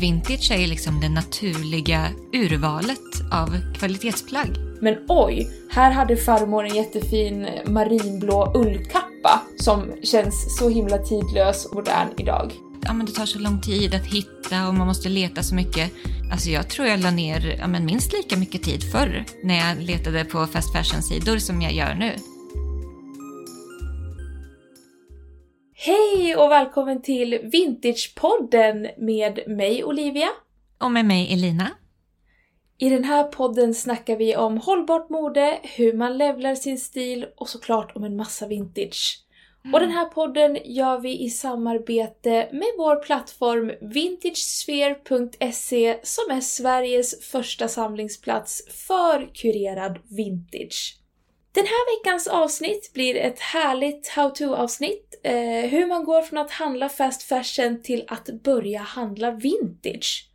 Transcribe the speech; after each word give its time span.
vintage 0.00 0.50
är 0.50 0.66
liksom 0.66 1.00
det 1.00 1.08
naturliga 1.08 2.08
urvalet 2.32 3.32
av 3.32 3.56
kvalitetsplagg. 3.78 4.48
Men 4.80 4.96
oj, 5.08 5.48
här 5.70 5.90
hade 5.90 6.16
farmor 6.16 6.64
en 6.64 6.74
jättefin 6.74 7.48
marinblå 7.66 8.52
ullkappa 8.54 9.42
som 9.58 9.92
känns 10.02 10.58
så 10.58 10.68
himla 10.68 10.98
tidlös 10.98 11.66
och 11.66 11.74
modern 11.74 12.08
idag. 12.18 12.52
Ja, 12.82 12.92
men 12.92 13.06
det 13.06 13.12
tar 13.12 13.26
så 13.26 13.38
lång 13.38 13.60
tid 13.60 13.94
att 13.94 14.06
hitta 14.06 14.68
och 14.68 14.74
man 14.74 14.86
måste 14.86 15.08
leta 15.08 15.42
så 15.42 15.54
mycket. 15.54 15.92
Alltså 16.32 16.50
jag 16.50 16.68
tror 16.68 16.88
jag 16.88 17.00
la 17.00 17.10
ner 17.10 17.56
ja, 17.60 17.66
men 17.66 17.84
minst 17.84 18.12
lika 18.12 18.36
mycket 18.36 18.62
tid 18.62 18.92
förr 18.92 19.24
när 19.42 19.54
jag 19.54 19.82
letade 19.82 20.24
på 20.24 20.46
fast 20.46 20.72
fashion-sidor 20.72 21.38
som 21.38 21.62
jag 21.62 21.72
gör 21.72 21.94
nu. 21.94 22.12
Hej 26.34 26.42
och 26.42 26.50
välkommen 26.50 27.02
till 27.02 27.40
Vintagepodden 27.42 28.88
med 28.98 29.40
mig 29.46 29.84
Olivia. 29.84 30.28
Och 30.78 30.92
med 30.92 31.04
mig 31.04 31.32
Elina. 31.32 31.70
I 32.78 32.88
den 32.88 33.04
här 33.04 33.24
podden 33.24 33.74
snackar 33.74 34.16
vi 34.16 34.36
om 34.36 34.58
hållbart 34.58 35.10
mode, 35.10 35.58
hur 35.62 35.92
man 35.92 36.18
levlar 36.18 36.54
sin 36.54 36.78
stil 36.78 37.26
och 37.36 37.48
såklart 37.48 37.96
om 37.96 38.04
en 38.04 38.16
massa 38.16 38.46
vintage. 38.46 39.24
Och 39.72 39.80
den 39.80 39.90
här 39.90 40.04
podden 40.04 40.58
gör 40.64 41.00
vi 41.00 41.24
i 41.24 41.30
samarbete 41.30 42.48
med 42.52 42.68
vår 42.78 42.96
plattform 42.96 43.72
vintagesphere.se 43.80 45.98
som 46.02 46.30
är 46.30 46.40
Sveriges 46.40 47.24
första 47.24 47.68
samlingsplats 47.68 48.62
för 48.88 49.34
kurerad 49.34 49.98
vintage. 50.08 51.03
Den 51.54 51.64
här 51.66 51.98
veckans 51.98 52.26
avsnitt 52.26 52.90
blir 52.94 53.16
ett 53.16 53.40
härligt 53.40 54.08
how-to-avsnitt. 54.08 55.20
Eh, 55.24 55.70
hur 55.70 55.86
man 55.86 56.04
går 56.04 56.22
från 56.22 56.38
att 56.38 56.50
handla 56.50 56.88
fast 56.88 57.22
fashion 57.22 57.82
till 57.82 58.04
att 58.08 58.28
börja 58.42 58.80
handla 58.82 59.30
vintage. 59.30 60.28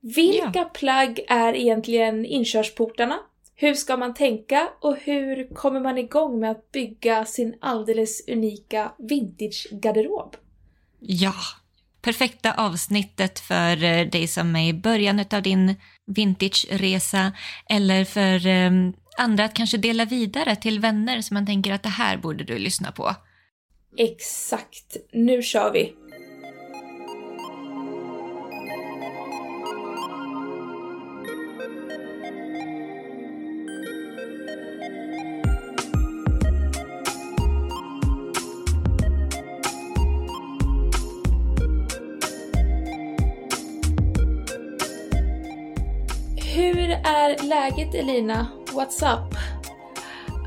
Vilka 0.00 0.50
Ja. 0.54 0.64
plagg 0.74 1.20
är 1.28 1.56
egentligen 1.56 2.26
inkörsportarna? 2.26 3.18
Hur 3.54 3.74
ska 3.74 3.96
man 3.96 4.14
tänka 4.14 4.68
och 4.80 4.96
hur 4.96 5.54
kommer 5.54 5.80
man 5.80 5.98
igång 5.98 6.40
med 6.40 6.50
att 6.50 6.72
bygga 6.72 7.24
sin 7.24 7.54
alldeles 7.60 8.28
unika 8.28 8.92
vintage-garderob? 8.98 10.36
Ja, 11.00 11.34
perfekta 12.02 12.52
avsnittet 12.52 13.38
för 13.40 13.84
eh, 13.84 14.06
dig 14.06 14.26
som 14.28 14.56
är 14.56 14.68
i 14.68 14.72
början 14.74 15.24
av 15.32 15.42
din 15.42 15.74
vintage-resa 16.06 17.32
eller 17.68 18.04
för 18.04 18.46
eh, 18.46 18.70
andra 19.20 19.44
att 19.44 19.54
kanske 19.54 19.76
dela 19.76 20.04
vidare 20.04 20.56
till 20.56 20.80
vänner 20.80 21.20
som 21.20 21.34
man 21.34 21.46
tänker 21.46 21.72
att 21.72 21.82
det 21.82 21.88
här 21.88 22.16
borde 22.16 22.44
du 22.44 22.58
lyssna 22.58 22.92
på. 22.92 23.14
Exakt, 23.96 24.96
nu 25.12 25.42
kör 25.42 25.72
vi! 25.72 25.94
Hur 46.54 46.90
är 46.90 47.48
läget 47.48 47.94
Elina? 47.94 48.59
What's 48.72 49.02
up? 49.02 49.34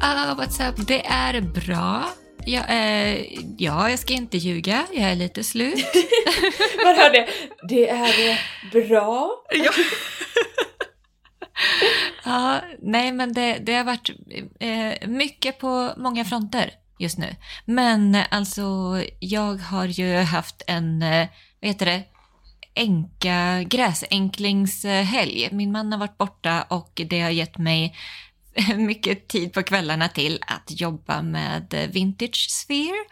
Ah, 0.02 0.36
what's 0.38 0.70
up? 0.70 0.88
Det 0.88 1.06
är 1.06 1.42
bra. 1.42 2.10
Jag, 2.46 2.64
eh, 2.70 3.26
ja, 3.58 3.90
jag 3.90 4.00
ska 4.00 4.14
inte 4.14 4.38
ljuga. 4.38 4.86
Jag 4.92 5.12
är 5.12 5.16
lite 5.16 5.44
slut. 5.44 5.76
Man 6.84 6.96
hör 6.96 7.12
det. 7.12 7.28
Det 7.68 7.90
är 7.90 8.30
eh, 8.30 8.38
bra. 8.72 9.32
Ja. 9.50 9.72
ja, 12.24 12.62
nej 12.82 13.12
men 13.12 13.34
det, 13.34 13.58
det 13.62 13.74
har 13.74 13.84
varit 13.84 14.10
eh, 14.60 15.08
mycket 15.10 15.60
på 15.60 15.94
många 15.98 16.26
fronter 16.26 16.72
just 17.00 17.18
nu. 17.18 17.36
Men 17.66 18.16
eh, 18.16 18.26
alltså, 18.32 18.64
jag 19.20 19.58
har 19.58 19.86
ju 19.86 20.18
haft 20.18 20.64
en, 20.68 21.02
eh, 21.02 21.28
vad 21.62 21.68
heter 21.68 21.86
det, 21.86 22.04
enka 22.76 23.64
gräsänklingshelg. 23.64 25.50
Min 25.52 25.72
man 25.72 25.92
har 25.92 26.00
varit 26.00 26.18
borta 26.18 26.66
och 26.70 27.02
det 27.10 27.22
har 27.22 27.30
gett 27.30 27.58
mig 27.58 27.96
mycket 28.78 29.28
tid 29.28 29.54
på 29.54 29.64
kvällarna 29.64 30.10
till 30.10 30.40
att 30.48 30.82
jobba 30.82 31.22
med 31.22 31.90
Vintage 31.94 32.50
Sphere. 32.50 33.06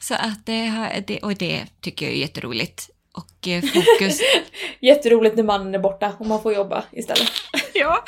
Så 0.00 0.14
att 0.14 0.46
det, 0.46 0.66
har, 0.66 1.04
det, 1.06 1.18
och 1.18 1.34
det 1.34 1.66
tycker 1.80 2.06
jag 2.06 2.14
är 2.14 2.18
jätteroligt. 2.18 2.90
Och 3.12 3.48
eh, 3.48 3.62
fokus 3.62 4.20
Jätteroligt 4.80 5.36
när 5.36 5.42
mannen 5.42 5.74
är 5.74 5.78
borta 5.78 6.12
och 6.18 6.26
man 6.26 6.42
får 6.42 6.54
jobba 6.54 6.84
istället. 6.92 7.30
Ja. 7.74 8.04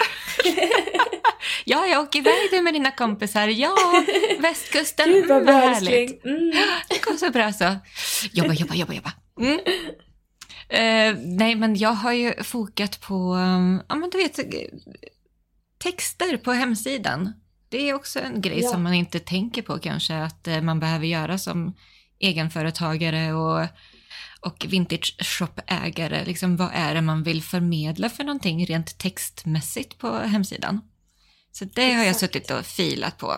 ja, 1.64 1.86
jag 1.86 2.02
åker 2.02 2.18
iväg 2.18 2.48
du 2.50 2.62
med 2.62 2.74
dina 2.74 2.90
kompisar. 2.90 3.48
Ja, 3.48 3.74
västkusten. 4.38 5.12
Gud 5.12 5.28
vad 5.28 5.42
mm, 5.42 5.54
härligt. 5.54 6.24
Mm. 6.24 6.50
Det 6.88 7.04
går 7.04 7.16
så 7.16 7.30
bra 7.30 7.52
så. 7.52 7.76
Jobba, 8.32 8.52
jobba, 8.52 8.74
jobba, 8.74 8.94
jobba. 8.94 9.12
Mm. 9.40 9.60
Eh, 10.68 11.16
nej, 11.18 11.54
men 11.54 11.76
jag 11.76 11.92
har 11.92 12.12
ju 12.12 12.42
fokat 12.44 13.00
på, 13.00 13.14
um, 13.14 13.82
ja 13.88 13.94
men 13.94 14.10
du 14.10 14.18
vet, 14.18 14.38
texter 15.78 16.36
på 16.36 16.52
hemsidan. 16.52 17.32
Det 17.68 17.88
är 17.90 17.94
också 17.94 18.20
en 18.20 18.40
grej 18.40 18.60
Ja. 18.62 18.70
som 18.70 18.82
man 18.82 18.94
inte 18.94 19.18
tänker 19.20 19.62
på 19.62 19.78
kanske 19.78 20.16
att 20.16 20.48
eh, 20.48 20.60
man 20.60 20.80
behöver 20.80 21.06
göra 21.06 21.38
som 21.38 21.74
egenföretagare 22.20 23.32
och, 23.32 23.66
och 24.40 24.66
vintage 24.68 25.16
shop-ägare. 25.20 26.24
Liksom, 26.24 26.56
vad 26.56 26.70
är 26.72 26.94
det 26.94 27.00
man 27.00 27.22
vill 27.22 27.42
förmedla 27.42 28.08
för 28.10 28.24
någonting 28.24 28.66
rent 28.66 28.98
textmässigt 28.98 29.98
på 29.98 30.18
hemsidan? 30.18 30.80
Så 31.52 31.64
det 31.64 31.82
har 31.92 32.04
jag 32.04 32.08
Exakt. 32.10 32.20
suttit 32.34 32.50
och 32.50 32.66
filat 32.66 33.18
på 33.18 33.34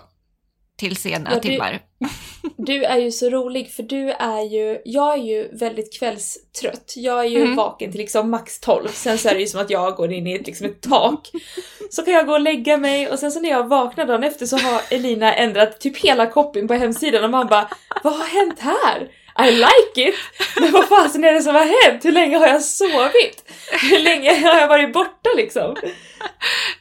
till 0.76 0.96
sena 0.96 1.30
Ja, 1.32 1.40
du- 1.40 1.48
timmar. 1.48 1.80
Du 2.56 2.84
är 2.84 2.98
ju 2.98 3.10
så 3.12 3.30
rolig 3.30 3.70
för 3.70 3.82
du 3.82 4.10
är 4.10 4.42
ju, 4.42 4.78
jag 4.84 5.12
är 5.18 5.22
ju 5.22 5.48
väldigt 5.52 5.98
kvällstrött. 5.98 6.94
Jag 6.96 7.20
är 7.20 7.24
ju 7.28 7.40
Mm. 7.42 7.56
vaken 7.56 7.90
till 7.90 8.00
liksom 8.00 8.30
max 8.30 8.60
12, 8.60 8.88
sen 8.88 9.18
så 9.18 9.28
är 9.28 9.34
det 9.34 9.40
ju 9.40 9.46
som 9.46 9.60
att 9.60 9.70
jag 9.70 9.94
går 9.96 10.12
in 10.12 10.26
i 10.26 10.34
ett, 10.34 10.46
liksom 10.46 10.66
ett 10.66 10.80
tak. 10.80 11.30
Så 11.90 12.02
kan 12.02 12.14
jag 12.14 12.26
gå 12.26 12.32
och 12.32 12.40
lägga 12.40 12.76
mig 12.76 13.08
och 13.10 13.18
sen 13.18 13.32
så 13.32 13.40
när 13.40 13.50
jag 13.50 13.68
vaknar 13.68 14.06
dagen 14.06 14.24
efter 14.24 14.46
så 14.46 14.56
har 14.56 14.82
Elina 14.90 15.34
ändrat 15.34 15.80
typ 15.80 15.96
hela 15.98 16.26
copyn 16.26 16.68
på 16.68 16.74
hemsidan 16.74 17.24
och 17.24 17.30
man 17.30 17.46
bara 17.46 17.68
Vad 18.04 18.12
har 18.12 18.24
hänt 18.26 18.58
här? 18.60 19.08
I 19.48 19.52
like 19.52 20.08
it! 20.08 20.14
Men 20.60 20.72
vad 20.72 20.88
fasen 20.88 21.24
är 21.24 21.32
det 21.32 21.42
som 21.42 21.54
har 21.54 21.90
hänt? 21.90 22.04
Hur 22.04 22.12
länge 22.12 22.36
har 22.38 22.46
jag 22.46 22.62
sovit? 22.62 23.44
Hur 23.90 23.98
länge 23.98 24.34
har 24.48 24.60
jag 24.60 24.68
varit 24.68 24.92
borta 24.92 25.30
liksom? 25.36 25.76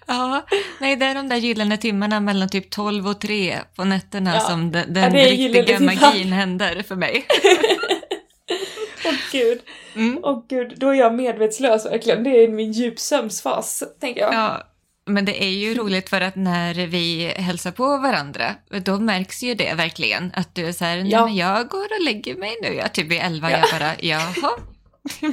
Ja, 0.08 0.46
nej 0.80 0.96
det 0.96 1.06
är 1.06 1.16
de 1.16 1.30
där 1.30 1.36
gyllene 1.36 1.78
timmarna 1.78 2.20
mellan 2.20 2.50
typ 2.50 2.70
12 2.70 3.08
och 3.08 3.22
3 3.22 3.60
på 3.76 3.84
nätterna 3.84 4.34
Ja. 4.36 4.40
som 4.40 4.72
den, 4.72 4.94
den 4.94 5.14
riktiga 5.14 5.80
magin 5.80 6.32
händer 6.34 6.84
för 6.88 6.96
mig. 6.96 7.26
Åh 9.06 9.14
gud, 9.32 9.60
Mm. 9.96 10.20
åh 10.24 10.44
gud, 10.50 10.74
då 10.78 10.90
är 10.90 10.94
jag 10.94 11.14
medvetslös 11.14 11.86
verkligen. 11.86 12.24
Det 12.24 12.30
är 12.44 12.48
min 12.48 12.72
djupsömnsfas, 12.72 13.84
tänker 14.02 14.22
jag. 14.22 14.34
Ja, 14.34 14.64
men 15.10 15.26
det 15.26 15.44
är 15.44 15.50
ju 15.50 15.74
roligt 15.76 16.10
för 16.10 16.22
att 16.22 16.36
när 16.36 16.74
vi 16.74 17.26
hälsar 17.36 17.72
på 17.72 17.98
varandra, 17.98 18.56
då 18.86 19.00
märks 19.00 19.44
ju 19.44 19.54
det 19.54 19.74
verkligen. 19.74 20.32
Att 20.36 20.56
du 20.56 20.66
är 20.66 20.72
så 20.72 20.86
här, 20.86 20.98
nej 20.98 21.12
Ja. 21.12 21.26
men 21.26 21.36
jag 21.36 21.68
går 21.68 21.86
och 22.00 22.06
lägger 22.06 22.36
mig 22.36 22.56
nu. 22.62 22.74
Jag 22.74 22.94
typ 22.94 23.08
vid 23.08 23.20
11, 23.22 23.52
Ja. 23.52 23.58
jag 23.58 23.80
bara, 23.80 23.92
jaha. 24.00 24.52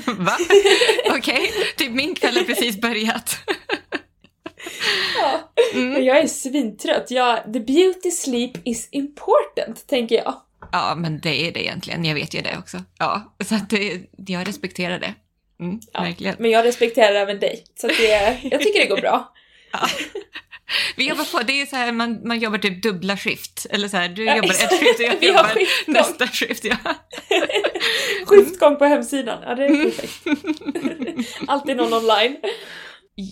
Va? 0.19 0.37
Okej, 1.11 1.51
typ 1.77 1.91
min 1.93 2.15
kväll 2.15 2.37
har 2.37 2.45
precis 2.45 2.81
börjat. 2.81 3.39
Ja. 5.21 5.53
Mm. 5.75 6.05
Jag 6.05 6.19
är 6.19 6.27
svintrött. 6.27 7.11
Jag, 7.11 7.53
the 7.53 7.61
beauty 7.61 8.11
sleep 8.11 8.53
is 8.65 8.89
important, 8.93 9.87
tänker 9.87 10.15
jag. 10.17 10.35
Ja, 10.73 10.95
men 10.97 11.21
det 11.21 11.49
är 11.49 11.53
det 11.53 11.63
egentligen. 11.65 12.05
Jag 12.05 12.15
vet 12.15 12.35
ju 12.35 12.41
det 12.41 12.57
också. 12.59 12.79
Ja, 12.99 13.35
så 13.45 13.55
att 13.55 13.71
det, 13.71 14.01
jag 14.27 14.49
respekterar 14.49 14.99
det. 14.99 15.15
Mm, 15.61 15.81
Ja. 15.93 16.01
Verkligen. 16.03 16.37
Men 16.39 16.51
jag 16.51 16.65
respekterar 16.65 17.15
även 17.15 17.39
dig. 17.41 17.65
Så 17.81 17.87
att 17.87 17.93
det, 17.99 18.39
jag 18.43 18.61
tycker 18.61 18.81
det 18.81 18.87
går 18.87 19.01
bra. 19.01 19.33
Vi 20.97 21.09
jobbar 21.09 21.25
på, 21.25 21.43
det 21.47 21.61
är 21.61 21.67
så 21.67 21.77
här, 21.77 21.93
man, 21.93 22.29
man 22.29 22.39
jobbar 22.39 22.59
typ 22.59 22.83
dubbla 22.83 23.17
skift. 23.17 23.67
Eller 23.71 23.89
så 23.89 23.97
här, 23.97 24.09
du 24.09 24.25
Ja, 24.25 24.37
jobbar 24.37 24.49
exakt. 24.51 24.73
ett 24.73 24.79
skift 24.81 24.99
och 25.01 25.05
jag 25.07 25.25
jobbar 25.25 25.53
nästa 25.87 26.27
skift. 26.27 26.65
Ja. 26.65 26.77
Skiftgång 28.27 28.77
på 28.77 28.85
hemsidan. 28.85 29.39
Ja, 29.43 29.55
det 29.55 29.65
är 29.67 29.85
perfekt. 29.85 31.39
Alltid 31.49 31.77
någon 31.77 31.93
online. 31.95 32.37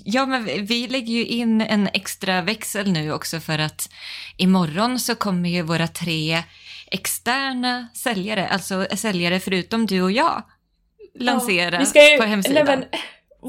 ja, 0.05 0.27
men 0.27 0.67
vi- 0.67 0.89
lägger 0.89 1.15
ju 1.15 1.27
in 1.27 1.61
en 1.61 1.89
extra 1.93 2.43
växel 2.43 2.93
nu 2.93 3.13
också 3.13 3.41
för 3.41 3.59
att 3.59 3.89
imorgon 4.37 4.99
så 4.99 5.15
kommer 5.15 5.49
ju 5.49 5.63
våra 5.63 5.89
tre 5.89 6.43
externa 6.91 7.89
säljare, 7.95 8.49
alltså 8.49 8.87
säljare 8.97 9.41
förutom 9.41 9.87
du 9.87 10.03
och 10.03 10.13
jag, 10.13 10.43
lansera 11.19 11.79
Vi 11.79 11.87
ska 11.87 12.11
ju, 12.11 12.17
på 12.19 12.23
hemsidan. 12.25 12.65
Nej, 12.67 12.77
men, 12.77 12.85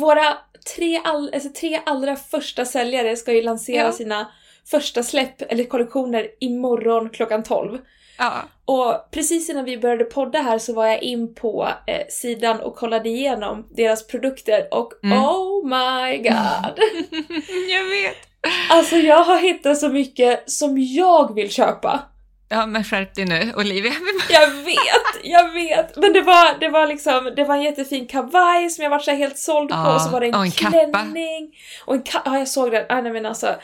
våra 0.01 0.37
tre, 0.75 1.01
all, 1.03 1.31
alltså, 1.33 1.49
tre 1.49 1.79
allra 1.85 2.15
första 2.15 2.65
säljare 2.65 3.15
ska 3.15 3.33
ju 3.33 3.41
lansera 3.41 3.85
Ja. 3.85 3.91
sina 3.91 4.31
första 4.71 5.03
släpp 5.03 5.41
eller 5.51 5.63
kollektioner 5.63 6.27
imorgon 6.39 7.09
klockan 7.09 7.43
12. 7.43 7.77
Ja. 8.17 8.33
Och 8.65 9.11
precis 9.11 9.49
innan 9.49 9.65
vi 9.65 9.77
började 9.77 10.03
podda 10.03 10.39
här 10.41 10.59
så 10.59 10.73
var 10.73 10.85
jag 10.87 11.03
in 11.03 11.35
på 11.35 11.69
eh, 11.87 12.07
sidan 12.09 12.59
och 12.61 12.75
kollade 12.75 13.09
igenom 13.09 13.67
deras 13.75 14.07
produkter 14.07 14.67
och 14.71 14.91
Mm. 15.03 15.17
oh 15.23 15.65
my 15.65 16.17
god! 16.17 16.79
jag 17.69 17.83
vet. 17.83 18.17
Alltså 18.69 18.95
jag 18.95 19.23
har 19.23 19.37
hittat 19.37 19.77
så 19.77 19.89
mycket 19.89 20.51
som 20.51 20.75
jag 20.77 21.35
vill 21.35 21.51
köpa. 21.51 21.99
Ja, 22.49 22.65
men 22.65 22.83
skärp 22.83 23.15
dig 23.15 23.25
nu, 23.25 23.53
Olivia. 23.57 23.93
Jag 24.29 24.47
vet, 24.49 25.23
jag 25.23 25.51
vet! 25.53 25.97
Men 25.97 26.13
det 26.13 26.21
var, 26.21 26.59
det 26.59 26.69
var 26.69 26.87
liksom, 26.87 27.33
det 27.35 27.43
var 27.43 27.55
en 27.55 27.61
jättefin 27.63 28.07
kavaj 28.07 28.69
som 28.69 28.83
jag 28.83 28.89
var 28.91 28.99
så 28.99 29.11
helt 29.11 29.37
såld 29.37 29.69
på 29.69 29.75
Ja, 29.75 29.95
och 29.95 30.01
så 30.01 30.09
var 30.09 30.19
det 30.21 30.27
en, 30.27 30.35
och 30.35 30.45
en 30.45 30.51
kappa. 30.51 30.71
klänning. 30.71 31.55
Och 31.85 31.95
en 31.95 32.01
kappa. 32.03 32.29
Ja, 32.33 32.37
jag 32.39 32.47
såg 32.47 32.71
den. 32.71 32.85
Ah, 32.89 33.01
nej 33.01 33.11
men 33.11 33.25
alltså, 33.25 33.55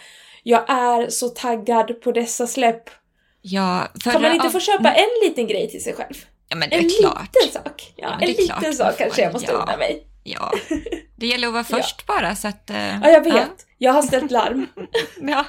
jag 0.43 0.69
är 0.69 1.09
så 1.09 1.29
taggad 1.29 2.01
på 2.01 2.11
dessa 2.11 2.47
släpp. 2.47 2.83
Ja, 3.41 3.87
Kan 4.03 4.21
man 4.21 4.33
inte 4.33 4.47
av- 4.47 4.51
få 4.51 4.59
köpa 4.59 4.91
en 4.93 5.09
liten 5.27 5.47
grej 5.47 5.69
till 5.71 5.83
sig 5.83 5.93
själv? 5.93 6.13
Ja, 6.49 6.55
men 6.55 6.69
det 6.69 6.75
En 6.75 6.85
är 6.85 6.99
klart. 7.01 7.29
liten 7.43 7.61
sak. 7.63 7.93
Ja, 7.95 8.07
Ja, 8.19 8.25
en 8.27 8.27
liten 8.33 8.73
sak 8.73 8.97
kanske 8.97 9.21
jag 9.21 9.33
måste 9.33 9.51
Ja. 9.51 9.57
unna 9.57 9.77
mig. 9.77 10.03
Ja. 10.23 10.51
Det 11.15 11.27
gäller 11.27 11.47
att 11.47 11.53
vara 11.53 11.63
först 11.81 12.05
bara, 12.05 12.35
så 12.35 12.47
att... 12.47 12.69
eh, 12.69 12.99
Ja, 13.03 13.09
jag 13.09 13.23
vet. 13.23 13.65
Jag 13.77 13.93
har 13.93 14.01
ställt 14.01 14.31
larm. 14.31 14.67
Ja, 15.21 15.45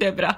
det 0.00 0.06
är 0.06 0.12
bra. 0.12 0.34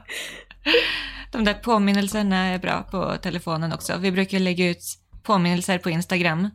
De 1.30 1.44
där 1.44 1.54
påminnelserna 1.54 2.36
är 2.46 2.58
bra 2.58 2.82
på 2.82 3.16
telefonen 3.22 3.72
också. 3.72 3.98
Vi 3.98 4.12
brukar 4.12 4.38
lägga 4.38 4.66
ut 4.70 4.82
påminnelser 5.22 5.78
på 5.78 5.90
Instagram. 5.90 6.50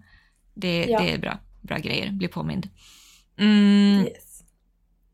Det, 0.54 0.86
Ja. 0.89 1.00
det 1.00 1.12
är 1.13 1.18
bra. 1.18 1.39
Bra 1.62 1.77
grejer, 1.77 2.12
bli 2.12 2.27
påmind. 2.27 2.69
Mm, 3.39 4.06
Yes. 4.07 4.42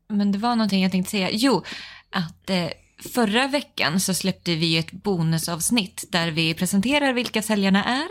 men 0.08 0.32
det 0.32 0.38
var 0.38 0.56
någonting 0.56 0.82
jag 0.82 0.92
tänkte 0.92 1.10
säga. 1.10 1.28
Jo, 1.32 1.64
att 2.10 2.50
eh, 2.50 2.68
förra 3.14 3.46
veckan 3.48 4.00
så 4.00 4.14
släppte 4.14 4.54
vi 4.54 4.76
ett 4.78 4.92
bonusavsnitt 4.92 6.04
där 6.10 6.30
vi 6.30 6.54
presenterar 6.54 7.12
vilka 7.12 7.42
säljarna 7.42 7.84
är. 7.84 8.08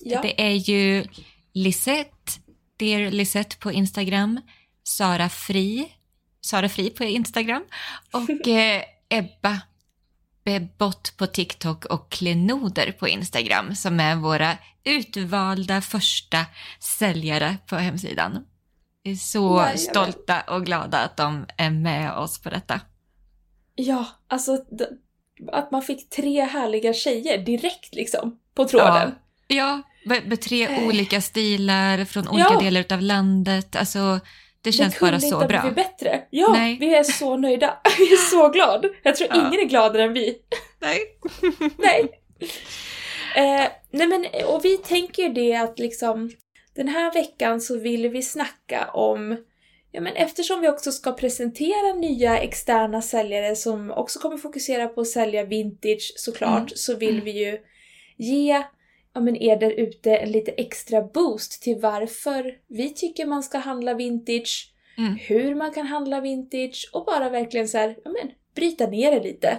Ja. 0.00 0.22
Det 0.22 0.42
är 0.42 0.54
ju 0.54 1.04
Lisette, 1.54 2.32
Dear 2.76 3.10
Lisette 3.10 3.56
på 3.56 3.72
Instagram, 3.72 4.40
Sara 4.84 5.28
Fri, 5.28 5.92
Sara 6.40 6.68
Fri 6.68 6.90
på 6.90 7.04
Instagram 7.04 7.64
och 8.12 8.48
eh, 8.48 8.82
Ebba 9.08 9.60
Bebot 10.44 11.16
på 11.16 11.26
TikTok 11.26 11.84
och 11.84 12.10
Klenoder 12.10 12.92
på 12.92 13.08
Instagram 13.08 13.74
som 13.74 14.00
är 14.00 14.16
våra 14.16 14.58
utvalda 14.84 15.80
första 15.80 16.38
säljare 16.98 17.56
på 17.66 17.76
hemsidan. 17.76 18.44
Vi 19.02 19.12
är 19.12 19.16
så 19.16 19.56
Jajamän. 19.56 19.78
stolta 19.78 20.40
och 20.40 20.66
glada 20.66 20.98
att 20.98 21.16
de 21.16 21.46
är 21.56 21.70
med 21.70 22.12
oss 22.12 22.42
på 22.42 22.50
detta. 22.50 22.80
Ja, 23.74 24.06
alltså 24.28 24.58
att 25.52 25.70
man 25.70 25.82
fick 25.82 26.10
tre 26.10 26.44
härliga 26.44 26.92
tjejer 26.94 27.38
direkt 27.44 27.94
liksom 27.94 28.38
på 28.54 28.64
tråden. 28.64 29.14
Ja, 29.46 29.82
med, 30.06 30.26
med 30.28 30.40
tre 30.40 30.66
Eh. 30.66 30.86
olika 30.88 31.20
stilar 31.20 32.04
från 32.04 32.28
olika 32.28 32.48
Ja. 32.52 32.60
delar 32.60 32.84
av 32.92 33.02
landet. 33.02 33.76
Alltså, 33.76 34.20
det 34.64 34.72
känns 34.72 34.94
det 34.94 35.00
bara 35.00 35.10
kunde 35.10 35.20
så 35.20 35.26
inte 35.26 35.36
ha 35.36 35.46
bra. 35.46 35.60
blivit 35.60 35.76
bättre. 35.76 36.22
Ja, 36.30 36.48
Nej. 36.52 36.76
vi 36.80 36.94
är 36.94 37.02
så 37.02 37.36
nöjda. 37.36 37.78
Vi 37.98 38.12
är 38.12 38.16
så 38.16 38.48
glada. 38.48 38.88
Jag 39.02 39.16
tror 39.16 39.28
Ja. 39.32 39.36
ingen 39.36 39.60
är 39.60 39.64
gladare 39.68 40.02
än 40.02 40.12
vi. 40.12 40.36
Nej. 40.80 40.98
Nej. 41.78 42.20
Eh, 43.36 43.68
nej 43.90 44.06
men, 44.06 44.26
och 44.46 44.64
vi 44.64 44.76
tänker 44.78 45.22
ju 45.22 45.28
det 45.28 45.54
att 45.54 45.78
liksom 45.78 46.30
den 46.76 46.88
här 46.88 47.12
veckan 47.14 47.60
så 47.60 47.78
vill 47.78 48.08
vi 48.08 48.22
snacka 48.22 48.90
om 48.92 49.36
Ja 49.92 50.00
men 50.00 50.16
eftersom 50.16 50.60
vi 50.60 50.68
också 50.68 50.92
ska 50.92 51.12
presentera 51.12 51.92
nya 51.92 52.38
externa 52.38 53.02
säljare 53.02 53.56
som 53.56 53.90
också 53.90 54.18
kommer 54.18 54.36
fokusera 54.36 54.88
på 54.88 55.00
att 55.00 55.08
sälja 55.08 55.44
vintage 55.44 56.12
såklart 56.16 56.56
Mm. 56.58 56.68
så 56.74 56.96
vill 56.96 57.20
vi 57.20 57.30
ju 57.44 57.58
ge 58.16 58.62
ja, 59.14 59.20
men 59.20 59.36
er 59.36 59.56
där 59.56 59.70
ute 59.70 60.16
en 60.16 60.32
lite 60.32 60.50
extra 60.50 61.02
boost 61.02 61.62
till 61.62 61.76
varför 61.80 62.52
vi 62.68 62.94
tycker 62.94 63.26
man 63.26 63.42
ska 63.42 63.58
handla 63.58 63.94
vintage, 63.94 64.70
Mm. 64.98 65.16
hur 65.20 65.54
man 65.54 65.72
kan 65.72 65.86
handla 65.86 66.20
vintage 66.20 66.90
och 66.92 67.04
bara 67.04 67.30
verkligen 67.30 67.68
så 67.68 67.78
här, 67.78 67.96
ja 68.04 68.10
men 68.10 68.30
bryta 68.56 68.86
ner 68.86 69.10
det 69.12 69.22
lite. 69.22 69.58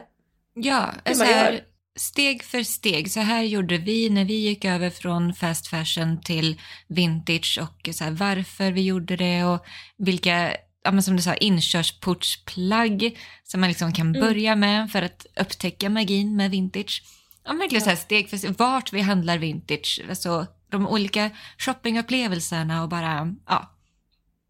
Ja, 0.53 0.93
så 1.13 1.23
här, 1.23 1.63
steg 1.99 2.43
för 2.43 2.63
steg. 2.63 3.11
Så 3.11 3.19
här 3.19 3.43
gjorde 3.43 3.77
vi 3.77 4.09
när 4.09 4.25
vi 4.25 4.33
gick 4.33 4.65
över 4.65 4.89
från 4.89 5.33
fast 5.33 5.67
fashion 5.67 6.21
till 6.21 6.61
vintage 6.87 7.59
och 7.61 7.95
så 7.95 8.03
här, 8.03 8.11
varför 8.11 8.71
vi 8.71 8.81
gjorde 8.81 9.15
det 9.15 9.43
och 9.43 9.65
vilka, 9.97 10.55
ja, 10.83 10.91
men 10.91 11.03
som 11.03 11.15
du 11.15 11.21
sa, 11.21 11.33
inkörsportsplagg 11.35 13.17
som 13.43 13.61
man 13.61 13.69
liksom 13.69 13.93
kan 13.93 14.07
Mm. 14.07 14.21
börja 14.21 14.55
med 14.55 14.91
för 14.91 15.01
att 15.01 15.25
upptäcka 15.39 15.89
magin 15.89 16.35
med 16.35 16.51
vintage. 16.51 17.03
Ja, 17.45 17.53
verkligen 17.53 17.83
så 17.83 17.89
här 17.89 17.97
steg 17.97 18.29
för 18.29 18.37
steg, 18.37 18.55
vart 18.57 18.93
vi 18.93 19.01
handlar 19.01 19.37
vintage, 19.37 20.01
alltså 20.09 20.45
de 20.69 20.87
olika 20.87 21.29
shoppingupplevelserna 21.57 22.83
och 22.83 22.89
bara, 22.89 23.35
ja. 23.47 23.71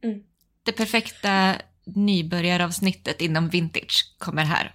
Mm. 0.04 0.20
Det 0.64 0.72
perfekta 0.72 1.56
nybörjaravsnittet 1.86 3.22
inom 3.22 3.50
vintage 3.50 4.16
kommer 4.18 4.44
här. 4.44 4.74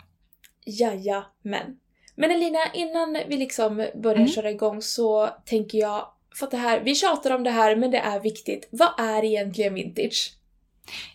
Jajamän. 0.67 1.77
Men 2.15 2.31
Elina, 2.31 2.59
innan 2.75 3.17
vi 3.29 3.37
liksom 3.37 3.87
börjar 4.03 4.17
Mm. 4.17 4.29
köra 4.29 4.51
igång 4.51 4.83
så 4.83 5.31
tänker 5.45 5.79
jag, 5.79 6.07
för 6.35 6.47
att 6.47 6.51
det 6.51 6.57
här, 6.57 6.81
vi 6.81 6.95
tjatar 6.95 7.31
om 7.31 7.43
det 7.45 7.51
här 7.51 7.77
men 7.77 7.91
det 7.91 7.99
är 7.99 8.21
viktigt. 8.21 8.69
Vad 8.73 9.01
är 9.01 9.25
egentligen 9.25 9.75
vintage? 9.75 10.33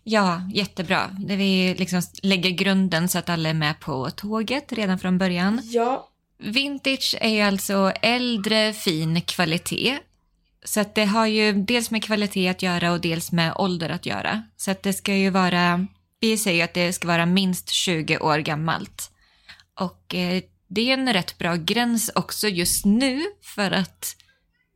Ja, 0.04 0.42
jättebra. 0.54 1.10
Där 1.20 1.38
vi 1.38 1.76
liksom 1.78 2.02
lägger 2.24 2.50
grunden 2.50 3.10
så 3.10 3.20
att 3.20 3.30
alla 3.30 3.50
är 3.50 3.54
med 3.54 3.80
på 3.80 4.10
tåget 4.10 4.74
redan 4.74 5.00
från 5.00 5.18
början. 5.18 5.62
Ja, 5.64 6.10
Vintage 6.46 7.16
är 7.22 7.30
ju 7.30 7.42
alltså 7.42 7.92
äldre 8.02 8.74
fin 8.74 9.22
kvalitet. 9.22 10.00
Så 10.64 10.80
att 10.80 10.96
det 10.96 11.06
har 11.06 11.26
ju 11.26 11.54
dels 11.54 11.92
med 11.92 12.04
kvalitet 12.04 12.48
att 12.48 12.62
göra 12.62 12.92
och 12.92 13.02
dels 13.02 13.32
med 13.32 13.54
ålder 13.56 13.90
att 13.90 14.06
göra. 14.06 14.44
Så 14.58 14.72
att 14.72 14.84
det 14.84 14.94
ska 14.94 15.14
ju 15.16 15.30
vara, 15.30 15.88
vi 16.20 16.38
säger 16.38 16.64
att 16.64 16.74
det 16.74 16.94
ska 16.94 17.08
vara 17.08 17.26
minst 17.26 17.70
20 17.70 18.18
år 18.18 18.38
gammalt. 18.40 19.12
Och 19.80 20.16
eh, 20.16 20.44
det 20.68 20.90
är 20.90 20.94
en 20.94 21.14
rätt 21.14 21.38
bra 21.38 21.56
gräns 21.56 22.12
också 22.16 22.48
just 22.48 22.86
nu 22.86 23.22
för 23.42 23.72
att 23.72 24.16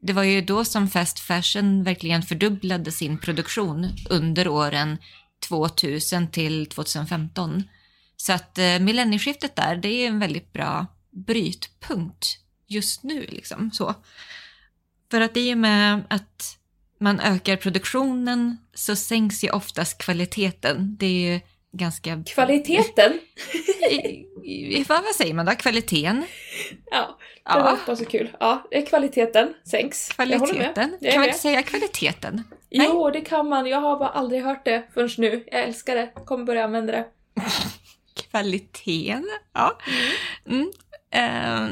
det 0.02 0.14
var 0.14 0.24
ju 0.24 0.42
då 0.42 0.66
som 0.66 0.90
fast 0.90 1.20
fashion 1.20 1.84
verkligen 1.84 2.24
fördubblade 2.24 2.92
sin 2.92 3.20
produktion 3.20 3.90
under 4.10 4.48
åren 4.48 4.98
2000 5.48 6.32
till 6.32 6.66
2015. 6.66 7.64
Så 8.18 8.34
att 8.34 8.58
eh, 8.58 8.80
millennieskiftet 8.80 9.56
där, 9.56 9.76
det 9.76 9.90
är 9.90 10.08
en 10.08 10.20
väldigt 10.20 10.54
bra 10.54 10.86
brytpunkt 11.26 12.38
just 12.68 13.04
nu. 13.04 13.26
Liksom, 13.30 13.72
så. 13.72 13.96
För 15.12 15.22
att 15.22 15.38
i 15.38 15.54
och 15.54 15.58
med 15.58 16.04
att 16.10 16.58
man 17.00 17.20
ökar 17.20 17.56
produktionen 17.56 18.58
så 18.74 18.96
sänks 18.96 19.44
ju 19.44 19.50
oftast 19.50 19.98
kvaliteten. 19.98 20.96
Det 21.00 21.06
är 21.06 21.34
ju 21.34 21.40
ganska... 21.72 22.24
kvaliteten. 22.24 23.20
I, 24.44 24.86
vad, 24.90 25.04
vad 25.04 25.16
säger 25.16 25.34
man 25.34 25.46
då? 25.46 25.52
Kvaliteten? 25.52 26.26
Ja, 26.92 27.18
det 27.44 27.60
var 27.60 27.70
Ja, 27.70 27.78
bara 27.86 27.96
så 27.96 28.06
kul. 28.06 28.36
Ja, 28.40 28.70
kvaliteten 28.88 29.54
sänks. 29.66 30.10
Kvaliteten. 30.10 30.98
Jag 31.00 31.12
Kan 31.12 31.22
man 31.22 31.28
inte 31.28 31.40
säga 31.40 31.64
kvaliteten? 31.64 32.44
Nej. 32.72 32.88
Jo, 32.90 33.10
det 33.10 33.22
kan 33.22 33.50
man. 33.50 33.66
Jag 33.66 33.82
har 33.82 34.00
bara 34.00 34.10
aldrig 34.10 34.44
hört 34.44 34.66
det 34.66 34.88
förrän 34.94 35.10
nu. 35.18 35.44
Jag 35.52 35.64
älskar 35.64 35.96
det. 35.96 36.12
Kommer 36.26 36.46
börja 36.46 36.64
använda 36.64 36.92
det. 36.92 37.06
Kvaliteten? 38.30 39.26
Ja. 39.54 39.80
Mm. 40.46 40.72
Eh, 41.12 41.68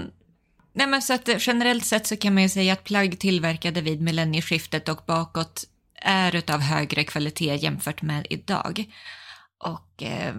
nej 0.73 0.87
men 0.87 1.01
så 1.01 1.13
att 1.13 1.29
generellt 1.39 1.85
sett 1.85 2.07
så 2.07 2.17
kan 2.17 2.33
man 2.33 2.43
ju 2.43 2.49
säga 2.49 2.73
att 2.73 2.83
plagg 2.83 3.19
tillverkade 3.19 3.81
vid 3.81 4.01
millennieskiftet 4.01 4.89
och 4.89 5.03
bakåt 5.07 5.63
är 6.01 6.35
utav 6.35 6.59
högre 6.59 7.03
kvalitet 7.03 7.55
jämfört 7.55 8.01
med 8.01 8.27
idag. 8.29 8.85
Och 9.63 10.03
eh, 10.03 10.35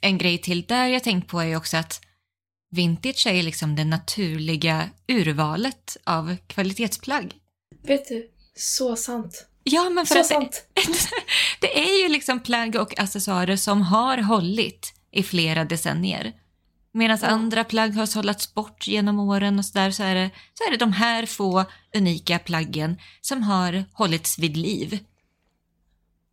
en 0.00 0.18
grej 0.18 0.38
till 0.38 0.62
där 0.62 0.86
jag 0.86 1.04
tänkt 1.04 1.28
på 1.28 1.40
är 1.40 1.46
ju 1.46 1.56
också 1.56 1.76
att 1.76 2.00
vintage 2.70 3.26
är 3.26 3.42
liksom 3.42 3.76
det 3.76 3.84
naturliga 3.84 4.90
urvalet 5.08 5.96
av 6.04 6.36
kvalitetsplagg. 6.46 7.34
Vet 7.82 8.08
du? 8.08 8.30
Så 8.54 8.96
sant. 8.96 9.46
Ja, 9.64 9.90
men 9.90 10.06
för 10.06 10.14
Så 10.14 10.20
att 10.20 10.26
sant. 10.26 10.66
det 11.60 11.78
är 11.78 12.02
ju 12.02 12.08
liksom 12.08 12.40
plagg 12.40 12.76
och 12.76 13.00
accessoarer 13.00 13.56
som 13.56 13.82
har 13.82 14.18
hållit 14.18 14.94
i 15.12 15.22
flera 15.22 15.64
decennier. 15.64 16.32
Medan 16.92 17.18
Ja. 17.22 17.28
andra 17.28 17.64
plagg 17.64 17.94
har 17.94 18.06
sållats 18.06 18.54
bort 18.54 18.86
genom 18.88 19.18
åren 19.18 19.58
och 19.58 19.64
sådär 19.64 19.90
så 19.90 20.02
är, 20.02 20.14
det, 20.14 20.30
så 20.54 20.64
är 20.64 20.70
det 20.70 20.76
de 20.76 20.92
här 20.92 21.26
få 21.26 21.64
unika 21.96 22.38
plaggen 22.38 22.96
som 23.20 23.42
har 23.42 23.84
hållits 23.92 24.38
vid 24.38 24.56
liv. 24.56 24.98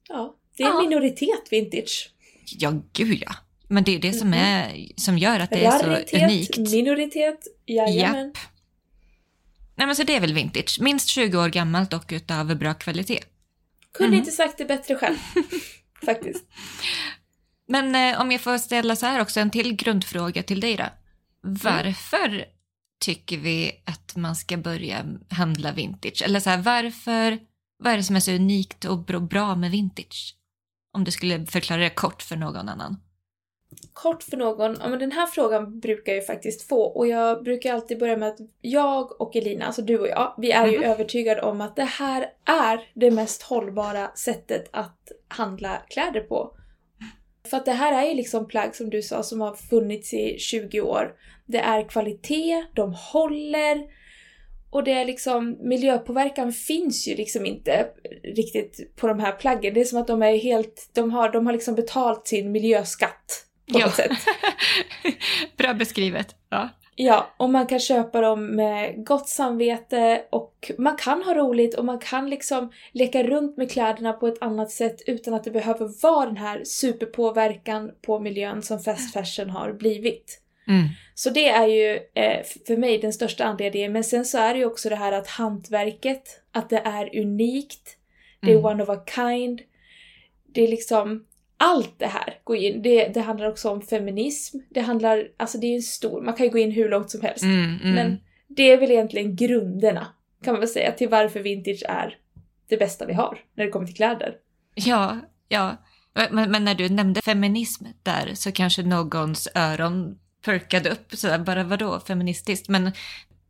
Ja, 0.09 0.35
det 0.57 0.63
är 0.63 0.67
en 0.67 0.73
Ja. 0.75 0.81
minoritet 0.81 1.47
vintage. 1.51 2.11
Ja, 2.45 2.73
gud 2.93 3.23
ja. 3.25 3.35
Men 3.67 3.83
det 3.83 3.95
är 3.95 3.99
det 3.99 4.13
som, 4.13 4.27
Mhm. 4.27 4.39
är, 4.39 4.87
som 4.95 5.17
gör 5.17 5.39
att 5.39 5.49
det 5.49 5.65
är 5.65 5.71
så 5.79 5.85
Raritet, 5.87 6.23
unikt. 6.23 6.57
minoritet, 6.57 7.39
jajamän. 7.65 8.33
Nej, 9.75 9.87
men 9.87 9.95
så 9.95 10.03
det 10.03 10.15
är 10.15 10.19
väl 10.21 10.33
vintage. 10.33 10.77
Minst 10.81 11.07
20 11.07 11.37
år 11.37 11.49
gammalt 11.49 11.93
och 11.93 12.03
utav 12.09 12.55
bra 12.55 12.73
kvalitet. 12.73 13.19
Kunde 13.93 14.11
Mhm. 14.11 14.19
inte 14.19 14.31
sagt 14.31 14.57
det 14.57 14.65
bättre 14.65 14.95
själv. 14.95 15.15
Faktiskt. 16.05 16.43
Men 17.67 17.95
eh, 17.95 18.21
om 18.21 18.31
jag 18.31 18.41
får 18.41 18.57
ställa 18.57 18.95
så 18.95 19.05
här 19.05 19.21
också 19.21 19.39
en 19.39 19.51
till 19.51 19.75
grundfråga 19.75 20.43
till 20.43 20.59
dig 20.59 20.75
då. 20.75 20.85
Varför 21.41 22.45
tycker 22.99 23.37
vi 23.37 23.83
att 23.85 24.15
man 24.15 24.35
ska 24.35 24.57
börja 24.57 25.05
handla 25.29 25.71
vintage? 25.71 26.23
Eller 26.25 26.39
så 26.39 26.49
här, 26.49 26.57
varför, 26.57 27.39
vad 27.77 27.93
är 27.93 27.97
det 27.97 28.03
som 28.03 28.15
är 28.15 28.19
så 28.19 28.31
unikt 28.31 28.85
och 28.85 28.99
bra 29.21 29.55
med 29.55 29.71
vintage? 29.71 30.35
Om 30.93 31.03
du 31.03 31.11
skulle 31.11 31.45
förklara 31.45 31.81
det 31.81 31.89
kort 31.89 32.21
för 32.21 32.35
någon 32.35 32.69
annan. 32.69 32.97
Kort 33.93 34.23
för 34.23 34.37
någon, 34.37 34.77
ja 34.81 34.89
men 34.89 34.99
den 34.99 35.11
här 35.11 35.27
frågan 35.27 35.79
brukar 35.79 36.11
jag 36.11 36.21
ju 36.21 36.25
faktiskt 36.25 36.67
få 36.67 36.81
och 36.81 37.07
jag 37.07 37.43
brukar 37.43 37.73
alltid 37.73 37.99
börja 37.99 38.17
med 38.17 38.29
att 38.29 38.39
jag 38.61 39.21
och 39.21 39.35
Elina, 39.35 39.65
alltså 39.65 39.81
du 39.81 39.99
och 39.99 40.07
jag, 40.07 40.33
vi 40.37 40.51
är 40.51 40.67
ju 40.67 40.77
mm. 40.77 40.91
övertygade 40.91 41.41
om 41.41 41.61
att 41.61 41.75
det 41.75 41.83
här 41.83 42.27
är 42.45 42.91
det 42.93 43.11
mest 43.11 43.43
hållbara 43.43 44.11
sättet 44.15 44.69
att 44.73 45.11
handla 45.27 45.77
kläder 45.89 46.21
på. 46.21 46.57
För 47.47 47.57
att 47.57 47.65
det 47.65 47.71
här 47.71 48.03
är 48.03 48.09
ju 48.09 48.15
liksom 48.15 48.47
plagg 48.47 48.75
som 48.75 48.89
du 48.89 49.01
sa 49.01 49.23
som 49.23 49.41
har 49.41 49.55
funnits 49.55 50.13
i 50.13 50.39
20 50.39 50.81
år. 50.81 51.13
Det 51.45 51.59
är 51.59 51.89
kvalitet, 51.89 52.65
de 52.75 52.93
håller 52.93 53.95
och 54.75 54.83
det 54.83 54.91
är 54.91 55.05
liksom, 55.05 55.57
miljöpåverkan 55.59 56.53
finns 56.53 57.07
ju 57.07 57.15
liksom 57.15 57.45
inte 57.45 57.87
riktigt 58.23 58.95
på 58.95 59.07
de 59.07 59.19
här 59.19 59.31
plaggen. 59.31 59.73
Det 59.73 59.81
är 59.81 59.85
som 59.85 60.01
att 60.01 60.07
de 60.07 60.21
är 60.21 60.37
helt, 60.37 60.89
de 60.93 61.11
har, 61.11 61.31
de 61.31 61.45
har 61.45 61.53
liksom 61.53 61.75
betalt 61.75 62.27
sin 62.27 62.51
miljöskatt 62.51 63.45
på 63.71 63.79
ja. 63.79 63.85
något 63.85 63.95
sätt. 63.95 64.11
Bra 65.57 65.73
beskrivet. 65.73 66.35
Ja. 66.49 66.69
Ja, 66.97 67.33
och 67.37 67.49
man 67.49 67.67
kan 67.67 67.79
köpa 67.79 68.21
dem 68.21 68.55
med 68.55 69.05
gott 69.05 69.27
samvete 69.27 70.23
och 70.29 70.71
man 70.77 70.97
kan 70.97 71.23
ha 71.23 71.33
roligt 71.33 71.75
och 71.75 71.85
man 71.85 71.99
kan 71.99 72.29
liksom 72.29 72.71
leka 72.91 73.23
runt 73.23 73.57
med 73.57 73.71
kläderna 73.71 74.13
på 74.13 74.27
ett 74.27 74.41
annat 74.41 74.71
sätt 74.71 75.01
utan 75.07 75.33
att 75.33 75.43
det 75.43 75.51
behöver 75.51 76.01
vara 76.01 76.25
den 76.25 76.37
här 76.37 76.63
superpåverkan 76.63 77.91
på 78.01 78.19
miljön 78.19 78.61
som 78.61 78.79
fast 78.79 79.13
fashion 79.13 79.49
har 79.49 79.73
blivit. 79.73 80.41
Mm. 80.67 80.87
Så 81.15 81.29
det 81.29 81.49
är 81.49 81.67
ju 81.67 81.99
eh, 82.13 82.43
för 82.67 82.77
mig 82.77 82.97
den 82.97 83.13
största 83.13 83.43
anledningen. 83.45 83.91
Men 83.91 84.03
sen 84.03 84.25
så 84.25 84.37
är 84.37 84.53
det 84.53 84.59
ju 84.59 84.65
också 84.65 84.89
det 84.89 84.95
här 84.95 85.11
att 85.11 85.27
hantverket, 85.27 86.41
att 86.51 86.69
det 86.69 86.81
är 86.85 87.19
unikt, 87.19 87.97
det 88.41 88.51
är 88.51 88.59
mm. 88.59 88.65
one 88.65 88.83
of 88.83 88.89
a 88.89 89.03
kind. 89.15 89.61
Det 90.53 90.63
är 90.63 90.67
liksom 90.67 91.25
allt 91.57 91.99
det 91.99 92.07
här 92.07 92.39
går 92.43 92.57
in. 92.57 92.81
Det, 92.81 93.07
det 93.07 93.21
handlar 93.21 93.49
också 93.49 93.69
om 93.69 93.81
feminism. 93.81 94.57
Det 94.69 94.81
handlar, 94.81 95.27
alltså 95.37 95.57
det 95.57 95.67
är 95.67 95.75
en 95.75 95.81
stor, 95.81 96.21
man 96.21 96.33
kan 96.33 96.45
ju 96.45 96.51
gå 96.51 96.57
in 96.57 96.71
hur 96.71 96.89
långt 96.89 97.11
som 97.11 97.21
helst. 97.21 97.43
Mm, 97.43 97.79
mm. 97.83 97.95
Men 97.95 98.19
det 98.47 98.71
är 98.71 98.77
väl 98.77 98.91
egentligen 98.91 99.35
grunderna, 99.35 100.07
kan 100.43 100.53
man 100.53 100.59
väl 100.59 100.69
säga, 100.69 100.91
till 100.91 101.09
varför 101.09 101.39
vintage 101.39 101.83
är 101.87 102.17
det 102.69 102.77
bästa 102.77 103.05
vi 103.05 103.13
har 103.13 103.39
när 103.55 103.65
det 103.65 103.71
kommer 103.71 103.85
till 103.85 103.95
kläder. 103.95 104.35
Ja, 104.75 105.17
ja. 105.47 105.77
Men, 106.31 106.51
men 106.51 106.65
när 106.65 106.75
du 106.75 106.89
nämnde 106.89 107.21
feminism 107.21 107.85
där 108.03 108.31
så 108.33 108.51
kanske 108.51 108.83
någons 108.83 109.47
öron 109.55 110.19
perkade 110.45 110.89
upp 110.89 111.13
sådär, 111.13 111.39
bara 111.39 111.63
vadå 111.63 111.99
feministiskt? 111.99 112.69
Men 112.69 112.91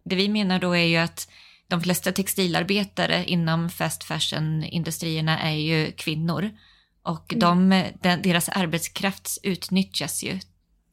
det 0.03 0.15
vi 0.15 0.29
menar 0.29 0.59
då 0.59 0.75
är 0.75 0.85
ju 0.85 0.97
att 0.97 1.29
de 1.67 1.81
flesta 1.81 2.11
textilarbetare 2.11 3.23
inom 3.25 3.69
fast 3.69 4.03
fashion-industrierna 4.03 5.39
är 5.39 5.55
ju 5.55 5.91
kvinnor. 5.91 6.49
Och 7.05 7.33
mm. 7.33 7.69
de, 7.69 7.91
de, 8.01 8.15
deras 8.15 8.49
arbetskraft 8.49 9.37
utnyttjas 9.43 10.23
ju 10.23 10.39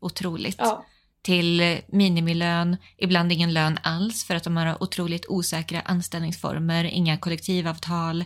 otroligt. 0.01 0.57
Ja. 0.59 0.85
Till 1.23 1.81
minimilön, 1.89 2.77
ibland 2.99 3.33
ingen 3.33 3.53
lön 3.53 3.79
alls 3.83 4.25
för 4.25 4.35
att 4.35 4.45
de 4.45 4.57
har 4.57 4.83
otroligt 4.83 5.27
osäkra 5.29 5.81
anställningsformer, 5.81 6.85
inga 6.85 7.19
kollektivavtal. 7.19 8.25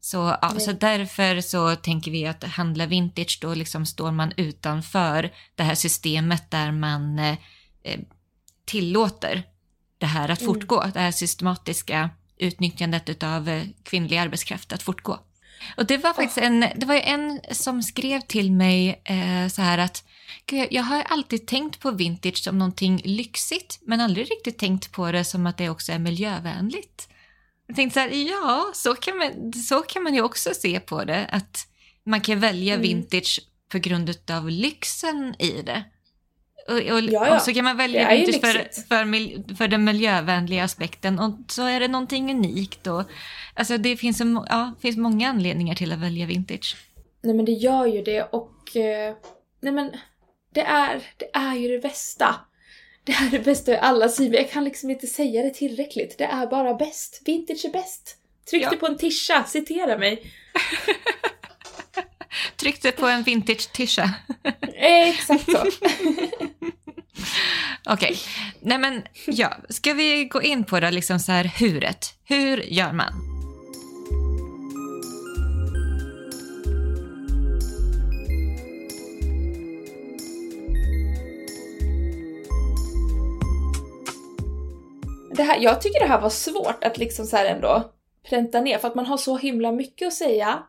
Så, 0.00 0.36
ja, 0.42 0.54
så 0.58 0.72
därför 0.72 1.40
så 1.40 1.76
tänker 1.76 2.10
vi 2.10 2.26
att 2.26 2.44
handla 2.44 2.86
vintage, 2.86 3.38
då 3.42 3.54
liksom 3.54 3.86
står 3.86 4.12
man 4.12 4.32
utanför 4.36 5.32
det 5.54 5.62
här 5.62 5.74
systemet 5.74 6.50
där 6.50 6.72
man 6.72 7.18
eh, 7.18 7.36
tillåter 8.64 9.42
det 9.98 10.06
här 10.06 10.28
att 10.28 10.40
mm. 10.40 10.54
fortgå, 10.54 10.80
mm. 10.80 10.92
det 10.92 11.00
här 11.00 11.12
systematiska 11.12 12.10
utnyttjandet 12.36 13.22
av 13.22 13.62
kvinnlig 13.82 14.16
arbetskraft 14.16 14.72
att 14.72 14.82
fortgå. 14.82 15.18
Och 15.76 15.86
det 15.86 15.96
var 15.96 16.14
faktiskt 16.14 16.38
en, 16.38 16.60
det 16.60 16.86
var 16.86 16.94
en 16.94 17.40
som 17.52 17.82
skrev 17.82 18.20
till 18.20 18.52
mig 18.52 19.02
eh, 19.04 19.48
så 19.48 19.62
här 19.62 19.78
att 19.78 20.04
jag 20.70 20.82
har 20.82 21.02
alltid 21.02 21.46
tänkt 21.46 21.80
på 21.80 21.90
vintage 21.90 22.38
som 22.38 22.58
någonting 22.58 23.02
lyxigt 23.04 23.78
men 23.82 24.00
aldrig 24.00 24.30
riktigt 24.30 24.58
tänkt 24.58 24.92
på 24.92 25.12
det 25.12 25.24
som 25.24 25.46
att 25.46 25.58
det 25.58 25.68
också 25.68 25.92
är 25.92 25.98
miljövänligt. 25.98 27.08
Jag 27.66 27.76
tänkte 27.76 27.94
så 27.94 28.00
här, 28.00 28.28
ja, 28.28 28.70
så 28.74 28.94
kan, 28.94 29.18
man, 29.18 29.52
så 29.52 29.82
kan 29.82 30.02
man 30.02 30.14
ju 30.14 30.22
också 30.22 30.54
se 30.54 30.80
på 30.80 31.04
det. 31.04 31.26
Att 31.26 31.68
man 32.06 32.20
kan 32.20 32.40
välja 32.40 32.74
mm. 32.74 32.82
vintage 32.82 33.40
på 33.68 33.78
grund 33.78 34.30
av 34.30 34.50
lyxen 34.50 35.34
i 35.38 35.62
det. 35.62 35.84
Och, 36.68 36.74
och, 36.74 37.00
ja, 37.00 37.26
ja. 37.26 37.36
och 37.36 37.42
så 37.42 37.54
kan 37.54 37.64
man 37.64 37.76
välja 37.76 38.10
vintage 38.10 38.40
för, 38.40 38.82
för, 38.88 39.54
för 39.54 39.68
den 39.68 39.84
miljövänliga 39.84 40.64
aspekten 40.64 41.18
och 41.18 41.32
så 41.48 41.66
är 41.66 41.80
det 41.80 41.88
någonting 41.88 42.30
unikt. 42.30 42.86
Och, 42.86 43.02
alltså 43.54 43.78
det 43.78 43.96
finns, 43.96 44.20
en, 44.20 44.40
ja, 44.48 44.74
finns 44.80 44.96
många 44.96 45.28
anledningar 45.28 45.74
till 45.74 45.92
att 45.92 45.98
välja 45.98 46.26
vintage. 46.26 46.76
Nej 47.22 47.34
men 47.34 47.44
det 47.44 47.52
gör 47.52 47.86
ju 47.86 48.02
det 48.02 48.22
och 48.22 48.76
eh, 48.76 49.14
nej 49.60 49.72
men 49.72 49.92
det 50.54 50.62
är, 50.62 51.02
det 51.16 51.30
är 51.32 51.54
ju 51.54 51.68
det 51.68 51.78
bästa 51.78 52.34
det 53.08 53.12
är 53.12 53.30
det 53.30 53.38
bästa 53.38 53.72
i 53.72 53.76
alla 53.76 54.08
sidor. 54.08 54.40
Jag 54.40 54.50
kan 54.50 54.64
liksom 54.64 54.90
inte 54.90 55.06
säga 55.06 55.42
det 55.42 55.50
tillräckligt. 55.50 56.18
Det 56.18 56.24
är 56.24 56.46
bara 56.46 56.74
bäst. 56.74 57.22
Vintage 57.24 57.64
är 57.64 57.70
bäst. 57.70 58.16
Tryckte 58.50 58.74
ja. 58.74 58.78
på 58.80 58.86
en 58.86 58.98
tisha, 58.98 59.44
citera 59.44 59.98
mig. 59.98 60.22
Tryckte 62.56 62.92
på 62.92 63.06
en 63.06 63.22
vintage-tisha. 63.22 64.10
Exakt 64.74 65.44
så. 65.44 65.58
Okej, 67.86 68.10
okay. 68.10 68.16
nej 68.60 68.78
men 68.78 69.02
ja, 69.26 69.56
ska 69.68 69.92
vi 69.92 70.24
gå 70.24 70.42
in 70.42 70.64
på 70.64 70.80
det 70.80 70.90
liksom 70.90 71.18
så 71.18 71.32
här 71.32 71.44
huret? 71.44 72.14
Hur 72.24 72.56
gör 72.56 72.92
man? 72.92 73.38
det 85.38 85.44
här, 85.44 85.58
jag 85.60 85.80
tycker 85.80 86.00
det 86.00 86.06
här 86.06 86.20
var 86.20 86.30
svårt 86.30 86.84
att 86.84 86.98
liksom 86.98 87.26
så 87.26 87.36
ändå 87.36 87.92
pränta 88.28 88.60
ner 88.60 88.78
för 88.78 88.88
att 88.88 88.94
man 88.94 89.06
har 89.06 89.16
så 89.16 89.36
himla 89.36 89.72
mycket 89.72 90.08
att 90.08 90.14
säga. 90.14 90.62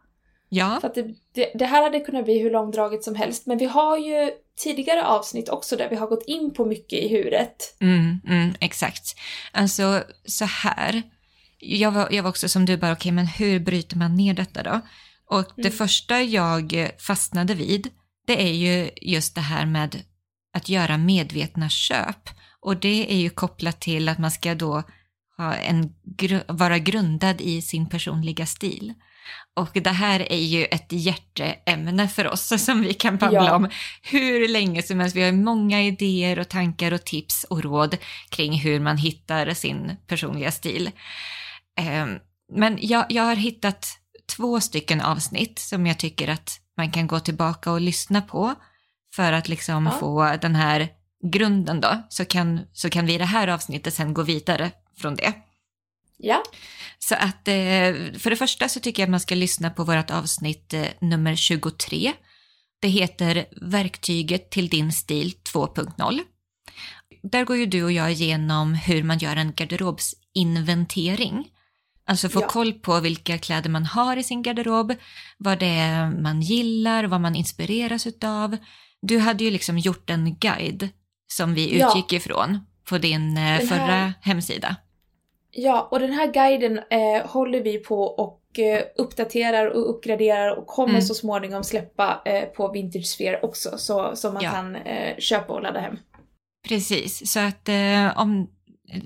Ja. 0.50 0.77
För 0.82 0.88
att 0.88 0.96
det, 0.96 1.15
det, 1.34 1.51
det, 1.56 1.65
här 1.65 1.84
hade 1.84 2.00
kunnat 2.00 2.25
bli 2.25 2.39
hur 2.39 2.51
långdraget 2.51 3.03
som 3.03 3.15
helst 3.15 3.46
men 3.46 3.58
vi 3.58 3.65
har 3.65 3.98
ju 3.98 4.32
tidigare 4.58 5.06
avsnitt 5.06 5.50
också 5.50 5.75
där 5.75 5.89
vi 5.89 5.96
har 5.96 6.08
gått 6.08 6.24
in 6.27 6.53
på 6.53 6.65
mycket 6.65 7.00
i 7.00 7.08
huret. 7.08 7.77
Mm, 7.82 8.20
mm, 8.27 8.53
exakt. 8.60 9.15
Alltså 9.51 10.03
så 10.25 10.46
här. 10.46 11.01
Jag 11.60 11.91
var, 11.91 12.08
jag 12.12 12.24
var 12.24 12.29
också 12.29 12.50
som 12.50 12.65
du 12.65 12.77
bara, 12.77 12.91
okej 12.91 13.00
okay, 13.00 13.12
men 13.12 13.27
hur 13.27 13.60
bryter 13.60 13.98
man 13.98 14.15
ner 14.15 14.34
detta 14.34 14.63
då? 14.63 14.82
Och 15.25 15.46
det 15.56 15.62
mm. 15.62 15.77
första 15.77 16.22
jag 16.22 16.91
fastnade 17.00 17.53
vid, 17.53 17.89
det 18.27 18.41
är 18.41 18.53
ju 18.53 18.89
just 19.01 19.36
det 19.36 19.41
här 19.41 19.65
med 19.65 20.03
att 20.53 20.70
göra 20.70 20.98
medvetna 20.98 21.70
köp. 21.70 22.29
Och 22.62 22.77
det 22.77 23.13
är 23.13 23.18
ju 23.18 23.29
kopplat 23.29 23.82
till 23.82 24.10
att 24.10 24.20
man 24.20 24.32
ska 24.32 24.56
då 24.56 24.84
ha 25.38 25.56
en, 25.56 25.94
vara 26.48 26.77
grundad 26.77 27.41
i 27.41 27.62
sin 27.62 27.89
personliga 27.89 28.46
stil. 28.46 28.94
Och 29.60 29.70
det 29.74 29.89
här 29.89 30.32
är 30.32 30.42
ju 30.42 30.66
ett 30.66 30.88
hjärteämne 30.89 32.08
för 32.08 32.28
oss 32.28 32.54
som 32.66 32.82
vi 32.82 32.94
kan 32.94 33.18
babbla 33.18 33.46
ja. 33.46 33.56
om 33.56 33.70
hur 34.01 34.48
länge 34.48 34.84
som 34.84 35.00
helst. 35.00 35.16
Vi 35.16 35.24
har 35.24 35.32
många 35.32 35.82
idéer 35.82 36.39
och 36.39 36.50
tankar 36.50 36.94
och 36.94 37.04
tips 37.04 37.44
och 37.44 37.63
råd 37.63 37.98
kring 38.30 38.60
hur 38.60 38.80
man 38.80 38.98
hittar 38.98 39.54
sin 39.54 39.96
personliga 40.08 40.51
stil. 40.51 40.92
Ehm, 41.80 42.18
men 42.54 42.78
jag, 42.82 43.06
jag 43.10 43.24
har 43.24 43.36
hittat 43.36 43.88
två 44.36 44.60
stycken 44.60 45.01
avsnitt 45.01 45.60
som 45.60 45.88
jag 45.88 46.00
tycker 46.00 46.28
att 46.28 46.60
man 46.78 46.92
kan 46.92 47.08
gå 47.08 47.20
tillbaka 47.20 47.72
och 47.72 47.82
lyssna 47.82 48.22
på 48.22 48.56
för 49.16 49.34
att 49.34 49.50
liksom 49.50 49.86
ja. 49.86 49.92
få 49.92 50.38
den 50.42 50.56
här 50.56 50.88
grunden 51.32 51.82
då, 51.82 52.01
så 52.10 52.25
kan, 52.25 52.60
så 52.74 52.89
kan 52.89 53.06
vi 53.06 53.13
i 53.13 53.18
det 53.18 53.25
här 53.25 53.48
avsnittet 53.48 53.94
sen 53.94 54.13
gå 54.13 54.24
vidare 54.24 54.72
från 54.98 55.16
det. 55.16 55.34
Ja. 56.19 56.43
Så 56.99 57.15
att 57.15 57.47
eh, 57.47 57.93
för 58.17 58.29
det 58.29 58.35
första 58.35 58.69
så 58.69 58.79
tycker 58.79 59.01
jag 59.01 59.07
att 59.07 59.11
man 59.11 59.19
ska 59.19 59.35
lyssna 59.35 59.69
på 59.69 59.83
vårt 59.83 60.11
avsnitt 60.11 60.73
eh, 60.73 60.85
nummer 61.01 61.35
23. 61.35 62.13
Det 62.81 62.88
heter 62.88 63.45
Verktyget 63.61 64.51
till 64.51 64.69
din 64.69 64.91
stil 64.91 65.33
2.0. 65.53 66.19
Där 67.23 67.45
går 67.45 67.57
ju 67.57 67.65
du 67.65 67.83
och 67.83 67.91
jag 67.91 68.11
igenom 68.11 68.73
hur 68.73 69.03
man 69.03 69.17
gör 69.17 69.35
en 69.35 69.53
garderobsinventering. 69.53 71.47
Alltså 72.05 72.29
få 72.29 72.41
ja. 72.41 72.47
koll 72.47 72.73
på 72.73 72.99
vilka 72.99 73.38
kläder 73.38 73.69
man 73.69 73.85
har 73.85 74.17
i 74.17 74.23
sin 74.23 74.41
garderob, 74.41 74.95
vad 75.38 75.59
det 75.59 75.65
är 75.65 76.11
man 76.11 76.41
gillar, 76.41 77.03
vad 77.03 77.21
man 77.21 77.35
inspireras 77.35 78.07
utav. 78.07 78.57
Du 79.01 79.19
hade 79.19 79.43
ju 79.43 79.51
liksom 79.51 79.77
gjort 79.77 80.09
en 80.09 80.35
guide 80.35 80.89
som 81.31 81.53
vi 81.53 81.63
utgick 81.63 82.11
ja. 82.11 82.17
ifrån 82.17 82.59
på 82.89 82.97
din 82.97 83.38
eh, 83.38 83.43
här, 83.43 83.65
förra 83.65 84.13
hemsida. 84.21 84.75
Ja, 85.62 85.88
och 85.92 86.00
den 86.00 86.12
här 86.12 86.32
guiden 86.34 86.78
eh, 86.78 87.28
håller 87.28 87.63
vi 87.63 87.78
på 87.78 88.04
och 88.04 88.60
eh, 88.60 88.84
uppdaterar 88.98 89.66
och 89.66 89.89
uppgraderar 89.89 90.58
och 90.58 90.68
kommer 90.68 90.89
mm. 90.89 91.01
så 91.01 91.13
småningom 91.13 91.63
släppa 91.63 92.22
eh, 92.25 92.44
på 92.44 92.72
Vintage 92.72 93.06
Sphere 93.06 93.39
också 93.42 93.78
så, 93.78 94.16
så 94.16 94.32
man 94.32 94.44
ja. 94.44 94.51
kan 94.51 94.75
eh, 94.75 95.18
köpa 95.18 95.54
och 95.54 95.62
ladda 95.62 95.80
hem. 95.80 95.98
Precis, 96.68 97.32
så 97.32 97.39
att 97.39 97.70
eh, 97.70 98.20
om 98.20 98.50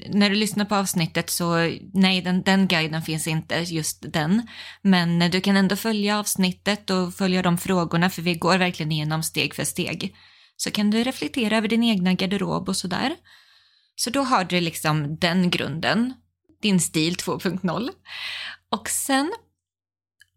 när 0.10 0.30
du 0.30 0.36
lyssnar 0.36 0.66
på 0.66 0.76
avsnittet 0.76 1.30
så 1.30 1.56
nej, 1.94 2.22
den, 2.22 2.42
den 2.44 2.68
guiden 2.68 3.02
finns 3.02 3.28
inte, 3.28 3.56
just 3.56 4.14
den. 4.14 4.48
Men 4.82 5.32
du 5.32 5.42
kan 5.42 5.58
ändå 5.58 5.76
följa 5.76 6.20
avsnittet 6.20 6.90
och 6.90 7.14
följa 7.14 7.42
de 7.42 7.58
frågorna 7.58 8.10
för 8.10 8.22
vi 8.22 8.36
går 8.36 8.58
verkligen 8.58 8.92
igenom 8.92 9.24
steg 9.24 9.56
för 9.56 9.64
steg. 9.64 10.16
Så 10.58 10.72
kan 10.72 10.92
du 10.92 11.04
reflektera 11.04 11.58
över 11.58 11.68
din 11.68 11.84
egna 11.84 12.14
garderob 12.14 12.70
och 12.70 12.78
sådär. 12.78 13.16
Så 13.96 14.10
då 14.10 14.22
har 14.22 14.44
du 14.44 14.60
liksom 14.60 15.18
den 15.18 15.50
grunden, 15.50 16.14
din 16.64 16.80
stil 16.80 17.16
2.0. 17.16 17.90
Och 18.70 18.90
sen, 18.90 19.34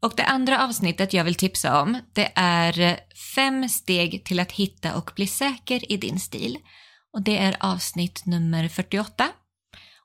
och 0.00 0.12
det 0.16 0.24
andra 0.24 0.64
avsnittet 0.64 1.12
jag 1.12 1.24
vill 1.24 1.34
tipsa 1.34 1.82
om, 1.82 2.00
det 2.12 2.32
är 2.34 3.00
fem 3.34 3.68
steg 3.68 4.24
till 4.24 4.40
att 4.40 4.52
hitta 4.52 4.96
och 4.96 5.10
bli 5.16 5.26
säker 5.26 5.92
i 5.92 5.96
din 5.96 6.20
stil. 6.20 6.58
Och 7.12 7.22
det 7.22 7.38
är 7.38 7.56
avsnitt 7.60 8.26
nummer 8.26 8.68
48. 8.68 9.28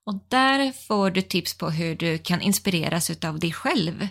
Och 0.05 0.25
där 0.27 0.71
får 0.87 1.11
du 1.11 1.21
tips 1.21 1.57
på 1.57 1.69
hur 1.69 1.95
du 1.95 2.17
kan 2.17 2.41
inspireras 2.41 3.11
av 3.25 3.39
dig 3.39 3.51
själv 3.51 4.07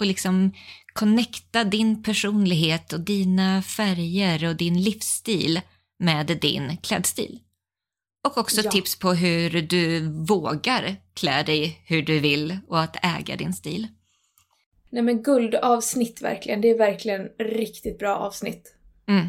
och 0.00 0.06
liksom 0.06 0.52
connecta 0.92 1.64
din 1.64 2.02
personlighet 2.02 2.92
och 2.92 3.00
dina 3.00 3.62
färger 3.62 4.48
och 4.48 4.56
din 4.56 4.82
livsstil 4.82 5.60
med 5.98 6.26
din 6.26 6.76
klädstil. 6.76 7.40
Och 8.24 8.38
också 8.38 8.60
Ja. 8.64 8.70
tips 8.70 8.98
på 8.98 9.12
hur 9.12 9.62
du 9.62 10.00
vågar 10.28 10.96
klä 11.14 11.42
dig 11.42 11.80
hur 11.86 12.02
du 12.02 12.18
vill 12.18 12.58
och 12.68 12.80
att 12.80 12.96
äga 13.20 13.36
din 13.36 13.52
stil. 13.52 13.86
Nej 14.90 15.02
men 15.02 15.22
guldavsnitt 15.22 16.22
verkligen. 16.22 16.60
Det 16.60 16.70
är 16.70 16.78
verkligen 16.78 17.28
riktigt 17.38 17.98
bra 17.98 18.16
avsnitt. 18.16 18.74
Mm. 19.08 19.28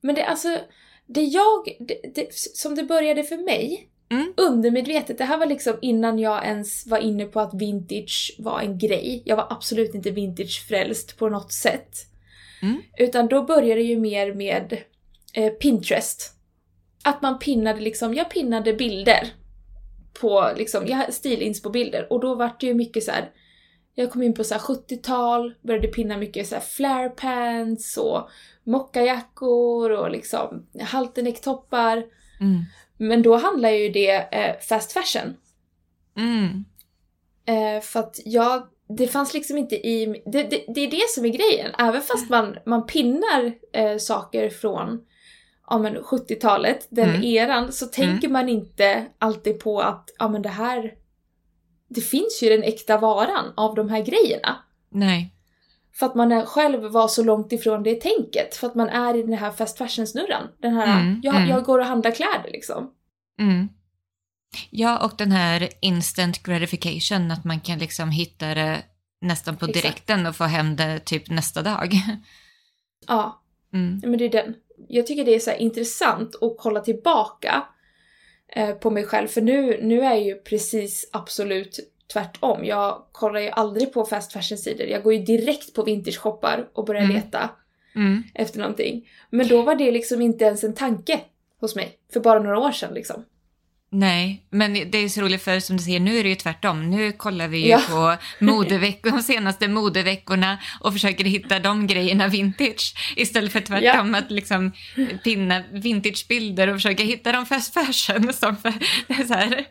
Men 0.00 0.14
det 0.14 0.24
alltså, 0.24 0.58
det 1.06 1.24
jag, 1.24 1.76
det, 1.80 2.00
det, 2.14 2.34
som 2.34 2.74
det 2.74 2.82
började 2.84 3.24
för 3.24 3.36
mig, 3.36 3.88
Mm. 4.10 4.32
undermedvetet, 4.36 5.18
det 5.18 5.24
här 5.24 5.38
var 5.38 5.46
liksom 5.46 5.78
innan 5.82 6.18
jag 6.18 6.44
ens 6.46 6.86
var 6.86 6.98
inne 6.98 7.24
på 7.24 7.40
att 7.40 7.54
vintage 7.54 8.34
var 8.38 8.60
en 8.60 8.78
grej. 8.78 9.22
Jag 9.24 9.36
var 9.36 9.46
absolut 9.50 9.94
inte 9.94 10.10
vintagefrälst 10.10 11.18
på 11.18 11.28
något 11.28 11.52
sätt. 11.52 11.96
Mm. 12.62 12.82
Utan 12.98 13.26
då 13.28 13.42
började 13.42 13.80
det 13.80 13.86
ju 13.86 13.98
mer 14.00 14.34
med 14.34 14.78
eh, 15.32 15.52
Pinterest. 15.52 16.35
Att 17.06 17.22
man 17.22 17.38
pinnade 17.38 17.80
liksom, 17.80 18.14
jag 18.14 18.30
pinnade 18.30 18.72
bilder 18.72 19.34
på 20.20 20.52
liksom, 20.56 20.86
jag 20.86 21.14
stilinspo-bilder 21.14 22.12
och 22.12 22.20
då 22.20 22.34
var 22.34 22.50
det 22.60 22.66
ju 22.66 22.74
mycket 22.74 23.04
så 23.04 23.10
här. 23.10 23.30
Jag 23.94 24.10
kom 24.10 24.22
in 24.22 24.34
på 24.34 24.44
så 24.44 24.54
här 24.54 24.60
70-tal, 24.60 25.54
började 25.62 25.88
pinna 25.88 26.16
mycket 26.16 26.48
så 26.48 26.54
här 26.54 26.62
flare 26.62 27.08
pants 27.08 27.96
och 27.96 28.28
mockajackor 28.64 29.90
och 29.90 30.10
liksom 30.10 30.66
halternecktoppar. 30.80 31.96
Mm. 32.40 32.64
Men 32.96 33.22
då 33.22 33.36
handlar 33.36 33.70
ju 33.70 33.88
det 33.88 34.34
eh, 34.34 34.56
fast 34.68 34.92
fashion. 34.92 35.36
Mm. 36.16 36.64
Eh, 37.46 37.82
för 37.82 38.00
att 38.00 38.20
jag, 38.24 38.68
det 38.88 39.06
fanns 39.06 39.34
liksom 39.34 39.58
inte 39.58 39.76
i... 39.76 40.22
Det, 40.26 40.42
det, 40.42 40.64
det 40.74 40.80
är 40.80 40.90
det 40.90 41.10
som 41.10 41.24
är 41.24 41.28
grejen. 41.28 41.70
Även 41.78 42.02
fast 42.02 42.30
man, 42.30 42.56
man 42.66 42.86
pinnar 42.86 43.52
eh, 43.72 43.96
saker 43.96 44.50
från 44.50 45.06
ja, 45.70 45.78
men 45.78 45.96
70-talet, 45.96 46.86
den 46.90 47.08
Mm. 47.10 47.24
eran, 47.24 47.72
så 47.72 47.86
tänker 47.86 48.28
man 48.28 48.48
inte 48.48 49.06
alltid 49.18 49.58
på 49.60 49.80
att 49.80 50.10
ja, 50.18 50.28
men 50.28 50.42
det 50.42 50.48
här... 50.48 50.94
Det 51.88 52.00
finns 52.00 52.40
ju 52.42 52.48
den 52.48 52.62
äkta 52.62 52.98
varan 52.98 53.52
av 53.56 53.74
de 53.74 53.88
här 53.88 54.00
grejerna. 54.02 54.56
Nej. 54.90 55.32
För 55.94 56.06
att 56.06 56.14
man 56.14 56.46
själv 56.46 56.82
var 56.92 57.08
så 57.08 57.24
långt 57.24 57.52
ifrån 57.52 57.82
det 57.82 58.00
tänket. 58.00 58.54
För 58.56 58.66
att 58.66 58.74
man 58.74 58.88
är 58.88 59.16
i 59.16 59.22
den 59.22 59.32
här 59.32 59.50
fast 59.50 59.78
fashion-snurran. 59.78 60.48
Den 60.62 60.74
här, 60.74 61.00
Mm, 61.00 61.20
jag, 61.22 61.36
mm. 61.36 61.48
jag 61.48 61.64
går 61.64 61.78
och 61.78 61.86
handlar 61.86 62.10
kläder 62.10 62.50
liksom. 62.52 62.90
Mm. 63.40 63.68
Ja, 64.70 65.04
och 65.04 65.12
den 65.18 65.32
här 65.32 65.68
instant 65.80 66.42
gratification, 66.42 67.30
att 67.30 67.44
man 67.44 67.60
kan 67.60 67.78
liksom 67.78 68.10
hitta 68.10 68.54
det 68.54 68.82
nästan 69.20 69.56
på 69.56 69.66
Exakt. 69.66 69.82
direkten 69.84 70.26
och 70.26 70.36
få 70.36 70.44
hem 70.44 70.76
det 70.76 70.98
typ 70.98 71.30
nästa 71.30 71.62
dag. 71.62 71.92
Ja, 73.06 73.42
Mm. 73.72 74.00
men 74.10 74.18
det 74.18 74.24
är 74.24 74.28
den. 74.28 74.54
Jag 74.88 75.06
tycker 75.06 75.24
det 75.24 75.34
är 75.34 75.38
så 75.38 75.52
intressant 75.52 76.42
att 76.42 76.56
kolla 76.58 76.80
tillbaka 76.80 77.62
eh, 78.48 78.70
på 78.74 78.90
mig 78.90 79.04
själv. 79.04 79.28
För 79.28 79.40
nu, 79.40 79.80
nu 79.82 80.00
är 80.00 80.10
jag 80.10 80.22
ju 80.22 80.34
precis 80.34 81.08
absolut 81.12 81.78
tvärtom. 82.12 82.64
Jag 82.64 83.02
kollar 83.12 83.40
ju 83.40 83.48
aldrig 83.50 83.92
på 83.92 84.04
fast 84.04 84.32
fashion-sidor. 84.32 84.86
Jag 84.86 85.02
går 85.02 85.14
ju 85.14 85.18
direkt 85.24 85.74
på 85.74 85.82
vintage-shoppar 85.82 86.68
och 86.72 86.84
börjar 86.84 87.02
Mm. 87.02 87.16
leta 87.16 87.50
Mm. 87.94 88.22
efter 88.34 88.58
någonting. 88.58 89.08
Men 89.30 89.48
då 89.48 89.62
var 89.62 89.74
det 89.74 89.90
liksom 89.90 90.22
inte 90.22 90.44
ens 90.44 90.64
en 90.64 90.74
tanke 90.74 91.20
hos 91.60 91.76
mig. 91.76 91.98
För 92.12 92.20
bara 92.20 92.38
några 92.38 92.58
år 92.58 92.72
sedan 92.72 92.94
liksom. 92.94 93.24
Nej, 93.98 94.42
men 94.50 94.74
det 94.90 94.98
är 94.98 95.08
så 95.08 95.20
roligt 95.20 95.42
för 95.42 95.60
som 95.60 95.76
du 95.76 95.82
säger, 95.82 96.00
nu 96.00 96.18
är 96.18 96.22
det 96.22 96.28
ju 96.28 96.34
tvärtom. 96.34 96.90
Nu 96.90 97.12
kollar 97.12 97.48
vi 97.48 97.58
ju 97.58 97.68
Ja. 97.68 97.80
på 97.88 98.16
modeveckor, 98.44 99.10
de 99.16 99.22
senaste 99.22 99.68
modeveckorna 99.68 100.58
och 100.80 100.92
försöker 100.92 101.24
hitta 101.24 101.58
de 101.58 101.86
grejerna 101.86 102.28
vintage 102.28 102.94
istället 103.16 103.52
för 103.52 103.60
tvärtom 103.60 104.14
att 104.14 104.30
liksom 104.30 104.72
pinna 105.24 105.62
vintagebilder 105.72 106.68
och 106.68 106.76
försöka 106.76 107.02
hitta 107.02 107.32
dem 107.32 107.46
fast 107.46 107.74
fashion. 107.74 108.32
Som 108.32 108.56
för, 108.56 108.72
det 109.08 109.14
är 109.14 109.24
så 109.26 109.34
här, 109.34 109.64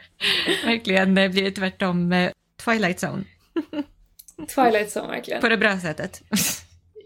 verkligen 0.65 1.13
blir 1.13 1.51
tvärtom 1.51 2.13
eh, 2.13 2.31
Twilight 2.65 3.03
Zone 3.03 3.23
Twilight 4.55 4.95
Zone 4.97 5.07
verkligen. 5.07 5.41
på 5.41 5.49
det 5.49 5.57
bra 5.57 5.79
sättet. 5.79 6.21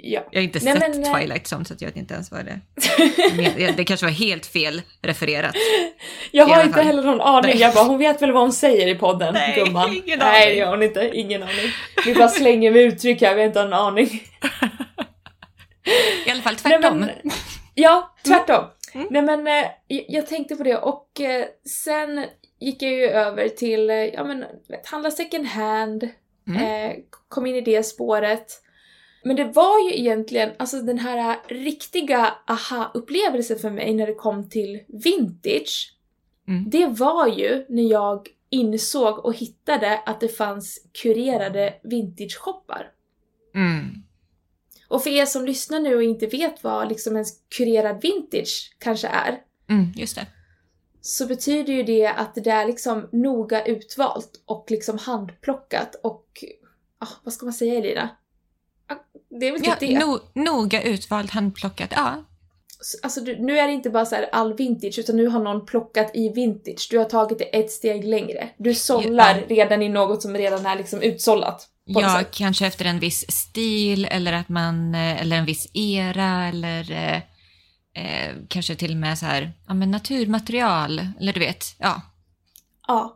Ja. 0.04 0.22
Jag 0.32 0.40
har 0.40 0.44
inte 0.44 0.60
Nej, 0.64 0.74
sett 0.80 0.90
men, 0.96 1.04
eh, 1.04 1.14
Twilight 1.14 1.48
Zone 1.54 1.66
så 1.66 1.74
jag 1.80 1.88
vet 1.88 1.96
inte 1.98 2.14
ens 2.14 2.32
vad 2.32 2.46
det 2.46 2.52
är. 2.52 3.72
Det 3.78 3.84
kanske 3.86 4.06
var 4.06 4.14
helt 4.14 4.46
fel 4.46 4.82
refererat. 5.02 5.56
Jag 6.32 6.46
har 6.46 6.62
inte 6.64 6.74
fall. 6.74 6.86
heller 6.86 7.04
någon 7.04 7.22
aning. 7.22 7.52
Nej. 7.52 7.62
Jag 7.62 7.74
bara, 7.74 7.84
hon 7.84 7.98
vet 7.98 8.22
väl 8.22 8.32
vad 8.32 8.42
hon 8.42 8.54
säger 8.54 8.88
i 8.88 8.96
podden, 8.96 9.34
Nej, 9.34 9.56
gumman. 9.66 9.90
ingen 10.06 10.20
Nej, 10.20 10.44
aning. 10.44 10.50
det 10.50 10.56
gör 10.56 10.70
hon 10.70 10.84
inte. 10.84 11.12
Ingen 11.14 11.44
aning. 11.44 11.72
Vi 12.06 12.16
bara 12.16 12.28
slänger 12.30 12.72
med 12.72 12.82
uttryck 12.82 13.22
här, 13.22 13.36
vi 13.36 13.42
har 13.42 13.48
inte 13.48 13.62
en 13.62 13.74
aning. 13.74 14.08
I 16.26 16.32
alla 16.32 16.42
fall 16.42 16.56
tvärtom. 16.56 17.00
Nej, 17.00 17.22
men, 17.24 17.32
ja, 17.76 18.16
tvärtom. 18.26 18.66
Mm. 18.94 19.08
Nej 19.12 19.22
men, 19.22 19.48
eh, 19.48 19.66
jag- 20.08 20.28
tänkte 20.28 20.56
på 20.56 20.64
det 20.64 20.78
och 20.78 21.22
eh, 21.22 21.46
sen 21.86 22.26
gick 22.60 22.82
jag 22.82 22.92
ju 22.92 23.08
över 23.10 23.50
till, 23.50 23.90
ja 24.14 24.24
men, 24.24 24.46
handla 24.86 25.12
second 25.12 25.48
hand. 25.48 26.10
Mm. 26.48 26.64
Eh, 26.92 26.96
kom 27.30 27.46
in 27.46 27.56
i 27.56 27.62
det 27.62 27.84
spåret. 27.84 28.62
Men 29.24 29.36
det 29.36 29.44
var 29.46 29.90
ju 29.90 30.00
egentligen, 30.00 30.50
alltså 30.60 30.82
den 30.82 31.00
här 31.00 31.38
riktiga 31.48 32.34
aha-upplevelsen 32.48 33.60
för 33.60 33.70
mig 33.70 33.94
när 33.94 34.08
det 34.08 34.14
kom 34.14 34.50
till 34.50 34.80
vintage. 34.88 35.96
Mm. 36.48 36.70
Det 36.70 36.86
var 36.88 37.28
ju 37.28 37.66
när 37.70 37.84
jag 37.92 38.28
insåg 38.50 39.26
och 39.26 39.34
hittade 39.34 39.98
att 40.06 40.20
det 40.20 40.28
fanns 40.28 40.88
kurerade 41.02 41.74
vintage-shoppar. 41.84 42.92
Mm. 43.56 43.86
Och 44.88 45.04
för 45.04 45.10
er 45.10 45.26
som 45.26 45.46
lyssnar 45.46 45.80
nu 45.80 45.96
och 45.96 46.04
inte 46.04 46.28
vet 46.28 46.64
vad 46.64 46.90
liksom 46.90 47.16
en 47.16 47.26
kurerad 47.58 48.02
vintage 48.02 48.76
kanske 48.80 49.08
är, 49.08 49.42
Mm, 49.70 49.92
just 49.96 50.16
det. 50.16 50.28
så 51.02 51.26
betyder 51.28 51.74
ju 51.74 51.84
det 51.84 52.08
att 52.08 52.36
det 52.36 52.50
är 52.50 52.66
liksom 52.66 53.10
noga 53.12 53.66
utvalt 53.66 54.42
och 54.46 54.66
liksom 54.70 54.98
handplockat 54.98 55.96
och... 56.04 56.44
ah, 57.00 57.08
vad 57.24 57.34
ska 57.34 57.46
man 57.46 57.54
säga 57.54 57.76
Elina? 57.76 58.10
Det 59.40 59.48
är 59.48 59.52
väl 59.52 59.62
Ja, 59.66 59.76
typ 59.76 60.00
det. 60.00 60.06
no, 60.06 60.20
noga 60.34 60.82
utvalt, 60.82 61.32
handplockat. 61.32 61.90
Ja. 61.96 62.24
Alltså 63.04 63.22
du, 63.22 63.40
nu 63.46 63.60
är 63.60 63.68
det 63.68 63.74
inte 63.74 63.90
bara 63.90 64.06
så 64.06 64.16
all 64.32 64.54
vintage 64.54 65.00
utan 65.00 65.16
nu 65.16 65.28
har 65.28 65.40
någon 65.40 65.66
plockat 65.66 66.12
i 66.14 66.30
vintage. 66.30 66.88
Du 66.92 66.98
har 66.98 67.06
tagit 67.06 67.38
det 67.40 67.44
ett 67.60 67.72
steg 67.72 68.04
längre. 68.06 68.50
Du 68.58 68.74
sållar 68.76 69.36
Ja. 69.36 69.56
redan 69.56 69.82
i 69.82 69.90
något 69.90 70.22
som 70.22 70.34
redan 70.38 70.66
är 70.66 70.76
liksom 70.76 71.02
utsållat. 71.02 71.68
Ja, 71.86 72.24
kanske 72.32 72.68
efter 72.68 72.86
en 72.86 73.00
viss 73.00 73.32
stil 73.32 74.06
eller 74.12 74.34
att 74.34 74.50
man, 74.50 74.96
eh, 74.96 75.22
eller 75.22 75.38
en 75.38 75.46
viss 75.46 75.68
era 75.74 76.48
eller 76.48 76.92
eh, 76.92 77.16
eh, 78.04 78.36
kanske 78.48 78.76
till 78.76 78.92
och 78.92 78.98
med 78.98 79.18
så 79.18 79.26
här, 79.26 79.52
ja 79.68 79.74
men 79.74 79.92
naturmaterial, 79.92 81.02
eller 81.20 81.34
du 81.34 81.40
vet, 81.40 81.66
ja. 81.80 82.02
Ja. 82.88 83.16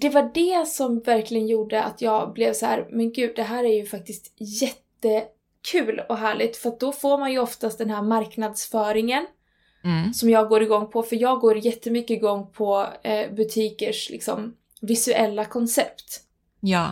Det 0.00 0.08
var 0.08 0.30
det 0.34 0.68
som 0.68 1.00
verkligen 1.00 1.46
gjorde 1.46 1.82
att 1.82 2.02
jag 2.02 2.32
blev 2.32 2.52
så 2.54 2.66
här, 2.66 2.86
men 2.90 3.12
gud 3.12 3.32
det 3.36 3.42
här 3.42 3.64
är 3.64 3.74
ju 3.76 3.86
faktiskt 3.86 4.34
jättekul 5.08 6.00
och 6.08 6.16
härligt 6.16 6.56
för 6.56 6.68
att 6.68 6.80
då 6.80 6.92
får 6.92 7.18
man 7.18 7.32
ju 7.32 7.38
oftast 7.38 7.78
den 7.78 7.90
här 7.90 8.02
marknadsföringen 8.02 9.26
Mm. 9.84 10.12
som 10.14 10.30
jag 10.30 10.48
går 10.48 10.62
igång 10.62 10.90
på, 10.90 11.02
för 11.02 11.16
jag 11.16 11.40
går 11.40 11.56
jättemycket 11.58 12.10
igång 12.10 12.46
på 12.52 12.86
eh, 13.02 13.30
butikers 13.32 14.10
liksom 14.10 14.56
visuella 14.80 15.44
koncept. 15.44 16.20
Ja. 16.60 16.78
Ja, 16.78 16.86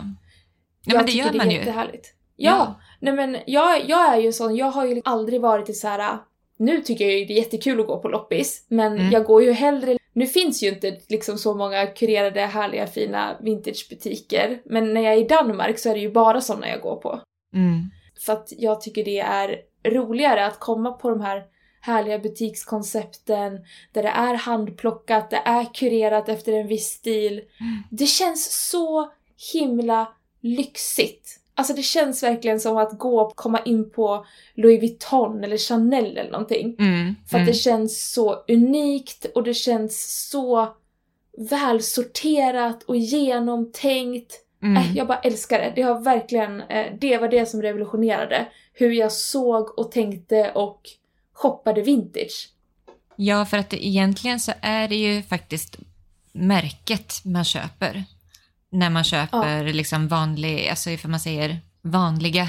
jag 0.85 0.96
men 0.96 1.07
det 1.07 1.12
tycker 1.12 1.25
gör 1.25 1.33
det 1.33 1.38
man 1.38 1.46
är 1.46 1.51
ju. 1.53 1.59
jättehärligt. 1.59 2.14
Ja, 2.37 2.81
nej 3.01 3.12
men 3.14 3.37
jag, 3.46 3.88
jag 3.88 4.14
är 4.14 4.18
ju 4.20 4.33
sån, 4.33 4.57
jag 4.57 4.66
har 4.70 4.87
ju 4.87 5.01
aldrig 5.05 5.40
varit 5.40 5.68
i 5.68 5.75
så 5.75 5.88
här. 5.88 6.18
nu 6.57 6.81
tycker 6.81 7.05
jag 7.05 7.18
ju 7.18 7.25
det 7.25 7.33
är 7.33 7.37
jättekul 7.37 7.81
att 7.81 7.87
gå 7.87 7.99
på 7.99 8.09
loppis, 8.09 8.64
men 8.68 8.92
Mm. 8.92 9.11
jag 9.11 9.25
går 9.25 9.42
ju 9.42 9.53
hellre 9.53 9.96
nu 10.12 10.27
finns 10.27 10.62
ju 10.62 10.68
inte 10.68 10.99
liksom 11.09 11.38
så 11.38 11.55
många 11.55 11.87
kurerade, 11.87 12.40
härliga, 12.40 12.87
fina 12.87 13.37
vintagebutiker. 13.40 14.62
Men 14.64 14.94
när 14.94 15.01
jag 15.01 15.14
är 15.14 15.18
i 15.18 15.25
Danmark 15.29 15.79
så 15.79 15.88
är 15.90 15.94
det 15.94 16.01
ju 16.01 16.11
bara 16.12 16.40
sådana 16.40 16.68
jag 16.68 16.81
går 16.81 16.96
på. 16.96 17.20
Mm. 17.55 17.90
För 18.20 18.33
att 18.33 18.52
jag 18.59 18.80
tycker 18.80 19.04
det 19.04 19.18
är 19.18 19.59
roligare 19.85 20.46
att 20.46 20.61
komma 20.61 20.92
på 20.92 21.11
de 21.11 21.20
här 21.20 21.44
härliga 21.80 22.18
butikskoncepten, 22.18 23.59
där 23.92 24.02
det 24.02 24.09
är 24.09 24.35
handplockat, 24.35 25.30
det 25.30 25.42
är 25.44 25.74
kurerat 25.74 26.28
efter 26.28 26.52
en 26.52 26.66
viss 26.66 26.87
stil. 26.87 27.33
Mm. 27.33 27.83
Det 27.90 28.06
känns 28.06 28.68
så 28.70 29.12
himla 29.52 30.12
lyxigt. 30.40 31.40
Alltså 31.54 31.74
det 31.74 31.83
känns 31.83 32.22
verkligen 32.22 32.61
som 32.61 32.76
att 32.76 32.98
gå 32.98 33.20
och 33.20 33.37
komma 33.37 33.61
in 33.64 33.90
på 33.90 34.26
Louis 34.54 34.80
Vuitton 34.80 35.44
eller 35.44 35.56
Chanel 35.56 36.16
eller 36.16 36.30
någonting. 36.30 36.76
Mm. 36.78 37.14
För 37.26 37.37
att 37.37 37.42
mm. 37.42 37.46
det 37.46 37.54
känns 37.54 38.12
så 38.12 38.44
unikt 38.48 39.26
och 39.35 39.42
det 39.42 39.54
känns 39.54 40.28
så 40.30 40.76
välsorterat 41.50 42.83
och 42.83 42.96
genomtänkt. 42.96 44.46
Mm. 44.62 44.77
Äh, 44.77 44.96
jag 44.96 45.07
bara 45.07 45.18
älskar 45.18 45.59
det. 45.59 45.73
Det 45.75 45.83
har 45.83 46.01
verkligen, 46.01 46.61
eh, 46.61 46.87
det 47.01 47.18
var 47.18 47.29
det 47.29 47.46
som 47.46 47.62
revolutionerade 47.62 48.49
hur 48.73 48.90
jag 48.92 49.12
såg 49.12 49.79
och 49.79 49.92
tänkte 49.92 50.53
och 50.55 50.81
shoppade 51.33 51.83
vintage. 51.83 52.49
Ja, 53.16 53.44
för 53.44 53.57
att 53.57 53.75
egentligen 53.75 54.40
så 54.40 54.53
är 54.61 54.88
det 54.88 54.96
ju 54.96 55.23
faktiskt 55.23 55.77
märket 56.33 57.20
man 57.25 57.44
köper. 57.44 58.05
När 58.73 58.90
man 58.90 59.05
köper 59.05 59.73
liksom 59.73 60.09
vanlig, 60.09 60.68
alltså 60.68 60.90
ifall 60.90 61.11
man 61.11 61.20
säger 61.20 61.59
vanliga 61.83 62.49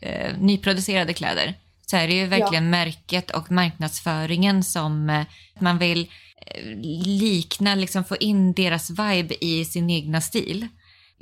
eh, 0.00 0.38
nyproducerade 0.38 1.12
kläder. 1.12 1.54
Så 1.86 1.96
är 1.96 2.08
det 2.08 2.14
ju 2.14 2.26
verkligen 2.26 2.70
märket 2.70 3.30
och 3.30 3.50
marknadsföringen 3.50 4.64
som 4.64 5.10
eh, 5.10 5.24
man 5.60 5.78
vill 5.78 6.10
eh, 6.46 6.64
likna, 7.06 7.74
liksom 7.74 8.04
få 8.04 8.16
in 8.16 8.52
deras 8.52 8.90
vibe 8.90 9.44
i 9.44 9.64
sin 9.64 9.90
egna 9.90 10.20
stil. 10.20 10.68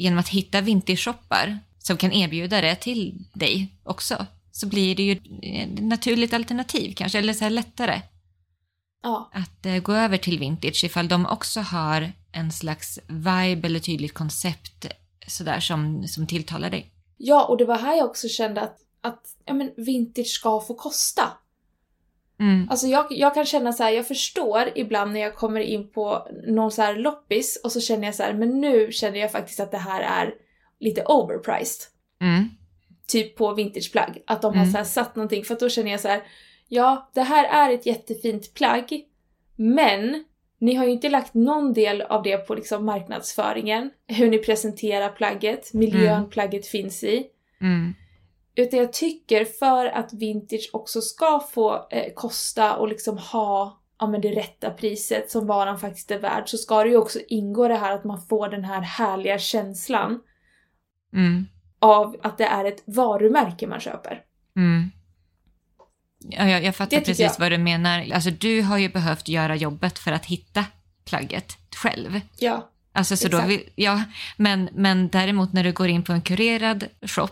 Genom 0.00 0.18
att 0.18 0.28
hitta 0.28 0.60
vintage-shoppar 0.60 1.58
som 1.78 1.96
kan 1.96 2.12
erbjuda 2.12 2.60
det 2.60 2.74
till 2.74 3.24
dig 3.32 3.68
också. 3.84 4.26
Så 4.52 4.66
blir 4.66 4.96
det 4.96 5.02
ju 5.02 5.12
ett 5.42 5.82
naturligt 5.82 6.32
alternativ 6.34 6.94
kanske, 6.94 7.18
eller 7.18 7.32
så 7.32 7.44
här 7.44 7.50
lättare 7.50 8.02
Ja, 9.02 9.30
att 9.32 9.66
eh, 9.66 9.78
gå 9.78 9.92
över 9.92 10.16
till 10.16 10.38
vintage 10.38 10.84
ifall 10.84 11.08
de 11.08 11.26
också 11.26 11.60
har 11.60 12.12
en 12.32 12.52
slags 12.52 12.98
vibe 13.08 13.66
eller 13.66 13.80
tydligt 13.80 14.14
koncept 14.14 14.86
sådär 15.26 15.60
som, 15.60 16.08
som 16.08 16.26
tilltalar 16.26 16.70
dig. 16.70 16.90
ja 17.16 17.44
och 17.44 17.56
det 17.56 17.64
var 17.64 17.78
här 17.78 17.96
jag 17.96 18.06
också 18.06 18.28
kände 18.28 18.60
att, 18.60 18.76
att 19.00 19.22
ja, 19.44 19.54
men 19.54 19.70
vintage 19.76 20.26
ska 20.26 20.60
få 20.60 20.74
kosta. 20.74 21.22
Mm. 22.40 22.68
Alltså 22.70 22.86
jag, 22.86 23.06
jag 23.10 23.34
kan 23.34 23.44
känna 23.46 23.72
så 23.72 23.82
här, 23.82 23.90
jag 23.90 24.08
förstår 24.08 24.62
ibland 24.74 25.12
när 25.12 25.20
jag 25.20 25.34
kommer 25.36 25.60
in 25.60 25.90
på 25.90 26.28
någon 26.46 26.70
så 26.70 26.82
här 26.82 26.94
loppis 26.96 27.60
och 27.64 27.72
så 27.72 27.80
känner 27.80 28.04
jag 28.06 28.14
så 28.14 28.22
här, 28.22 28.32
men 28.34 28.60
nu 28.60 28.92
känner 28.92 29.18
jag 29.18 29.32
faktiskt 29.32 29.60
att 29.60 29.70
det 29.70 29.78
här 29.78 30.00
är 30.00 30.34
lite 30.80 31.04
overpriced. 31.04 31.82
Mm. 32.20 32.48
Typ 33.08 33.36
på 33.36 33.54
vintageplagg. 33.54 34.22
Att 34.26 34.42
de 34.42 34.54
har 34.54 34.62
Mm. 34.62 34.72
så 34.72 34.78
här 34.78 34.84
satt 34.84 35.16
någonting, 35.16 35.44
för 35.44 35.54
att 35.54 35.60
då 35.60 35.68
känner 35.68 35.90
jag 35.90 36.00
så 36.00 36.08
här, 36.08 36.22
ja 36.68 37.10
det 37.14 37.22
här 37.22 37.68
är 37.68 37.74
ett 37.74 37.86
jättefint 37.86 38.54
plagg, 38.54 39.04
men 39.56 40.24
ni 40.58 40.74
har 40.74 40.84
ju 40.84 40.90
inte 40.90 41.08
lagt 41.08 41.34
någon 41.34 41.72
del 41.72 42.02
av 42.02 42.22
det 42.22 42.36
på 42.46 42.54
liksom 42.54 42.84
marknadsföringen, 42.84 43.90
hur 44.06 44.30
ni 44.30 44.38
presenterar 44.38 45.08
plagget, 45.08 45.72
miljön 45.74 46.16
Mm. 46.16 46.30
plagget 46.30 46.66
finns 46.66 47.04
i. 47.04 47.26
Mm. 47.60 47.94
Utan 48.54 48.78
jag 48.78 48.92
tycker 48.92 49.44
för 49.44 49.86
att 49.86 50.12
vintage 50.12 50.70
också 50.72 51.00
ska 51.00 51.40
få 51.52 51.88
eh, 51.90 52.12
kosta 52.14 52.76
och 52.76 52.88
liksom 52.88 53.18
ha 53.18 53.80
ja, 53.98 54.06
men 54.06 54.20
det 54.20 54.30
rätta 54.30 54.70
priset 54.70 55.30
som 55.30 55.46
varan 55.46 55.78
faktiskt 55.78 56.10
är 56.10 56.18
värd 56.18 56.48
så 56.48 56.58
ska 56.58 56.84
det 56.84 56.90
ju 56.90 56.96
också 56.96 57.18
ingå 57.28 57.68
det 57.68 57.74
här 57.74 57.92
att 57.94 58.04
man 58.04 58.22
får 58.22 58.48
den 58.48 58.64
här 58.64 58.80
härliga 58.80 59.38
känslan 59.38 60.20
Mm. 61.12 61.46
av 61.78 62.16
att 62.22 62.38
det 62.38 62.44
är 62.44 62.64
ett 62.64 62.82
varumärke 62.86 63.66
man 63.66 63.80
köper. 63.80 64.22
Mm. 64.56 64.90
Ja, 66.18 66.48
jag, 66.48 66.64
jag 66.64 66.76
fattar 66.76 66.98
precis 66.98 67.20
jag. 67.20 67.38
vad 67.38 67.52
du 67.52 67.58
menar. 67.58 68.12
Alltså 68.14 68.30
du 68.30 68.62
har 68.62 68.78
ju 68.78 68.88
behövt 68.88 69.28
göra 69.28 69.56
jobbet 69.56 69.98
för 69.98 70.12
att 70.12 70.26
hitta 70.26 70.64
plagget 71.04 71.58
själv. 71.76 72.20
Ja. 72.38 72.70
Alltså, 73.00 73.16
så 73.16 73.28
då 73.28 73.40
vill, 73.40 73.62
ja, 73.74 74.02
men, 74.36 74.68
men 74.72 75.08
däremot 75.08 75.52
när 75.52 75.64
du 75.64 75.72
går 75.72 75.88
in 75.88 76.04
på 76.04 76.12
en 76.12 76.22
kurerad 76.22 76.84
shop, 77.02 77.28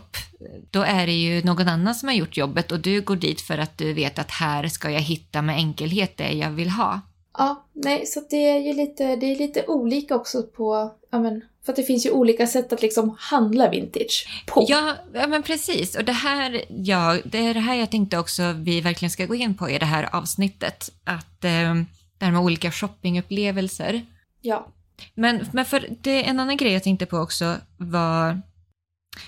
då 0.71 0.81
är 0.81 1.05
det 1.05 1.13
ju 1.13 1.43
någon 1.43 1.67
annan 1.67 1.95
som 1.95 2.09
har 2.09 2.15
gjort 2.15 2.37
jobbet 2.37 2.71
och 2.71 2.79
du 2.79 3.01
går 3.01 3.15
dit 3.15 3.41
för 3.41 3.57
att 3.57 3.77
du 3.77 3.93
vet 3.93 4.19
att 4.19 4.31
här 4.31 4.67
ska 4.67 4.91
jag 4.91 5.01
hitta 5.01 5.41
med 5.41 5.55
enkelhet 5.55 6.17
det 6.17 6.31
jag 6.31 6.49
vill 6.49 6.69
ha. 6.69 7.01
Ja, 7.37 7.65
nej, 7.73 8.05
så 8.05 8.21
det 8.29 8.49
är 8.49 8.59
ju 8.59 8.73
lite, 8.73 9.15
det 9.15 9.25
är 9.25 9.35
lite 9.35 9.65
olika 9.67 10.15
också 10.15 10.43
på, 10.43 10.91
ja 11.11 11.19
men, 11.19 11.41
för 11.65 11.71
att 11.71 11.75
det 11.75 11.83
finns 11.83 12.05
ju 12.05 12.11
olika 12.11 12.47
sätt 12.47 12.73
att 12.73 12.81
liksom 12.81 13.15
handla 13.19 13.69
vintage 13.69 14.43
på. 14.47 14.65
Ja, 14.67 14.95
ja, 15.13 15.27
men 15.27 15.43
precis. 15.43 15.95
Och 15.95 16.03
det 16.03 16.11
här, 16.11 16.65
ja, 16.69 17.17
det 17.25 17.37
är 17.37 17.53
det 17.53 17.59
här 17.59 17.75
jag 17.75 17.91
tänkte 17.91 18.17
också 18.17 18.53
vi 18.57 18.81
verkligen 18.81 19.09
ska 19.09 19.25
gå 19.25 19.35
in 19.35 19.57
på 19.57 19.69
i 19.69 19.79
det 19.79 19.85
här 19.85 20.15
avsnittet. 20.15 20.91
Att 21.03 21.43
eh, 21.43 21.75
det 22.17 22.25
här 22.25 22.31
med 22.31 22.41
olika 22.41 22.71
shoppingupplevelser. 22.71 24.05
Ja. 24.41 24.67
Men, 25.15 25.45
men 25.53 25.65
för 25.65 25.85
det, 26.01 26.23
en 26.23 26.39
annan 26.39 26.57
grej 26.57 26.73
jag 26.73 26.83
tänkte 26.83 27.05
på 27.05 27.17
också 27.17 27.57
var, 27.77 28.41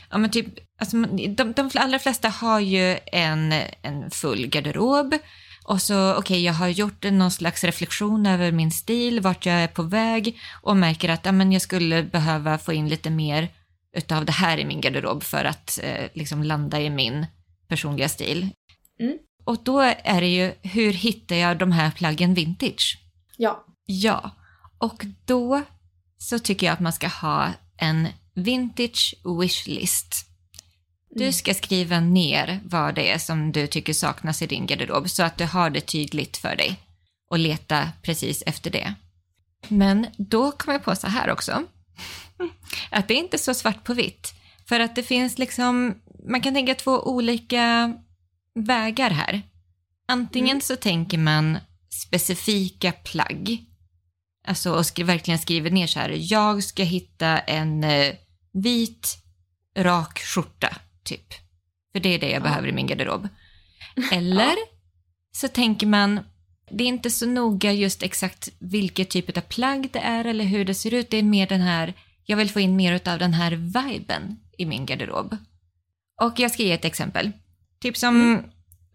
ja 0.09 0.17
men 0.17 0.29
typ, 0.29 0.47
alltså, 0.79 0.97
de, 0.97 1.53
de 1.53 1.69
allra 1.75 1.99
flesta 1.99 2.29
har 2.29 2.59
ju 2.59 2.97
en, 3.05 3.53
en 3.81 4.11
full 4.11 4.47
garderob 4.47 5.15
och 5.63 5.81
så, 5.81 6.15
okej, 6.15 6.43
jag 6.43 6.53
har 6.53 6.67
gjort 6.67 7.03
någon 7.03 7.31
slags 7.31 7.63
reflektion 7.63 8.25
över 8.25 8.51
min 8.51 8.71
stil, 8.71 9.19
vart 9.19 9.45
jag 9.45 9.55
är 9.55 9.67
på 9.67 9.83
väg 9.83 10.39
och 10.61 10.77
märker 10.77 11.09
att 11.09 11.25
ja, 11.25 11.31
men 11.31 11.51
jag 11.51 11.61
skulle 11.61 12.03
behöva 12.03 12.57
få 12.57 12.73
in 12.73 12.89
lite 12.89 13.09
mer 13.09 13.49
utav 13.97 14.25
det 14.25 14.31
här 14.31 14.57
i 14.57 14.65
min 14.65 14.81
garderob 14.81 15.23
för 15.23 15.45
att 15.45 15.79
eh, 15.83 16.05
liksom 16.13 16.43
landa 16.43 16.81
i 16.81 16.89
min 16.89 17.25
personliga 17.67 18.09
stil. 18.09 18.49
Mm. 18.99 19.17
Och 19.43 19.63
då 19.63 19.79
är 20.03 20.21
det 20.21 20.27
ju, 20.27 20.53
hur 20.61 20.93
hittar 20.93 21.35
jag 21.35 21.57
de 21.57 21.71
här 21.71 21.91
plaggen 21.91 22.33
vintage? 22.33 22.97
Ja. 23.37 23.65
Ja, 23.85 24.31
och 24.81 25.05
då 25.25 25.63
så 26.17 26.39
tycker 26.39 26.65
jag 26.65 26.73
att 26.73 26.79
man 26.79 26.93
ska 26.93 27.07
ha 27.07 27.53
en 27.77 28.07
vintage 28.35 29.15
wishlist. 29.41 30.25
Du 31.09 31.23
Mm. 31.23 31.33
ska 31.33 31.53
skriva 31.53 31.99
ner 31.99 32.59
vad 32.65 32.95
det 32.95 33.11
är 33.11 33.17
som 33.17 33.51
du 33.51 33.67
tycker 33.67 33.93
saknas 33.93 34.41
i 34.41 34.47
din 34.47 34.65
garderob 34.65 35.09
så 35.09 35.23
att 35.23 35.37
du 35.37 35.45
har 35.45 35.69
det 35.69 35.81
tydligt 35.81 36.37
för 36.37 36.55
dig 36.55 36.79
och 37.29 37.39
leta 37.39 37.89
precis 38.01 38.43
efter 38.45 38.71
det. 38.71 38.93
Men 39.67 40.07
då 40.17 40.51
kom 40.51 40.73
jag 40.73 40.83
på 40.83 40.95
så 40.95 41.07
här 41.07 41.29
också, 41.29 41.63
att 42.91 43.07
det 43.07 43.13
är 43.13 43.17
inte 43.17 43.37
så 43.37 43.53
svart 43.53 43.83
på 43.83 43.93
vitt. 43.93 44.33
För 44.67 44.79
att 44.79 44.95
det 44.95 45.03
finns 45.03 45.37
liksom, 45.37 45.95
man 46.29 46.41
kan 46.41 46.53
tänka 46.53 46.75
två 46.75 46.91
olika 47.07 47.93
vägar 48.55 49.09
här. 49.09 49.41
Antingen 50.07 50.49
Mm. 50.51 50.61
så 50.61 50.75
tänker 50.75 51.17
man 51.17 51.57
specifika 51.89 52.91
plagg. 52.91 53.65
Alltså 54.47 54.71
och 54.73 54.85
skri- 54.85 55.03
verkligen 55.03 55.39
skriver 55.39 55.71
ner 55.71 55.87
så 55.87 55.99
här, 55.99 56.15
jag 56.19 56.63
ska 56.63 56.83
hitta 56.83 57.39
en 57.39 57.83
eh, 57.83 58.13
vit 58.53 59.17
rak 59.77 60.19
skjorta, 60.19 60.77
typ. 61.03 61.33
För 61.93 61.99
det 61.99 62.09
är 62.09 62.19
det 62.19 62.29
jag 62.29 62.39
Ja. 62.39 62.43
behöver 62.43 62.67
i 62.67 62.71
min 62.71 62.87
garderob. 62.87 63.27
Eller 64.11 64.55
så 65.31 65.47
tänker 65.47 65.87
man, 65.87 66.19
det 66.71 66.83
är 66.83 66.87
inte 66.87 67.09
så 67.09 67.25
noga 67.25 67.71
just 67.71 68.03
exakt 68.03 68.49
vilket 68.59 69.09
typ 69.09 69.37
av 69.37 69.41
plagg 69.41 69.89
det 69.93 69.99
är 69.99 70.25
eller 70.25 70.45
hur 70.45 70.65
det 70.65 70.73
ser 70.73 70.93
ut. 70.93 71.09
Det 71.09 71.17
är 71.17 71.23
mer 71.23 71.47
den 71.47 71.61
här, 71.61 71.93
jag 72.25 72.37
vill 72.37 72.49
få 72.49 72.59
in 72.59 72.75
mer 72.75 73.07
av 73.07 73.19
den 73.19 73.33
här 73.33 73.51
viben 73.51 74.39
i 74.57 74.65
min 74.65 74.85
garderob. 74.85 75.37
Och 76.21 76.39
jag 76.39 76.51
ska 76.51 76.63
ge 76.63 76.71
ett 76.71 76.85
exempel. 76.85 77.31
Typ 77.81 77.97
som, 77.97 78.43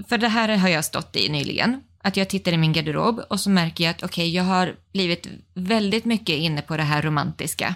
för 0.09 0.19
det 0.19 0.29
här 0.29 0.57
har 0.57 0.69
jag 0.69 0.85
stått 0.85 1.17
i 1.17 1.29
nyligen. 1.29 1.83
Att 2.07 2.17
jag 2.17 2.29
tittar 2.29 2.53
i 2.53 2.57
min 2.57 2.73
garderob 2.73 3.19
och 3.31 3.41
så 3.41 3.51
märker 3.51 3.85
jag 3.85 3.91
att 3.91 4.03
okej, 4.03 4.35
jag 4.35 4.45
har 4.45 4.77
blivit 4.93 5.27
väldigt 5.55 6.05
mycket 6.05 6.37
inne 6.39 6.63
på 6.63 6.77
det 6.77 6.83
här 6.83 7.03
romantiska. 7.03 7.75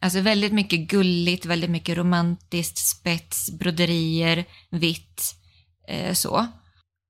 Alltså 0.00 0.20
väldigt 0.20 0.52
mycket 0.52 0.80
gulligt, 0.80 1.46
väldigt 1.46 1.70
mycket 1.70 1.96
romantiskt, 1.96 2.78
spets, 2.78 3.50
broderier, 3.58 4.44
vitt, 4.70 5.34
eh, 5.88 6.12
så. 6.12 6.46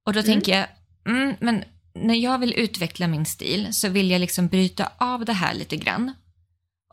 Och 0.06 0.12
då 0.12 0.20
Mm. 0.20 0.24
tänker 0.32 0.58
jag, 0.58 0.66
mm, 1.08 1.34
men 1.40 1.64
när 1.94 2.14
jag 2.14 2.38
vill 2.38 2.54
utveckla 2.54 3.06
min 3.08 3.26
stil 3.26 3.68
så 3.70 3.88
vill 3.88 4.10
jag 4.10 4.20
liksom 4.20 4.48
bryta 4.48 4.92
av 4.98 5.24
det 5.24 5.32
här 5.32 5.54
lite 5.54 5.76
grann. 5.76 6.12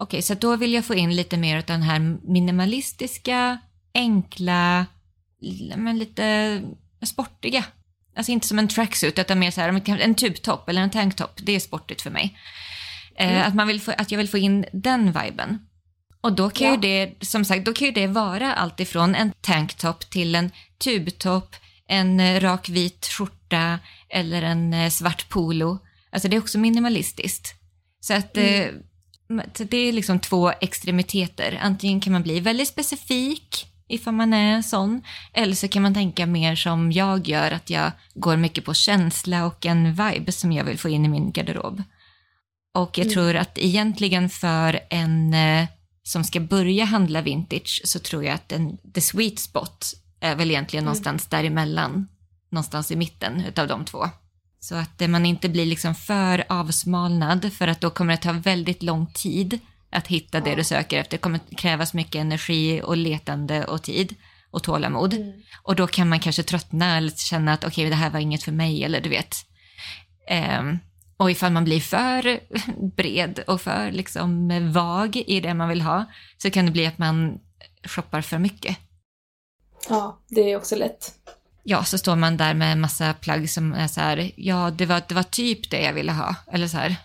Okej, 0.02 0.22
så 0.22 0.34
då 0.34 0.56
vill 0.56 0.74
jag 0.74 0.86
få 0.86 0.96
in 0.96 1.16
lite 1.16 1.38
mer 1.38 1.58
av 1.58 1.64
den 1.64 1.82
här 1.82 2.00
minimalistiska, 2.24 3.58
enkla, 3.94 4.86
men 5.76 5.98
lite 6.00 6.62
sportiga. 7.06 7.66
Alltså 8.16 8.32
inte 8.32 8.48
som 8.48 8.60
en 8.60 8.68
tracksuit, 8.68 9.20
utan 9.20 9.40
mer 9.40 9.52
så 9.52 9.62
här, 9.62 9.90
en 10.02 10.16
tubtopp 10.16 10.70
eller 10.70 10.82
en 10.82 10.90
tanktopp, 10.90 11.40
det 11.44 11.52
är 11.56 11.60
sportigt 11.60 12.02
för 12.02 12.10
mig. 12.10 12.38
Eh, 13.18 13.30
Mm. 13.32 13.48
att, 13.48 13.56
man 13.56 13.68
vill 13.68 13.82
få, 13.82 13.92
att 13.98 14.12
jag 14.12 14.18
vill 14.18 14.30
få 14.30 14.38
in 14.38 14.66
den 14.74 15.06
viben. 15.12 15.60
Och 16.22 16.34
då 16.34 16.50
kan 16.50 16.68
Ja. 16.68 16.74
ju 16.74 16.80
det, 16.82 17.14
som 17.26 17.46
sagt, 17.46 17.66
då 17.66 17.74
kan 17.74 17.86
ju 17.88 17.92
det 17.94 18.08
vara 18.08 18.54
allt 18.54 18.80
ifrån 18.80 19.16
en 19.16 19.32
tanktopp 19.42 20.10
till 20.10 20.36
en 20.36 20.52
tubtopp, 20.84 21.56
en 21.88 22.20
eh, 22.20 22.40
rak 22.42 22.70
vit 22.70 23.06
skjorta 23.06 23.80
eller 24.10 24.42
en 24.42 24.74
eh, 24.74 24.90
svart 24.90 25.30
polo. 25.30 25.80
Alltså 26.12 26.28
det 26.28 26.36
är 26.36 26.42
också 26.42 26.58
minimalistiskt. 26.58 27.54
Så 28.00 28.14
att 28.14 28.38
Mm. 28.38 28.80
eh, 29.40 29.46
så 29.54 29.64
det 29.64 29.78
är 29.78 29.94
liksom 29.94 30.20
två 30.20 30.52
extremiteter. 30.62 31.60
Antingen 31.62 32.02
kan 32.02 32.14
man 32.14 32.24
bli 32.24 32.40
väldigt 32.40 32.68
specifik 32.68 33.68
ifall 33.90 34.14
man 34.14 34.34
är 34.34 34.62
sån. 34.62 35.02
Eller 35.34 35.56
så 35.56 35.68
kan 35.68 35.82
man 35.84 35.94
tänka 35.94 36.26
mer 36.26 36.56
som 36.56 36.92
jag 36.92 37.28
gör, 37.28 37.52
att 37.52 37.70
jag 37.70 37.92
går 38.14 38.38
mycket 38.38 38.66
på 38.66 38.74
känsla 38.74 39.46
och 39.46 39.66
en 39.66 39.94
vibe 39.94 40.32
som 40.32 40.52
jag 40.52 40.64
vill 40.64 40.78
få 40.80 40.90
in 40.90 41.06
i 41.06 41.08
min 41.08 41.32
garderob. 41.32 41.84
Och 42.74 42.98
jag 42.98 43.06
Mm. 43.06 43.14
tror 43.14 43.36
att 43.36 43.58
egentligen 43.58 44.30
för 44.30 44.80
en 44.90 45.34
eh, 45.34 45.68
som 46.04 46.24
ska 46.24 46.40
börja 46.40 46.86
handla 46.86 47.22
vintage 47.22 47.82
så 47.86 48.00
tror 48.00 48.24
jag 48.24 48.34
att 48.36 48.52
en, 48.52 48.78
the 48.94 49.02
sweet 49.02 49.40
spot 49.40 49.94
är 50.20 50.36
väl 50.36 50.52
egentligen 50.52 50.84
Mm. 50.84 50.86
någonstans 50.86 51.28
däremellan. 51.28 52.08
Någonstans 52.52 52.92
i 52.92 52.96
mitten 52.96 53.42
utav 53.46 53.68
de 53.68 53.86
två. 53.86 54.10
Så 54.60 54.76
att 54.76 55.02
eh, 55.02 55.08
man 55.08 55.26
inte 55.26 55.50
blir 55.50 55.66
liksom 55.66 55.96
för 55.96 56.44
avsmalnad 56.50 57.54
för 57.54 57.68
att 57.68 57.82
då 57.82 57.90
kommer 57.90 58.14
det 58.16 58.22
ta 58.22 58.32
väldigt 58.32 58.84
lång 58.84 59.08
tid 59.14 59.60
att 59.96 60.08
hitta 60.08 60.40
det 60.40 60.56
du 60.56 60.64
söker 60.64 61.00
efter. 61.00 61.12
Det 61.12 61.22
kommer 61.22 61.40
krävas 61.58 61.94
mycket 61.94 62.16
energi 62.16 62.82
och 62.84 62.98
letande 62.98 63.66
och 63.66 63.84
tid 63.84 64.16
och 64.52 64.64
tålamod. 64.64 65.14
Mm. 65.14 65.34
Och 65.64 65.76
då 65.76 65.88
kan 65.88 66.10
man 66.10 66.20
kanske 66.20 66.44
tröttna 66.44 66.98
eller 66.98 67.12
känna 67.12 67.54
att 67.54 67.64
okej, 67.64 67.90
det 67.90 67.96
här 67.96 68.10
var 68.10 68.20
inget 68.20 68.44
för 68.44 68.52
mig 68.52 68.84
eller 68.84 69.02
du 69.02 69.10
vet. 69.10 69.36
Ehm, 70.28 70.80
och 71.18 71.32
ifall 71.32 71.52
man 71.52 71.64
blir 71.64 71.80
för 71.80 72.40
bred 72.96 73.40
och 73.48 73.62
för 73.62 73.92
liksom 73.92 74.50
vag 74.74 75.16
i 75.16 75.40
det 75.40 75.54
man 75.54 75.70
vill 75.70 75.82
ha 75.82 76.06
så 76.38 76.52
kan 76.52 76.66
det 76.66 76.72
bli 76.72 76.86
att 76.86 76.98
man 76.98 77.40
shoppar 77.84 78.22
för 78.22 78.40
mycket. 78.40 78.78
Ja, 79.90 80.20
det 80.30 80.52
är 80.52 80.58
också 80.58 80.76
lätt. 80.76 81.14
Ja, 81.64 81.84
så 81.84 81.98
står 81.98 82.16
man 82.16 82.38
där 82.38 82.54
med 82.54 82.72
en 82.72 82.82
massa 82.82 83.14
plagg 83.14 83.50
som 83.50 83.74
är 83.74 83.88
så 83.88 84.02
här, 84.02 84.32
ja, 84.36 84.72
det 84.72 84.86
var, 84.86 85.02
det 85.08 85.16
var 85.16 85.24
typ 85.24 85.70
det 85.70 85.82
jag 85.82 85.94
ville 85.94 86.12
ha. 86.12 86.36
Eller 86.52 86.68
så 86.68 86.78
här. 86.78 86.96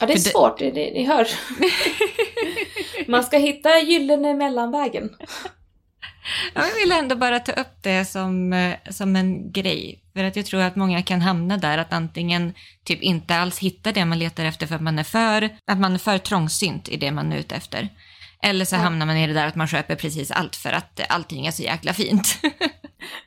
Ja, 0.00 0.06
det 0.06 0.12
är 0.12 0.18
För 0.18 0.30
svårt, 0.30 0.58
det, 0.58 0.70
det, 0.70 0.90
ni 0.90 1.04
hör. 1.04 1.24
Man 3.08 3.24
ska 3.24 3.38
hitta 3.38 3.80
gyllene 3.80 4.34
mellanvägen. 4.34 5.10
Ja, 6.54 6.66
Jag 6.66 6.74
vill 6.74 6.92
ändå 6.92 7.16
bara 7.16 7.40
ta 7.40 7.52
upp 7.52 7.82
det 7.82 8.04
som, 8.04 8.52
eh, 8.52 8.74
som 8.90 9.16
en 9.16 9.52
grej. 9.52 10.02
För 10.16 10.24
att 10.24 10.36
jag 10.36 10.46
tror 10.46 10.60
att 10.60 10.76
många 10.76 11.02
kan 11.02 11.20
hamna 11.20 11.56
där 11.56 11.78
att 11.78 11.92
antingen 11.92 12.54
typ 12.84 13.02
inte 13.02 13.36
alls 13.36 13.58
hittar 13.58 13.92
det 13.92 14.04
man 14.04 14.18
letar 14.18 14.44
efter 14.44 14.66
för 14.66 14.74
att 14.74 14.82
man 14.82 14.98
är 14.98 15.04
för, 15.04 15.50
att 15.66 15.78
man 15.78 15.94
är 15.94 15.98
för 15.98 16.18
trångsynt 16.18 16.88
i 16.88 16.96
det 16.96 17.10
man 17.12 17.32
är 17.32 17.36
ute 17.38 17.54
efter. 17.54 17.88
Eller 18.42 18.64
så 18.64 18.74
Ja. 18.76 18.80
hamnar 18.80 19.06
man 19.06 19.16
i 19.16 19.26
det 19.26 19.32
där 19.32 19.46
att 19.46 19.54
man 19.56 19.66
köper 19.68 19.94
precis 19.96 20.30
allt 20.30 20.56
för 20.56 20.72
att 20.72 21.00
eh, 21.00 21.06
allting 21.08 21.46
är 21.46 21.50
så 21.50 21.62
jäkla 21.62 21.92
fint. 21.92 22.38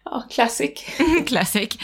Ja, 0.06 0.24
classic. 0.32 0.72
Classic. 1.28 1.70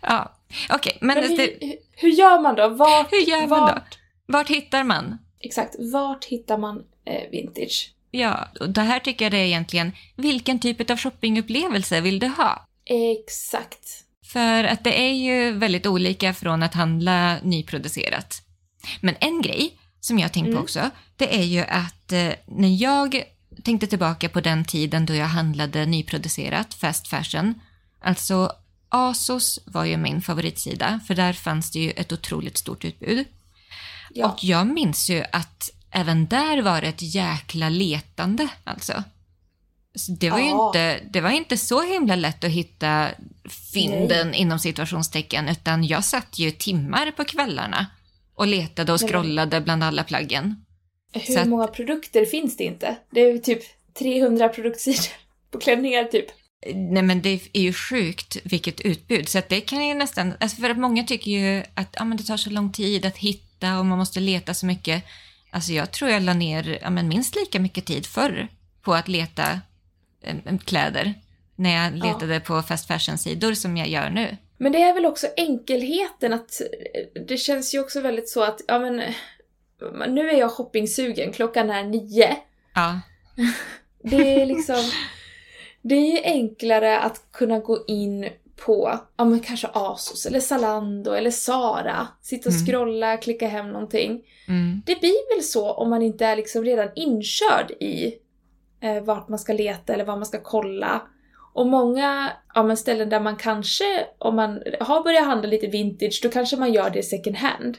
ja, 0.00 0.32
okej. 0.70 0.98
men 1.00 1.20
Men 1.20 1.36
det, 1.36 1.42
hur, 1.42 1.74
hur 1.96 2.08
gör 2.08 2.40
man 2.40 2.54
då? 2.54 2.68
Vart, 2.68 3.12
hur 3.12 3.20
gör 3.30 3.46
man 3.46 3.60
då? 3.60 3.66
vart, 3.66 3.98
Vart 4.26 4.48
hittar 4.50 4.84
man? 4.84 5.18
Exakt, 5.44 5.76
vart 5.78 6.24
hittar 6.24 6.58
man 6.58 6.84
eh, 7.06 7.30
vintage? 7.30 7.90
Ja, 8.10 8.48
och 8.60 8.70
det 8.70 8.80
här 8.80 9.00
tycker 9.00 9.24
jag 9.24 9.32
det 9.32 9.38
är 9.38 9.44
egentligen, 9.46 9.92
vilken 10.16 10.58
typ 10.58 10.90
av 10.90 10.96
shoppingupplevelse 10.96 12.00
vill 12.00 12.18
du 12.18 12.26
ha? 12.26 12.66
Exakt. 12.86 14.04
För 14.32 14.64
att 14.64 14.84
det 14.84 15.00
är 15.00 15.12
ju 15.12 15.52
väldigt 15.52 15.86
olika 15.86 16.34
från 16.34 16.62
att 16.62 16.74
handla 16.74 17.38
nyproducerat. 17.42 18.42
Men 19.00 19.14
en 19.20 19.42
grej 19.42 19.78
som 20.00 20.18
jag 20.18 20.32
tänkt 20.32 20.46
på 20.46 20.50
Mm. 20.50 20.62
också, 20.62 20.90
det 21.16 21.36
är 21.38 21.42
ju 21.42 21.60
att 21.60 22.12
eh, 22.12 22.32
när 22.46 22.82
jag 22.82 23.24
tänkte 23.64 23.86
tillbaka 23.86 24.28
på 24.28 24.40
den 24.40 24.64
tiden 24.64 25.06
då 25.06 25.14
jag 25.14 25.26
handlade 25.26 25.86
nyproducerat, 25.86 26.74
fast 26.74 27.08
fashion, 27.08 27.54
alltså 28.00 28.52
ASOS 28.88 29.60
var 29.66 29.84
ju 29.84 29.96
min 29.96 30.22
favoritsida, 30.22 31.00
för 31.06 31.14
där 31.14 31.32
fanns 31.32 31.70
det 31.70 31.78
ju 31.78 31.90
ett 31.90 32.12
otroligt 32.12 32.56
stort 32.58 32.84
utbud. 32.84 33.26
Ja. 34.14 34.26
Och 34.32 34.44
jag 34.44 34.66
minns 34.66 35.10
ju 35.10 35.24
att 35.32 35.70
även 35.90 36.26
där 36.26 36.62
var 36.62 36.80
det 36.80 36.86
ett 36.86 37.02
jäkla 37.14 37.68
letande 37.68 38.48
alltså. 38.64 39.04
Så 39.94 40.12
det 40.12 40.30
var 40.30 40.38
ju 40.38 40.44
Ja. 40.48 40.66
inte, 40.68 41.00
det 41.10 41.20
var 41.20 41.30
inte 41.30 41.56
så 41.56 41.82
himla 41.82 42.16
lätt 42.16 42.44
att 42.44 42.50
hitta 42.50 43.08
fynden 43.72 44.34
inom 44.34 44.58
situationstecken 44.58 45.48
utan 45.48 45.84
jag 45.84 46.04
satt 46.04 46.38
ju 46.38 46.50
timmar 46.50 47.10
på 47.10 47.24
kvällarna 47.24 47.86
och 48.34 48.46
letade 48.46 48.92
och 48.92 49.00
scrollade 49.00 49.60
bland 49.60 49.84
alla 49.84 50.04
plaggen. 50.04 50.64
Hur 51.12 51.38
att- 51.38 51.48
många 51.48 51.66
produkter 51.66 52.24
finns 52.24 52.56
det 52.56 52.64
inte? 52.64 52.96
Det 53.10 53.20
är 53.20 53.38
typ 53.38 53.62
300 53.98 54.48
produktsidor 54.48 55.06
på 55.50 55.58
klänningar 55.58 56.04
typ. 56.04 56.26
Nej 56.74 57.02
men 57.02 57.22
det 57.22 57.40
är 57.52 57.60
ju 57.60 57.72
sjukt 57.72 58.36
vilket 58.44 58.80
utbud 58.80 59.28
så 59.28 59.38
att 59.38 59.48
det 59.48 59.60
kan 59.60 59.86
ju 59.88 59.94
nästan, 59.94 60.32
alltså 60.40 60.60
för 60.60 60.70
att 60.70 60.78
många 60.78 61.04
tycker 61.04 61.30
ju 61.30 61.62
att 61.74 61.88
ja, 61.92 62.04
men 62.04 62.16
det 62.16 62.22
tar 62.24 62.36
så 62.36 62.50
lång 62.50 62.72
tid 62.72 63.04
att 63.06 63.16
hitta 63.16 63.43
och 63.78 63.86
man 63.86 63.98
måste 63.98 64.20
leta 64.20 64.54
så 64.54 64.66
mycket. 64.66 65.04
Alltså 65.50 65.72
jag 65.72 65.90
tror 65.90 66.10
jag 66.10 66.22
la 66.22 66.34
ner 66.34 66.78
ja, 66.82 66.90
men 66.90 67.08
minst 67.08 67.36
lika 67.36 67.60
mycket 67.60 67.86
tid 67.86 68.06
förr 68.06 68.48
på 68.82 68.94
att 68.94 69.08
leta 69.08 69.60
eh, 70.22 70.58
kläder 70.64 71.14
när 71.56 71.74
jag 71.84 71.96
Ja. 71.96 72.04
letade 72.04 72.40
på 72.40 72.62
fast 72.62 72.86
fashion-sidor 72.86 73.54
som 73.54 73.76
jag 73.76 73.88
gör 73.88 74.10
nu. 74.10 74.36
Men 74.56 74.72
det 74.72 74.82
är 74.82 74.94
väl 74.94 75.06
också 75.06 75.26
enkelheten 75.36 76.32
att 76.32 76.60
det 77.26 77.36
känns 77.36 77.74
ju 77.74 77.80
också 77.80 78.00
väldigt 78.00 78.28
så 78.28 78.42
att, 78.42 78.60
ja 78.68 78.78
men 78.78 78.96
nu 80.14 80.30
är 80.30 80.38
jag 80.38 80.50
shoppingsugen, 80.50 81.32
klockan 81.32 81.70
är 81.70 81.84
nio. 81.84 82.36
Ja, 82.74 83.00
Det 84.02 84.40
är 84.42 84.46
liksom, 84.46 84.90
det 85.82 85.94
är 85.94 86.12
ju 86.12 86.22
enklare 86.24 86.98
att 87.00 87.22
kunna 87.32 87.58
gå 87.58 87.84
in 87.88 88.28
på, 88.56 88.98
ja 89.16 89.24
men 89.24 89.40
kanske 89.40 89.68
Asos 89.72 90.26
eller 90.26 90.40
Zalando 90.40 91.12
eller 91.12 91.30
Zara, 91.30 92.08
sitta 92.22 92.48
och 92.48 92.54
Mm. 92.54 92.66
scrolla, 92.66 93.16
klicka 93.16 93.48
hem 93.48 93.68
någonting. 93.72 94.22
mm, 94.48 94.82
Det 94.86 95.00
blir 95.00 95.34
väl 95.36 95.44
så 95.44 95.72
om 95.72 95.90
man 95.90 96.02
inte 96.02 96.26
är 96.26 96.36
liksom 96.36 96.64
redan 96.64 96.88
inkörd 96.94 97.70
i 97.80 98.14
eh, 98.80 99.02
vart 99.02 99.28
man 99.28 99.38
ska 99.38 99.52
leta 99.52 99.92
eller 99.94 100.04
vad 100.04 100.18
man 100.18 100.26
ska 100.26 100.40
kolla. 100.42 101.02
Och 101.54 101.66
många 101.66 102.32
ja, 102.54 102.62
men 102.62 102.76
ställen 102.76 103.08
där 103.08 103.20
man 103.20 103.36
kanske, 103.36 103.84
om 104.18 104.36
man 104.36 104.62
har 104.80 105.02
börjat 105.04 105.24
handla 105.26 105.48
lite 105.48 105.66
vintage, 105.66 106.20
då 106.22 106.28
kanske 106.28 106.56
man 106.56 106.72
gör 106.72 106.90
det 106.90 107.02
second 107.02 107.36
hand. 107.36 107.78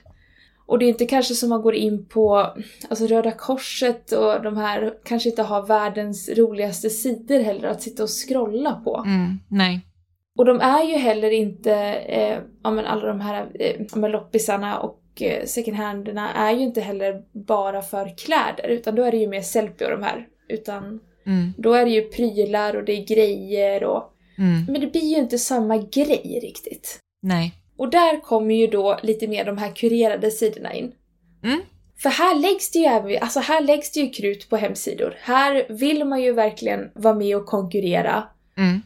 Och 0.67 0.79
det 0.79 0.85
är 0.85 0.89
inte 0.89 1.05
kanske 1.05 1.33
som 1.35 1.49
man 1.49 1.61
går 1.61 1.75
in 1.75 2.05
på 2.05 2.53
alltså 2.89 3.07
Röda 3.07 3.31
Korset 3.31 4.11
och 4.11 4.41
de 4.43 4.57
här 4.57 4.93
kanske 5.05 5.29
inte 5.29 5.43
har 5.43 5.65
världens 5.67 6.29
roligaste 6.29 6.89
sidor 6.89 7.39
heller 7.39 7.67
att 7.67 7.81
sitta 7.81 8.03
och 8.03 8.09
scrolla 8.09 8.71
på. 8.83 9.03
mm, 9.05 9.39
nej, 9.47 9.79
Och 10.37 10.45
de 10.45 10.59
är 10.59 10.83
ju 10.83 10.95
heller 10.95 11.31
inte, 11.31 11.73
eh, 12.07 12.39
ja 12.63 12.71
men 12.71 12.85
alla 12.85 13.07
de 13.07 13.21
här 13.21 13.47
eh, 13.59 14.09
loppisarna 14.09 14.79
och 14.79 15.01
eh, 15.21 15.45
second 15.45 15.77
handerna 15.77 16.33
är 16.33 16.51
ju 16.51 16.63
inte 16.63 16.81
heller 16.81 17.21
bara 17.31 17.81
för 17.81 18.17
kläder 18.17 18.67
utan 18.67 18.95
då 18.95 19.03
är 19.03 19.11
det 19.11 19.17
ju 19.17 19.27
mer 19.27 19.41
selfie 19.41 19.87
och 19.87 19.99
de 19.99 20.03
här. 20.03 20.27
Utan 20.49 20.99
mm, 21.25 21.53
då 21.57 21.73
är 21.73 21.85
det 21.85 21.91
ju 21.91 22.01
prylar 22.01 22.75
och 22.75 22.83
det 22.83 22.91
är 22.91 23.05
grejer 23.05 23.83
och... 23.83 24.03
mm, 24.37 24.65
Men 24.71 24.81
det 24.81 24.87
blir 24.87 25.01
ju 25.09 25.17
inte 25.17 25.37
samma 25.37 25.77
grej 25.77 26.39
riktigt. 26.43 26.99
nej, 27.21 27.53
Och 27.77 27.89
där 27.89 28.21
kommer 28.21 28.55
ju 28.55 28.67
då 28.67 28.99
lite 29.03 29.27
mer 29.27 29.45
de 29.45 29.57
här 29.57 29.75
kurerade 29.75 30.31
sidorna 30.31 30.73
in. 30.73 30.91
mm, 31.43 31.61
För 31.97 32.09
här 32.09 32.35
läggs 32.39 32.71
det 32.71 32.79
ju 32.79 32.85
även, 32.85 33.17
alltså 33.21 33.39
här 33.39 33.61
läggs 33.61 33.91
det 33.91 33.99
ju 33.99 34.09
krut 34.09 34.49
på 34.49 34.57
hemsidor. 34.57 35.15
Här 35.21 35.65
vill 35.69 36.05
man 36.05 36.21
ju 36.21 36.31
verkligen 36.33 36.91
vara 36.95 37.13
med 37.15 37.37
och 37.37 37.45
konkurrera 37.45 38.23
mm, 38.57 38.81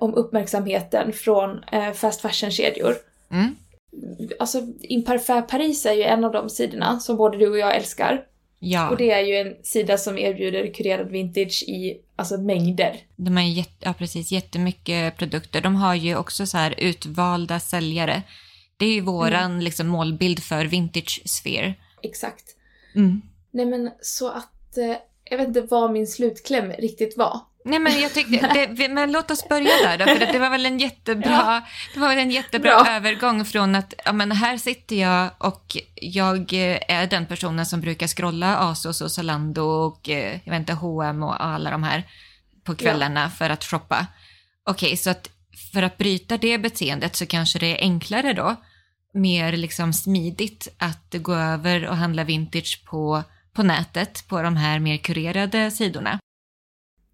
om 0.00 0.14
uppmärksamheten 0.14 1.12
från 1.12 1.64
eh, 1.72 1.92
fast 1.92 2.20
fashion-kedjor. 2.20 2.94
mm, 3.30 3.56
Alltså 4.38 4.66
Imparfait 4.80 5.48
Paris 5.48 5.86
är 5.86 5.92
ju 5.92 6.02
en 6.02 6.24
av 6.24 6.32
de 6.32 6.48
sidorna 6.50 7.00
som 7.00 7.16
både 7.16 7.38
du 7.38 7.48
och 7.50 7.58
jag 7.58 7.76
älskar. 7.76 8.24
ja. 8.58 8.90
Och 8.90 8.96
det 8.96 9.10
är 9.10 9.20
ju 9.20 9.34
en 9.36 9.56
sida 9.62 9.98
som 9.98 10.18
erbjuder 10.18 10.74
kurerad 10.74 11.08
vintage 11.10 11.62
i 11.66 12.00
alltså 12.16 12.36
mängder. 12.36 12.96
De 13.16 13.36
har 13.36 13.44
jätte, 13.44 13.72
ja, 13.80 13.92
precis, 13.98 14.32
jättemycket 14.32 15.16
produkter. 15.16 15.60
De 15.60 15.76
har 15.76 15.94
ju 15.94 16.16
också 16.16 16.46
så 16.46 16.56
här 16.58 16.74
utvalda 16.78 17.60
säljare. 17.60 18.22
Det 18.76 18.86
är 18.86 18.92
ju 18.94 19.00
våran 19.00 19.64
liksom, 19.64 19.88
målbild 19.88 20.42
för 20.42 20.64
vintage 20.64 21.22
sphere. 21.24 21.74
Exakt. 22.02 22.44
Mm. 22.94 23.22
Nej 23.50 23.66
men 23.66 23.90
så 24.02 24.28
att, 24.28 24.78
eh, 24.78 24.96
jag 25.24 25.38
vet 25.38 25.48
inte 25.48 25.60
vad 25.60 25.92
min 25.92 26.06
slutkläm 26.06 26.72
riktigt 26.72 27.18
var. 27.18 27.40
Nej 27.64 27.78
men 27.78 28.00
jag 28.00 28.14
tyckte, 28.14 28.66
det, 28.76 28.88
men 28.88 29.12
låt 29.12 29.30
oss 29.30 29.48
börja 29.48 29.70
där 29.82 29.98
då, 29.98 30.04
för 30.04 30.32
det 30.32 30.38
var 30.38 30.50
väl 30.50 30.66
en 30.66 30.78
jättebra, 30.78 31.30
Ja. 31.30 31.62
det 31.94 32.00
var 32.00 32.08
väl 32.08 32.18
en 32.18 32.30
jättebra 32.30 32.82
Bra. 32.82 32.92
övergång 32.92 33.44
från 33.44 33.74
att, 33.74 33.94
ja 34.04 34.12
men 34.12 34.32
här 34.32 34.56
sitter 34.58 34.96
jag 34.96 35.30
och 35.38 35.76
jag 35.94 36.38
eh, 36.52 36.78
är 36.88 37.06
den 37.06 37.26
personen 37.26 37.66
som 37.66 37.80
brukar 37.80 38.06
scrolla 38.06 38.56
Asos 38.56 39.00
och 39.00 39.10
Zalando 39.10 39.62
och 39.62 40.08
eh, 40.08 40.38
jag 40.44 40.52
vet 40.52 40.60
inte, 40.60 40.72
H&M 40.72 41.22
och 41.22 41.44
alla 41.44 41.70
de 41.70 41.82
här 41.82 42.04
på 42.64 42.74
kvällarna 42.74 43.30
för 43.30 43.50
att 43.50 43.64
shoppa. 43.64 44.06
Okej, 44.64 44.96
så 44.96 45.10
att 45.10 45.28
för 45.72 45.82
att 45.82 45.98
bryta 45.98 46.38
det 46.38 46.58
beteendet 46.58 47.16
så 47.16 47.26
kanske 47.26 47.58
det 47.58 47.66
är 47.78 47.80
enklare 47.80 48.32
då, 48.32 48.56
mer 49.14 49.52
liksom 49.52 49.92
smidigt 49.92 50.68
att 50.78 51.14
gå 51.18 51.34
över 51.34 51.86
och 51.86 51.96
handla 51.96 52.24
vintage 52.24 52.82
på, 52.84 53.22
på 53.52 53.62
nätet, 53.62 54.24
på 54.28 54.42
de 54.42 54.56
här 54.56 54.78
mer 54.78 54.96
kurerade 54.96 55.70
sidorna. 55.70 56.18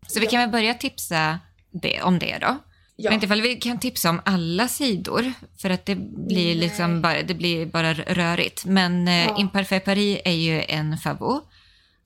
Så 0.08 0.20
vi 0.20 0.26
kan 0.26 0.40
väl 0.40 0.50
börja 0.50 0.74
tipsa 0.74 1.38
det, 1.70 2.02
om 2.02 2.18
det 2.18 2.38
då. 2.40 2.58
Ja. 2.98 3.10
vet 3.10 3.14
inte 3.14 3.26
ifall 3.26 3.40
vi 3.42 3.56
kan 3.56 3.78
tipsa 3.80 4.10
om 4.10 4.20
alla 4.24 4.68
sidor, 4.68 5.32
för 5.58 5.70
att 5.70 5.86
det 5.86 5.94
blir 6.28 6.54
liksom 6.54 7.02
bara, 7.02 7.22
det 7.22 7.34
blir 7.34 7.66
bara 7.66 7.94
rörigt. 7.94 8.64
Men 8.64 9.08
eh, 9.08 9.14
Ja. 9.24 9.36
Imparfait 9.38 9.84
Paris 9.84 10.20
är 10.24 10.32
ju 10.32 10.62
en 10.68 10.98
favvo. 10.98 11.40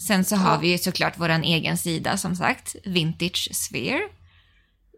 Sen 0.06 0.24
så 0.24 0.36
har 0.36 0.52
Ja. 0.54 0.58
vi 0.58 0.68
ju 0.70 0.78
såklart 0.78 1.14
vår 1.16 1.28
egen 1.28 1.78
sida 1.78 2.16
som 2.16 2.36
sagt, 2.36 2.76
Vintage 2.84 3.48
Sphere. 3.52 4.00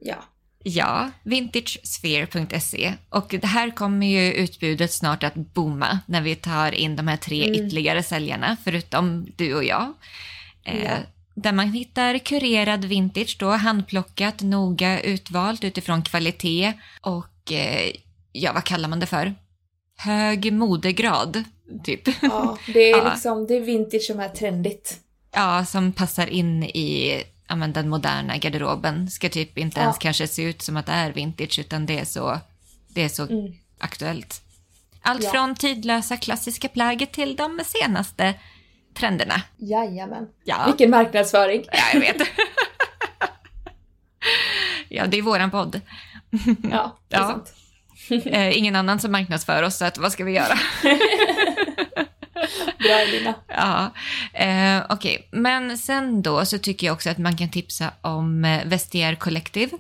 Ja. 0.01 0.25
Ja, 0.65 1.11
vintagesphere.se. 1.25 2.95
Och 3.09 3.35
det 3.41 3.47
här 3.47 3.71
kommer 3.71 4.07
ju 4.07 4.33
utbudet 4.33 4.93
snart 4.93 5.23
att 5.23 5.35
booma 5.35 5.99
när 6.07 6.21
vi 6.23 6.37
tar 6.37 6.73
in 6.73 6.97
de 6.97 7.09
här 7.09 7.17
tre 7.17 7.45
Mm. 7.49 7.55
ytterligare 7.67 8.03
säljarna, 8.03 8.57
förutom 8.65 9.27
du 9.37 9.55
och 9.55 9.65
jag. 9.65 9.93
Eh, 10.65 10.85
Ja. 10.85 10.97
Där 11.35 11.53
man 11.53 11.73
hittar 11.73 12.19
kurerad 12.19 12.85
vintage 12.85 13.37
då, 13.39 13.51
handplockat, 13.51 14.41
noga 14.41 15.01
utvalt 15.01 15.65
utifrån 15.65 16.03
kvalitet 16.03 16.73
och, 17.01 17.53
eh, 17.53 17.93
ja 18.33 18.53
vad 18.53 18.65
kallar 18.65 18.89
man 18.89 19.01
det 19.01 19.07
för? 19.07 19.35
Hög 19.97 20.53
modegrad, 20.53 21.45
typ. 21.85 22.09
ja, 22.23 22.59
det 22.67 22.91
är 22.91 22.97
Ja. 23.05 23.11
liksom, 23.13 23.47
det 23.47 23.55
är 23.57 23.61
vintage 23.61 24.03
som 24.03 24.21
är 24.21 24.29
trendigt. 24.29 24.99
Ja, 25.35 25.65
som 25.65 25.93
passar 25.93 26.27
in 26.27 26.63
i 26.63 27.23
ja, 27.49 27.57
men 27.57 27.73
den 27.73 27.89
moderna 27.89 28.37
garderoben. 28.37 29.11
Ska 29.11 29.29
typ 29.29 29.59
inte 29.59 29.79
Ja. 29.81 29.83
ens 29.83 29.99
kanske 29.99 30.27
se 30.27 30.43
ut 30.43 30.63
som 30.63 30.77
att 30.77 30.87
det 30.87 30.93
är 30.93 31.13
vintage 31.13 31.59
utan 31.59 31.87
det 31.87 31.99
är 31.99 32.05
så, 32.05 32.39
det 32.89 33.03
är 33.03 33.09
så 33.09 33.23
Mm. 33.23 33.53
aktuellt. 33.79 34.43
Allt 35.05 35.25
från 35.31 35.55
tidlösa 35.55 36.17
klassiska 36.17 36.69
plagg 36.69 37.13
till 37.13 37.37
de 37.37 37.61
senaste 37.67 38.35
trenderna. 38.95 39.43
Jajamän. 39.57 40.29
Ja, 40.45 40.63
Vilken 40.67 40.91
marknadsföring. 40.91 41.65
ja 41.73 41.79
jag 41.93 42.01
vet. 42.01 42.17
ja, 44.89 45.07
det 45.07 45.19
är 45.19 45.23
våran 45.23 45.51
podd. 45.51 45.81
Ja, 46.71 46.97
det 47.09 47.17
är 47.17 47.21
Ja. 47.21 47.27
sant. 47.29 47.55
Eh, 48.27 48.59
ingen 48.59 48.77
annan 48.77 48.99
som 49.01 49.13
marknadsför 49.13 49.63
oss, 49.63 49.77
så 49.77 49.85
att, 49.85 49.99
vad 49.99 50.13
ska 50.13 50.25
vi 50.25 50.33
göra? 50.33 50.55
Bra 52.79 52.91
Elina. 53.01 53.35
Ja, 53.49 53.91
eh, 54.41 54.83
okej. 54.89 55.29
Men 55.31 55.79
sen 55.79 56.23
då 56.23 56.45
så 56.45 56.59
tycker 56.59 56.87
jag 56.87 56.95
också 56.95 57.11
att 57.11 57.19
man 57.19 57.37
kan 57.37 57.51
tipsa 57.51 57.91
om 58.01 58.45
eh, 58.45 58.65
Vestiaire 58.67 59.17
Collective. 59.17 59.71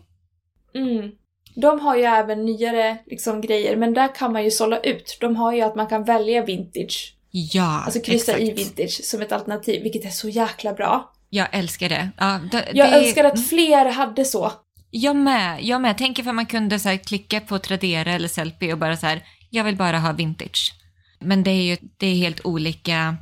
Mm. 0.75 1.11
De 1.55 1.81
har 1.81 1.97
ju 1.97 2.03
även 2.03 2.45
nyare 2.45 2.99
liksom, 3.07 3.41
grejer, 3.41 3.77
men 3.77 3.95
där 3.95 4.15
kan 4.15 4.33
man 4.33 4.45
ju 4.45 4.51
sålla 4.51 4.79
ut. 4.79 5.19
De 5.21 5.37
har 5.37 5.53
ju 5.53 5.61
att 5.61 5.75
man 5.77 5.87
kan 5.87 6.05
välja 6.05 6.45
vintage, 6.45 7.15
Ja, 7.35 7.83
alltså 7.85 8.01
kryssa 8.01 8.39
i 8.39 8.51
exakt. 8.51 8.59
vintage 8.59 9.05
som 9.05 9.23
ett 9.23 9.33
alternativ, 9.33 9.83
vilket 9.83 10.05
är 10.05 10.11
så 10.11 10.29
jäkla 10.29 10.73
bra. 10.73 11.13
Jag 11.31 11.49
älskar 11.53 11.89
det. 11.89 12.11
Ja, 12.17 12.41
det 12.51 12.69
Jag 12.75 12.91
det, 12.91 12.97
önskar 12.97 13.25
att 13.25 13.49
fler 13.49 13.93
hade 13.93 14.25
så. 14.25 14.53
Jag 14.91 15.17
med, 15.17 15.65
jag 15.65 15.81
med. 15.81 15.99
Tänk 15.99 16.19
ifall 16.19 16.35
man 16.35 16.47
kunde 16.47 16.79
så 16.79 16.99
klicka 16.99 17.41
på 17.41 17.59
Tradera 17.59 18.13
eller 18.13 18.29
Sellpy 18.29 18.73
och 18.73 18.79
bara 18.79 18.97
så 18.97 19.07
här, 19.07 19.23
jag 19.51 19.65
vill 19.65 19.77
bara 19.77 19.99
ha 19.99 20.13
vintage. 20.13 20.73
Men 21.21 21.43
det 21.43 21.51
är 21.51 21.63
ju 21.63 21.77
det 21.97 22.07
är 22.07 22.15
helt 22.15 22.47
olika, 22.47 23.17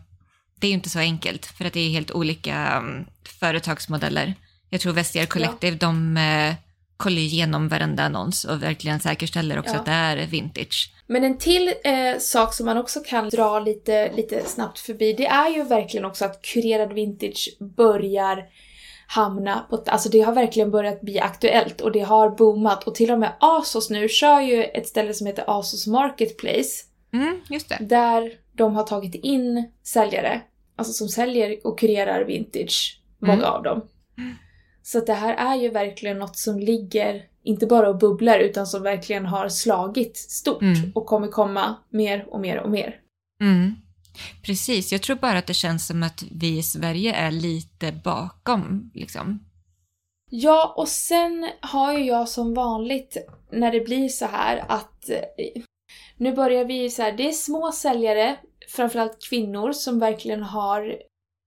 det 0.61 0.67
är 0.67 0.69
ju 0.69 0.75
inte 0.75 0.91
så 0.91 0.99
enkelt 0.99 1.47
för 1.47 1.65
att 1.65 1.73
det 1.73 1.81
är 1.81 1.91
helt 1.91 2.11
olika 2.11 2.79
um, 2.79 3.07
företagsmodeller. 3.41 4.35
Jag 4.71 4.81
tror 4.81 4.93
Vestiaire 4.93 5.27
Collective, 5.27 5.77
de 5.77 6.17
uh, 6.17 6.55
kollar 7.01 7.19
igenom 7.19 7.69
varenda 7.69 8.03
annons 8.03 8.45
och 8.45 8.63
verkligen 8.63 9.01
säkerställer 9.01 9.59
också 9.59 9.73
Ja. 9.75 9.79
att 9.79 9.87
det 9.87 9.93
är 9.93 10.27
vintage. 10.27 10.93
Men 11.07 11.25
en 11.25 11.39
till 11.39 11.69
eh, 11.85 12.19
sak 12.19 12.55
som 12.55 12.67
man 12.67 12.77
också 12.77 13.01
kan 13.01 13.29
dra 13.29 13.61
lite, 13.61 14.13
lite 14.13 14.45
snabbt 14.45 14.79
förbi, 14.79 15.13
det 15.13 15.27
är 15.27 15.51
ju 15.51 15.63
verkligen 15.63 16.05
också 16.07 16.25
att 16.25 16.43
kurerad 16.43 16.93
vintage 16.93 17.49
börjar 17.77 18.45
hamna 19.07 19.67
på... 19.71 19.83
Alltså 19.87 20.09
det 20.09 20.21
har 20.21 20.33
verkligen 20.33 20.71
börjat 20.71 21.01
bli 21.01 21.21
aktuellt 21.21 21.81
och 21.81 21.93
det 21.93 22.01
har 22.01 22.31
boomat 22.31 22.85
och 22.85 22.95
till 22.95 23.11
och 23.11 23.19
med 23.19 23.33
Asos 23.41 23.91
nu 23.91 24.09
kör 24.09 24.41
ju 24.41 24.65
ett 24.65 24.87
ställe 24.89 25.15
som 25.15 25.27
heter 25.27 25.45
Asos 25.47 25.87
Marketplace 25.87 26.85
Mm, 27.13 27.41
just 27.51 27.69
det. 27.69 27.79
där 27.81 28.33
de 28.53 28.75
har 28.77 28.83
tagit 28.83 29.15
in 29.15 29.71
säljare, 29.85 30.41
alltså 30.77 30.93
som 30.93 31.09
säljer 31.09 31.57
och 31.67 31.79
kurerar 31.79 32.25
vintage, 32.25 33.01
många 33.19 33.33
Mm. 33.43 33.45
av 33.55 33.63
dem. 33.63 33.83
Så 34.83 35.01
det 35.01 35.15
här 35.15 35.35
är 35.35 35.57
ju 35.63 35.69
verkligen 35.69 36.19
något 36.19 36.37
som 36.37 36.59
ligger, 36.59 37.23
inte 37.45 37.67
bara 37.67 37.89
och 37.89 37.99
bubblar, 37.99 38.39
utan 38.39 38.67
som 38.67 38.83
verkligen 38.83 39.27
har 39.27 39.49
slagit 39.49 40.17
stort 40.17 40.63
Mm. 40.63 40.93
och 40.95 41.07
kommer 41.07 41.29
komma 41.29 41.77
mer 41.91 42.27
och 42.31 42.41
mer 42.41 42.59
och 42.61 42.71
mer. 42.71 42.95
Mm. 43.43 43.75
Precis, 44.43 44.93
jag 44.93 45.03
tror 45.03 45.17
bara 45.17 45.39
att 45.39 45.47
det 45.47 45.55
känns 45.55 45.87
som 45.87 46.03
att 46.03 46.25
vi 46.31 46.59
i 46.59 46.63
Sverige 46.63 47.15
är 47.15 47.31
lite 47.31 47.93
bakom. 48.05 48.91
Liksom. 48.95 49.45
Ja, 50.31 50.75
och 50.77 50.89
sen 50.89 51.49
har 51.61 51.99
ju 51.99 52.05
jag 52.05 52.29
som 52.29 52.55
vanligt 52.55 53.17
när 53.51 53.73
det 53.73 53.81
blir 53.81 54.09
så 54.09 54.27
här 54.27 54.65
att 54.69 55.11
eh, 55.11 55.63
nu 56.17 56.33
börjar 56.33 56.65
vi 56.65 56.91
så 56.91 57.03
här, 57.03 57.13
det 57.13 57.29
är 57.29 57.33
små 57.33 57.73
säljare, 57.73 58.37
framförallt 58.69 59.19
kvinnor, 59.31 59.73
som 59.73 59.99
verkligen 59.99 60.43
har 60.43 60.97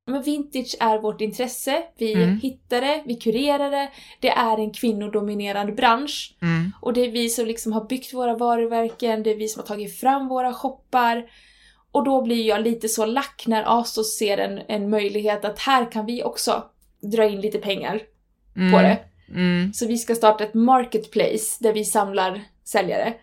men 0.05 0.21
vintage 0.23 0.75
är 0.79 0.99
vårt 0.99 1.21
intresse. 1.21 1.83
Vi 1.97 2.13
Mm. 2.13 2.39
hittar 2.39 2.81
det, 2.81 3.03
vi 3.05 3.15
kurerar 3.15 3.71
det. 3.71 3.89
Det 4.19 4.29
är 4.29 4.57
en 4.57 4.71
kvinnodominerad 4.73 5.75
bransch. 5.75 6.35
Mm. 6.41 6.71
Och 6.81 6.93
det 6.93 7.01
är 7.01 7.11
vi 7.11 7.29
som 7.29 7.45
liksom 7.45 7.71
har 7.73 7.85
byggt 7.85 8.13
våra 8.13 8.35
varumärken, 8.37 9.23
det 9.23 9.31
är 9.31 9.35
vi 9.37 9.47
som 9.47 9.59
har 9.59 9.67
tagit 9.67 9.99
fram 9.99 10.27
våra 10.27 10.53
shoppar. 10.53 11.25
Och 11.91 12.03
då 12.03 12.21
blir 12.21 12.47
jag 12.47 12.61
lite 12.61 12.89
så 12.89 13.05
lack 13.05 13.43
när 13.47 13.79
Asos 13.81 14.17
ser 14.17 14.37
en, 14.37 14.61
en 14.67 14.89
möjlighet 14.89 15.45
att 15.45 15.59
här 15.59 15.91
kan 15.91 16.05
vi 16.05 16.23
också 16.23 16.63
dra 17.01 17.25
in 17.25 17.41
lite 17.41 17.57
pengar 17.57 18.01
Mm. 18.55 18.71
på 18.71 18.81
det. 18.81 18.99
Mm. 19.29 19.73
Så 19.73 19.87
vi 19.87 19.97
ska 19.97 20.15
starta 20.15 20.43
ett 20.43 20.53
marketplace 20.53 21.57
där 21.59 21.73
vi 21.73 21.85
samlar 21.85 22.41
säljare. 22.63 23.13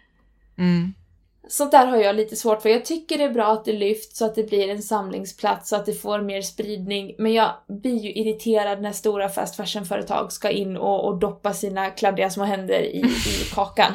Sånt 1.48 1.70
där 1.70 1.86
har 1.86 1.96
jag 1.96 2.16
lite 2.16 2.36
svårt 2.36 2.62
för. 2.62 2.68
Jag 2.68 2.84
tycker 2.84 3.18
det 3.18 3.24
är 3.24 3.30
bra 3.30 3.52
att 3.52 3.64
det 3.64 3.72
lyfts 3.72 4.18
så 4.18 4.24
att 4.24 4.34
det 4.34 4.48
blir 4.48 4.68
en 4.68 4.82
samlingsplats 4.82 5.68
så 5.68 5.76
att 5.76 5.86
det 5.86 5.94
får 5.94 6.20
mer 6.20 6.42
spridning. 6.42 7.14
Men 7.18 7.32
jag 7.32 7.50
blir 7.68 7.98
ju 7.98 8.12
irriterad 8.12 8.82
när 8.82 8.92
stora 8.92 9.28
fast 9.28 9.56
fashion-företag 9.56 10.32
ska 10.32 10.50
in 10.50 10.76
och, 10.76 11.04
och 11.04 11.18
doppa 11.18 11.54
sina 11.54 11.90
kladdiga 11.90 12.30
små 12.30 12.44
händer 12.44 12.80
i, 12.80 12.98
i 13.06 13.44
kakan. 13.54 13.92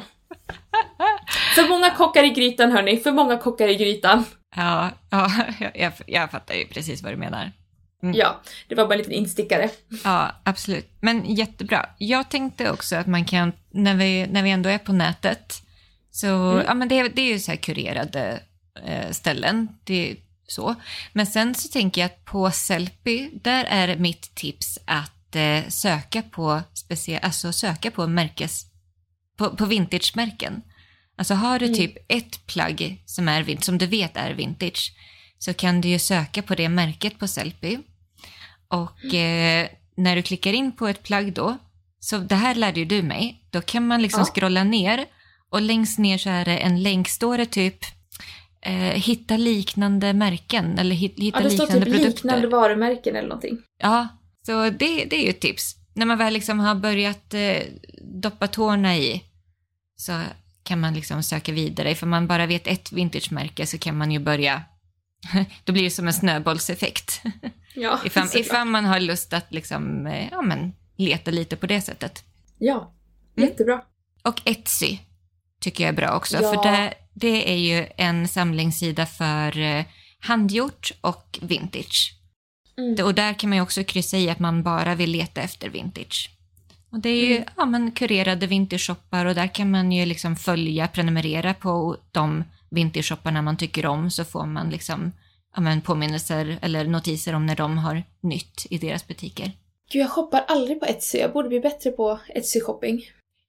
För 1.56 1.70
många 1.70 1.90
kockar 1.90 2.24
i 2.24 2.30
grytan 2.30 2.72
hörni, 2.72 2.98
för 2.98 3.12
många 3.12 3.38
kockar 3.38 3.68
i 3.68 3.76
grytan. 3.76 4.26
Ja, 4.56 4.90
ja 5.10 5.32
jag, 5.60 5.72
jag, 5.76 5.94
jag 6.06 6.32
fattar 6.32 6.56
ju 6.56 6.68
precis 6.68 7.04
vad 7.04 7.14
du 7.14 7.18
menar. 7.18 7.52
Mm. 8.04 8.16
Ja, 8.18 8.42
det 8.68 8.76
var 8.76 8.86
bara 8.86 8.94
en 8.94 8.98
liten 8.98 9.14
instickare. 9.14 9.70
Ja, 10.04 10.32
absolut. 10.44 10.88
Men 11.00 11.36
jättebra. 11.36 11.90
Jag 11.98 12.30
tänkte 12.30 12.72
också 12.72 12.96
att 12.96 13.08
man 13.08 13.26
kan, 13.26 13.52
när 13.72 13.96
vi, 13.96 14.28
när 14.28 14.44
vi 14.44 14.50
ändå 14.50 14.70
är 14.70 14.78
på 14.78 14.94
nätet, 14.94 15.65
så, 16.16 16.28
Mm. 16.52 16.66
ja 16.66 16.74
men 16.74 16.88
det, 16.88 17.08
det 17.10 17.22
är 17.22 17.34
ju 17.34 17.40
så 17.40 17.52
här 17.52 17.58
kurerade 17.58 18.42
eh, 18.86 19.12
ställen, 19.12 19.68
det 19.84 20.16
så. 20.48 20.76
Men 21.14 21.26
sen 21.26 21.56
så 21.56 21.68
tänker 21.68 22.02
jag 22.02 22.06
att 22.06 22.26
på 22.26 22.52
Sellpy, 22.52 23.30
där 23.34 23.66
är 23.66 23.98
mitt 23.98 24.36
tips 24.36 24.80
att 24.86 25.36
eh, 25.36 25.68
söka 25.68 26.22
på 26.22 26.62
speciell, 26.74 27.20
alltså 27.24 27.54
söka 27.54 27.92
på 27.92 28.08
märkes, 28.08 28.66
på, 29.38 29.50
på 29.56 29.66
vintage-märken. 29.66 30.62
Alltså 31.18 31.34
har 31.34 31.60
du 31.60 31.66
Mm. 31.66 31.78
typ 31.78 31.98
ett 32.08 32.46
plagg 32.48 33.02
som, 33.06 33.28
är, 33.28 33.62
som 33.62 33.78
du 33.78 33.86
vet 33.88 34.18
är 34.18 34.32
vintage, 34.34 34.94
så 35.40 35.54
kan 35.54 35.82
du 35.82 35.88
ju 35.90 36.00
söka 36.00 36.42
på 36.42 36.56
det 36.56 36.70
märket 36.70 37.20
på 37.20 37.28
Sellpy. 37.28 37.78
Och 38.68 39.14
eh, 39.14 39.68
när 39.98 40.16
du 40.16 40.22
klickar 40.22 40.54
in 40.54 40.72
på 40.72 40.88
ett 40.88 41.04
plagg 41.04 41.34
då, 41.34 41.58
så 42.00 42.18
det 42.18 42.36
här 42.36 42.56
lärde 42.56 42.80
ju 42.80 42.86
du 42.86 43.02
mig, 43.02 43.42
då 43.50 43.62
kan 43.62 43.88
man 43.88 44.02
liksom 44.02 44.20
Ja. 44.22 44.26
scrolla 44.26 44.64
ner 44.64 45.06
och 45.56 45.62
längst 45.62 46.00
ner 46.00 46.18
så 46.18 46.30
är 46.30 46.46
det 46.46 46.58
en 46.58 46.84
länk, 46.84 47.08
står 47.10 47.38
det 47.38 47.46
typ 47.46 47.78
eh, 48.62 48.74
hitta 48.74 49.38
liknande 49.38 50.14
märken 50.14 50.80
eller 50.80 50.96
hit, 50.96 51.14
hitta 51.20 51.38
Ja, 51.40 51.44
det 51.44 51.50
står 51.50 51.64
liknande 51.64 51.86
typ 51.86 51.94
produkter. 51.96 52.24
liknande 52.24 52.48
varumärken 52.48 53.16
eller 53.16 53.28
någonting. 53.30 53.58
Ja, 53.78 54.08
så 54.46 54.64
det, 54.70 55.06
det 55.06 55.16
är 55.16 55.24
ju 55.24 55.30
ett 55.30 55.40
tips. 55.40 55.76
När 55.94 56.06
man 56.06 56.18
väl 56.18 56.34
liksom 56.34 56.60
har 56.60 56.76
börjat 56.76 57.34
eh, 57.34 57.58
doppa 58.02 58.48
tårna 58.48 58.98
i 58.98 59.24
så 59.96 60.22
kan 60.64 60.80
man 60.80 60.94
liksom 60.94 61.24
söka 61.24 61.52
vidare. 61.52 61.92
Ifall 61.92 62.10
man 62.10 62.28
bara 62.28 62.46
vet 62.46 62.68
ett 62.68 62.92
vintagemärke 62.92 63.66
så 63.66 63.78
kan 63.78 63.98
man 63.98 64.12
ju 64.12 64.20
börja, 64.20 64.62
då 65.64 65.74
blir 65.74 65.84
det 65.84 65.90
som 65.90 66.08
en 66.08 66.14
snöbollseffekt. 66.14 67.22
Ja, 67.78 68.00
Ifall, 68.06 68.28
ifall 68.34 68.68
man 68.68 68.86
har 68.86 69.00
lust 69.00 69.34
att 69.34 69.54
liksom, 69.54 70.08
eh, 70.08 70.28
ja, 70.32 70.42
men, 70.42 70.74
leta 70.98 71.32
lite 71.32 71.56
på 71.56 71.68
det 71.68 71.82
sättet. 71.82 72.24
Ja, 72.58 72.92
Mm. 73.38 73.50
jättebra. 73.50 73.82
Och 74.24 74.42
Etsy 74.46 74.98
tycker 75.62 75.84
jag 75.84 75.90
är 75.90 75.96
bra 75.98 76.16
också, 76.18 76.38
Ja. 76.42 76.54
för 76.54 76.72
det, 76.72 76.94
det 77.14 77.52
är 77.52 77.58
ju 77.58 77.88
en 77.98 78.28
samlingssida 78.28 79.06
för 79.06 79.60
eh, 79.60 79.86
handgjort 80.20 80.92
och 81.02 81.40
vintage. 81.42 82.12
Mm. 82.78 83.06
Och 83.06 83.14
där 83.14 83.34
kan 83.34 83.50
man 83.50 83.58
ju 83.58 83.62
också 83.64 83.84
kryssa 83.84 84.18
i 84.18 84.30
att 84.30 84.40
man 84.40 84.64
bara 84.64 84.96
vill 84.96 85.12
leta 85.12 85.42
efter 85.42 85.70
vintage. 85.70 86.30
Och 86.92 87.00
det 87.00 87.10
är 87.10 87.26
ju 87.26 87.36
Mm. 87.36 87.48
ja, 87.58 87.66
men 87.66 87.92
kurerade 87.92 88.48
vintage-shoppar 88.48 89.26
och 89.26 89.36
där 89.36 89.48
kan 89.48 89.72
man 89.72 89.92
ju 89.92 90.06
liksom 90.06 90.36
följa, 90.36 90.88
prenumerera 90.88 91.54
på 91.54 91.98
de 92.12 92.44
vintage-shopparna 92.70 93.42
man 93.42 93.58
tycker 93.58 93.86
om 93.86 94.12
så 94.12 94.24
får 94.26 94.46
man 94.46 94.70
liksom 94.70 95.12
ja, 95.56 95.62
men 95.62 95.82
påminnelser 95.82 96.60
eller 96.62 96.86
notiser 96.86 97.34
om 97.36 97.46
när 97.46 97.56
de 97.56 97.78
har 97.78 98.04
nytt 98.22 98.66
i 98.70 98.78
deras 98.78 99.08
butiker. 99.08 99.52
Gud, 99.92 100.02
jag 100.02 100.12
shoppar 100.12 100.46
aldrig 100.48 100.80
på 100.80 100.86
Etsy. 100.86 101.18
Jag 101.18 101.34
borde 101.34 101.50
bli 101.50 101.60
bättre 101.60 101.92
på 101.92 102.20
Etsy-shopping. 102.36 103.02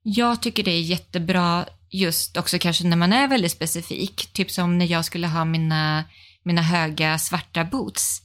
Jag 0.02 0.42
tycker 0.42 0.62
det 0.62 0.70
är 0.70 0.80
jättebra 0.80 1.66
just 1.90 2.36
också 2.36 2.58
kanske 2.58 2.86
när 2.86 2.96
man 2.96 3.12
är 3.12 3.28
väldigt 3.28 3.52
specifik. 3.52 4.32
Typ 4.32 4.50
som 4.50 4.78
när 4.78 4.86
jag 4.86 5.04
skulle 5.04 5.26
ha 5.26 5.44
mina, 5.44 6.04
mina 6.42 6.62
höga 6.62 7.18
svarta 7.18 7.64
boots. 7.64 8.22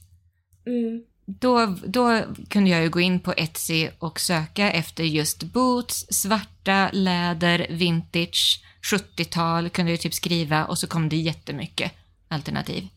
Mm. 0.66 1.02
då, 1.26 1.76
då 1.86 2.22
kunde 2.48 2.70
jag 2.70 2.82
ju 2.82 2.88
gå 2.88 3.00
in 3.00 3.20
på 3.20 3.34
Etsy 3.36 3.88
och 3.98 4.20
söka 4.20 4.72
efter 4.72 5.04
just 5.04 5.42
boots, 5.42 6.06
svarta, 6.10 6.90
läder, 6.92 7.66
vintage, 7.70 8.64
70-tal 8.92 9.70
kunde 9.70 9.90
jag 9.90 10.00
typ 10.00 10.14
skriva 10.14 10.64
och 10.64 10.78
så 10.78 10.86
kom 10.86 11.08
det 11.08 11.16
jättemycket 11.16 11.92
alternativ. 12.28 12.88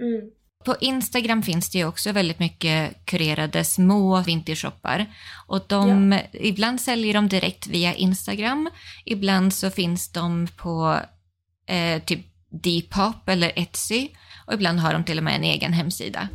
Mm. 0.00 0.30
På 0.64 0.76
Instagram 0.80 1.42
finns 1.42 1.70
det 1.70 1.78
ju 1.78 1.86
också 1.86 2.12
väldigt 2.12 2.38
mycket 2.38 3.04
kurerade 3.04 3.64
små 3.64 4.20
vintage-shoppar. 4.22 5.06
Och 5.46 5.64
de, 5.68 6.18
ibland 6.32 6.80
säljer 6.80 7.14
de 7.14 7.28
direkt 7.28 7.66
via 7.66 7.94
Instagram, 7.94 8.70
ibland 9.04 9.54
så 9.54 9.70
finns 9.70 10.12
de 10.12 10.48
på 10.56 11.00
eh, 11.66 12.02
typ 12.02 12.26
Depop 12.62 13.28
eller 13.28 13.52
Etsy 13.56 14.08
och 14.46 14.54
ibland 14.54 14.80
har 14.80 14.92
de 14.92 15.04
till 15.04 15.18
och 15.18 15.24
med 15.24 15.36
en 15.36 15.44
egen 15.44 15.72
hemsida. 15.72 16.28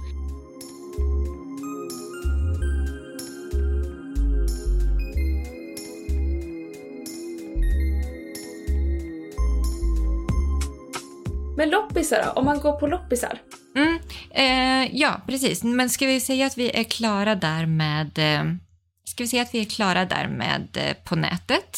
Men 11.59 11.69
loppisar 11.69 12.23
då? 12.25 12.31
Om 12.39 12.45
man 12.45 12.59
går 12.59 12.71
på 12.71 12.87
loppisar? 12.87 13.41
Mm, 13.75 13.99
eh, 14.31 14.95
ja, 14.95 15.21
precis. 15.27 15.63
Men 15.63 15.89
ska 15.89 16.05
vi 16.05 16.19
säga 16.19 16.45
att 16.45 16.57
vi 16.57 16.71
är 16.71 16.83
klara 16.83 17.35
där 17.35 17.65
med... 17.65 18.17
Eh, 18.17 18.43
ska 19.03 19.23
vi 19.23 19.27
säga 19.27 19.41
att 19.41 19.53
vi 19.53 19.59
är 19.59 19.65
klara 19.65 20.05
där 20.05 20.27
med 20.27 20.67
eh, 20.77 20.93
på 21.09 21.15
nätet? 21.15 21.77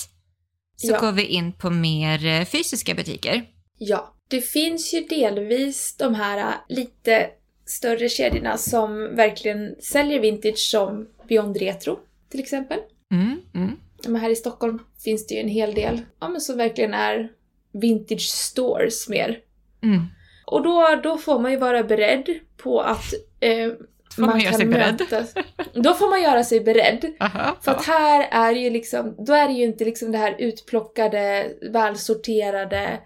Så 0.77 0.91
Ja. 0.91 0.99
går 0.99 1.11
vi 1.11 1.25
in 1.25 1.51
på 1.53 1.69
mer 1.69 2.25
eh, 2.25 2.45
fysiska 2.45 2.93
butiker. 2.93 3.43
Ja. 3.77 4.13
Det 4.27 4.41
finns 4.41 4.93
ju 4.93 5.01
delvis 5.01 5.95
de 5.97 6.15
här 6.15 6.37
äh, 6.37 6.53
lite 6.69 7.29
större 7.65 8.09
kedjorna 8.09 8.57
som 8.57 9.15
verkligen 9.15 9.75
säljer 9.81 10.19
vintage 10.19 10.57
som 10.57 11.07
Beyond 11.27 11.57
Retro 11.57 11.99
till 12.29 12.39
exempel. 12.39 12.79
Mm, 13.13 13.41
mm, 13.53 13.71
Men 14.07 14.21
här 14.21 14.29
i 14.29 14.35
Stockholm 14.35 14.79
finns 15.03 15.27
det 15.27 15.35
ju 15.35 15.41
en 15.41 15.49
hel 15.49 15.73
del 15.73 16.01
ja, 16.19 16.29
men 16.29 16.41
som 16.41 16.57
verkligen 16.57 16.93
är 16.93 17.29
vintage 17.71 18.21
stores 18.29 19.09
mer. 19.09 19.39
Mm. 19.83 20.05
Och 20.45 20.63
då, 20.63 20.99
då 21.03 21.17
får 21.17 21.39
man 21.39 21.51
ju 21.51 21.57
vara 21.57 21.83
beredd 21.83 22.39
på 22.57 22.81
att 22.81 23.13
eh, 23.39 23.71
Får 24.15 24.21
man 24.21 24.39
göra 24.39 24.53
sig 24.53 24.65
beredd? 24.65 25.25
Då 25.73 25.93
får 25.93 26.09
man 26.09 26.21
göra 26.21 26.43
sig 26.43 26.59
beredd. 26.61 27.15
Aha, 27.19 27.57
För 27.61 27.71
att 27.71 27.85
här 27.85 28.27
är 28.31 28.51
ju 28.51 28.69
liksom, 28.69 29.15
då 29.17 29.33
är 29.33 29.47
det 29.47 29.53
ju 29.53 29.63
inte 29.63 29.85
liksom 29.85 30.11
det 30.11 30.17
här 30.17 30.35
utplockade, 30.39 31.51
välsorterade 31.61 32.99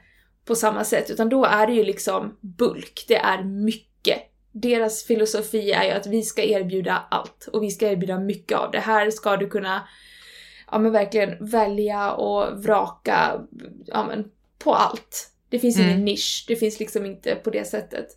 på 0.45 0.55
samma 0.55 0.83
sätt, 0.83 1.09
utan 1.09 1.29
då 1.29 1.45
är 1.45 1.67
det 1.67 1.73
ju 1.73 1.83
liksom 1.83 2.37
bulk, 2.41 3.05
det 3.07 3.17
är 3.17 3.43
mycket. 3.43 4.19
Deras 4.51 5.03
filosofi 5.03 5.71
är 5.71 5.83
ju 5.83 5.91
att 5.91 6.07
vi 6.07 6.21
ska 6.21 6.43
erbjuda 6.43 7.03
allt 7.11 7.49
och 7.53 7.63
vi 7.63 7.71
ska 7.71 7.87
erbjuda 7.87 8.19
mycket 8.19 8.57
av 8.57 8.71
det. 8.71 8.79
Här 8.79 9.11
ska 9.11 9.37
du 9.37 9.49
kunna, 9.49 9.87
ja 10.71 10.79
men 10.79 10.91
verkligen 10.91 11.45
välja 11.45 12.11
och 12.11 12.63
vraka, 12.63 13.41
ja 13.85 14.05
men 14.07 14.31
på 14.59 14.73
allt. 14.73 15.31
Det 15.55 15.59
finns 15.59 15.77
Mm. 15.77 15.89
ingen 15.89 16.05
nisch, 16.05 16.45
det 16.47 16.55
finns 16.55 16.79
liksom 16.79 17.05
inte 17.05 17.35
på 17.35 17.49
det 17.49 17.67
sättet. 17.67 18.07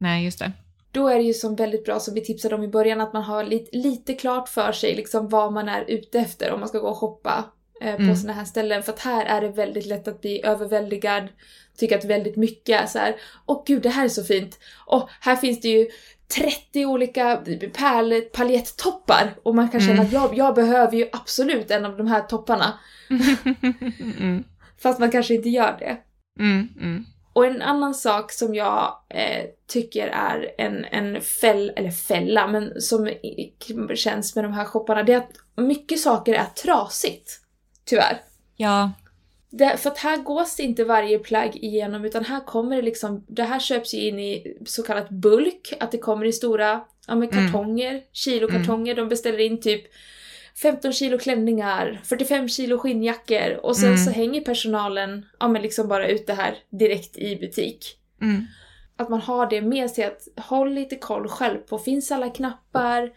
Nej, 0.00 0.24
just 0.24 0.38
det. 0.38 0.52
Då 0.92 1.08
är 1.08 1.14
det 1.16 1.22
ju 1.24 1.34
som 1.34 1.56
väldigt 1.56 1.84
bra, 1.84 2.00
som 2.00 2.14
vi 2.14 2.20
tipsade 2.24 2.54
om 2.54 2.62
i 2.62 2.68
början, 2.68 3.00
att 3.00 3.12
man 3.12 3.22
har 3.22 3.44
lite, 3.44 3.76
lite 3.76 4.14
klart 4.14 4.48
för 4.48 4.72
sig 4.72 4.94
liksom 4.94 5.28
vad 5.28 5.52
man 5.52 5.68
är 5.68 5.84
ute 5.88 6.18
efter 6.18 6.52
om 6.52 6.60
man 6.60 6.68
ska 6.68 6.78
gå 6.78 6.88
och 6.88 6.96
shoppa 6.98 7.44
eh, 7.80 7.96
på 7.96 8.02
Mm. 8.02 8.16
såna 8.16 8.32
här 8.32 8.44
ställen. 8.44 8.82
För 8.82 8.92
att 8.92 8.98
här 9.00 9.24
är 9.24 9.40
det 9.40 9.48
väldigt 9.48 9.86
lätt 9.86 10.08
att 10.08 10.20
bli 10.20 10.44
överväldigad, 10.46 11.28
tycka 11.76 11.96
att 11.98 12.04
väldigt 12.04 12.36
mycket 12.36 12.82
är 12.82 12.86
så 12.86 12.98
här. 12.98 13.16
åh 13.46 13.62
gud 13.66 13.82
det 13.82 13.88
här 13.88 14.04
är 14.04 14.08
så 14.08 14.24
fint. 14.24 14.58
Och 14.86 15.08
här 15.20 15.36
finns 15.36 15.60
det 15.60 15.68
ju 15.68 15.88
30 16.34 16.86
olika 16.86 17.36
pärl, 17.74 18.20
paljettoppar 18.20 19.34
och 19.42 19.54
man 19.54 19.68
kan 19.68 19.80
känna 19.80 19.92
Mm. 19.92 20.06
att 20.06 20.12
jag, 20.12 20.34
jag 20.38 20.54
behöver 20.54 20.96
ju 20.96 21.08
absolut 21.12 21.70
en 21.70 21.84
av 21.84 21.96
de 21.96 22.06
här 22.06 22.20
topparna. 22.20 22.78
mm, 24.20 24.44
Fast 24.78 25.00
man 25.00 25.10
kanske 25.10 25.34
inte 25.34 25.48
gör 25.48 25.76
det. 25.78 25.96
Mm, 26.38 26.68
mm. 26.80 27.04
Och 27.32 27.46
en 27.46 27.62
annan 27.62 27.94
sak 27.94 28.32
som 28.32 28.54
jag 28.54 28.96
eh, 29.08 29.44
tycker 29.68 30.08
är 30.08 30.54
en, 30.58 30.84
en 30.84 31.20
fäll, 31.20 31.72
eller 31.76 31.90
fälla, 31.90 32.46
men 32.46 32.80
som 32.80 33.10
känns 33.94 34.34
med 34.34 34.44
de 34.44 34.52
här 34.52 34.64
shopparna, 34.64 35.02
det 35.02 35.12
är 35.12 35.16
att 35.18 35.32
mycket 35.56 36.00
saker 36.00 36.34
är 36.34 36.44
trasigt. 36.44 37.40
Tyvärr. 37.84 38.20
Ja, 38.56 38.92
Det, 39.50 39.76
för 39.76 39.90
att 39.90 39.98
här 39.98 40.16
gås 40.16 40.56
det 40.56 40.62
inte 40.62 40.84
varje 40.84 41.18
plagg 41.18 41.56
igenom, 41.56 42.04
utan 42.04 42.24
här 42.24 42.40
kommer 42.40 42.76
det 42.76 42.82
liksom, 42.82 43.24
det 43.28 43.42
här 43.42 43.60
köps 43.60 43.94
ju 43.94 44.08
in 44.08 44.18
i 44.18 44.56
så 44.66 44.82
kallat 44.82 45.08
bulk, 45.10 45.72
att 45.80 45.90
det 45.92 45.98
kommer 45.98 46.26
i 46.26 46.32
stora 46.32 46.80
ja, 47.06 47.14
men 47.14 47.28
Mm. 47.28 47.46
kartonger, 47.52 48.02
kilokartonger, 48.12 48.94
de 48.94 49.08
beställer 49.08 49.40
in 49.40 49.60
typ 49.60 49.82
15 50.62 50.92
kilo 50.92 51.18
klänningar, 51.18 52.00
45 52.04 52.48
kilo 52.48 52.78
skinnjackor 52.78 53.60
och 53.62 53.76
sen 53.76 53.88
Mm. 53.88 53.98
så 54.04 54.10
hänger 54.10 54.40
personalen 54.40 55.26
ja, 55.40 55.48
men 55.48 55.62
liksom 55.62 55.88
bara 55.88 56.08
ut 56.08 56.26
det 56.26 56.34
här 56.34 56.54
direkt 56.70 57.16
i 57.16 57.36
butik. 57.36 57.96
mm, 58.22 58.46
Att 58.96 59.08
man 59.08 59.20
har 59.20 59.50
det 59.50 59.62
med 59.62 59.90
sig 59.90 60.04
att 60.04 60.28
håll 60.36 60.72
lite 60.74 60.96
koll 60.96 61.28
själv 61.28 61.58
på, 61.58 61.78
finns 61.78 62.12
alla 62.12 62.30
knappar? 62.30 63.10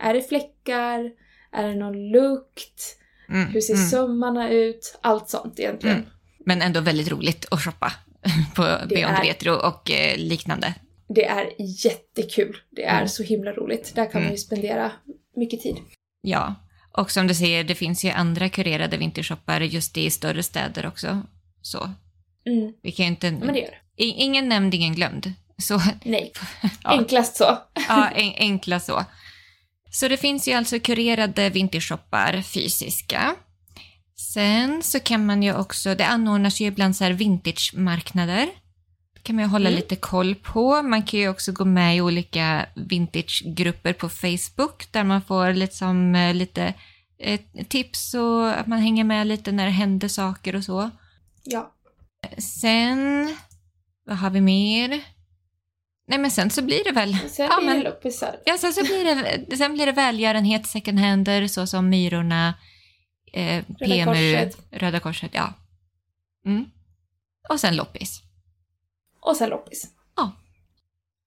Är 0.00 0.14
det 0.14 0.22
fläckar? 0.22 1.10
Är 1.52 1.68
det 1.68 1.74
någon 1.74 2.10
lukt? 2.10 2.96
mm, 3.28 3.46
Hur 3.48 3.60
ser 3.60 3.74
mm. 3.74 3.86
sömmarna 3.86 4.50
ut? 4.50 4.98
Allt 5.00 5.28
sånt 5.28 5.60
egentligen. 5.60 5.96
Mm. 5.96 6.08
Men 6.38 6.62
ändå 6.62 6.80
väldigt 6.80 7.10
roligt 7.10 7.46
att 7.50 7.60
shoppa 7.64 7.92
på 8.56 8.62
Beyond 8.88 9.16
är- 9.16 9.24
Retro 9.24 9.52
och 9.52 9.90
eh, 9.90 10.16
liknande. 10.18 10.74
Det 11.08 11.24
är 11.24 11.50
jättekul. 11.86 12.56
Det 12.70 12.84
är 12.84 12.96
Mm. 12.96 13.08
så 13.08 13.22
himla 13.22 13.52
roligt. 13.52 13.92
Där 13.94 14.04
kan 14.04 14.12
Mm. 14.12 14.22
man 14.24 14.30
ju 14.32 14.38
spendera 14.38 14.92
mycket 15.36 15.60
tid. 15.60 15.76
Ja, 16.20 16.54
och 16.96 17.10
som 17.10 17.26
du 17.26 17.34
säger, 17.34 17.64
det 17.64 17.74
finns 17.74 18.04
ju 18.04 18.10
andra 18.10 18.48
kurerade 18.48 18.96
vintershoppar 18.96 19.60
just 19.60 19.96
i 19.96 20.10
större 20.10 20.42
städer 20.42 20.86
också. 20.86 21.22
Så 21.62 21.90
Mm. 22.46 22.72
vi 22.82 22.92
kan 22.92 23.04
ju 23.06 23.10
inte... 23.10 23.30
Men 23.30 23.52
det 23.54 23.60
gör 23.60 23.78
Ingen 23.96 24.48
nämnd, 24.48 24.74
ingen 24.74 24.94
glömd. 24.94 25.32
Så 25.58 25.80
Nej. 26.04 26.32
Ja. 26.84 26.90
Enklast 26.90 27.36
så. 27.36 27.58
ja, 27.88 28.08
en, 28.10 28.32
enkla 28.36 28.80
så. 28.80 29.04
Så 29.90 30.08
det 30.08 30.16
finns 30.16 30.48
ju 30.48 30.52
alltså 30.52 30.78
kurerade 30.80 31.50
vintershoppar 31.50 32.42
fysiska. 32.42 33.34
Sen 34.16 34.82
så 34.82 35.00
kan 35.00 35.26
man 35.26 35.42
ju 35.42 35.54
också, 35.56 35.94
det 35.94 36.06
anordnas 36.06 36.60
ju 36.60 36.66
ibland 36.66 36.96
så 36.96 37.04
här 37.04 37.12
vintagemarknader. 37.12 38.48
Kan 39.24 39.36
man 39.36 39.44
hålla 39.44 39.68
Mm. 39.68 39.76
lite 39.80 39.96
koll 39.96 40.34
på. 40.34 40.82
Man 40.82 41.02
kan 41.02 41.20
ju 41.20 41.28
också 41.28 41.52
gå 41.52 41.64
med 41.64 41.96
i 41.96 42.00
olika 42.00 42.66
vintagegrupper 42.74 43.92
på 43.92 44.08
Facebook 44.08 44.92
där 44.92 45.04
man 45.04 45.22
får 45.22 45.52
liksom 45.52 46.14
eh, 46.14 46.34
lite 46.34 46.74
eh, 47.18 47.40
tips 47.68 48.14
och 48.14 48.50
att 48.58 48.66
man 48.66 48.78
hänger 48.78 49.04
med 49.04 49.26
lite 49.26 49.52
när 49.52 49.64
det 49.64 49.70
händer 49.70 50.08
saker 50.08 50.56
och 50.56 50.64
så. 50.64 50.90
Ja. 51.44 51.72
Sen, 52.38 53.36
vad 54.06 54.16
har 54.16 54.30
vi 54.30 54.40
mer? 54.40 54.88
Nej 56.08 56.18
men 56.18 56.30
sen 56.30 56.50
så 56.50 56.62
blir 56.62 56.84
det 56.84 56.92
väl... 56.92 57.16
Sen 57.28 57.46
Ja, 57.50 57.56
blir 57.58 57.66
men- 57.66 57.78
det 57.78 57.84
loppisar. 57.84 58.36
Ja, 58.44 58.58
sen, 58.58 58.72
så 58.72 58.80
blir 58.84 59.04
det, 59.04 59.56
sen 59.56 59.74
blir 59.74 59.86
det 59.86 59.92
välgörenhet, 59.92 60.66
second 60.66 60.98
hander, 60.98 61.46
såsom 61.46 61.88
Myrorna, 61.88 62.54
eh, 63.32 63.64
PMU, 63.78 64.04
Korset. 64.04 64.58
Röda 64.70 65.00
Korset, 65.00 65.30
ja. 65.34 65.52
Mm. 66.46 66.64
Och 67.48 67.60
sen 67.60 67.76
loppis. 67.76 68.20
Och 69.24 69.36
sen 69.36 69.50
loppis. 69.50 69.90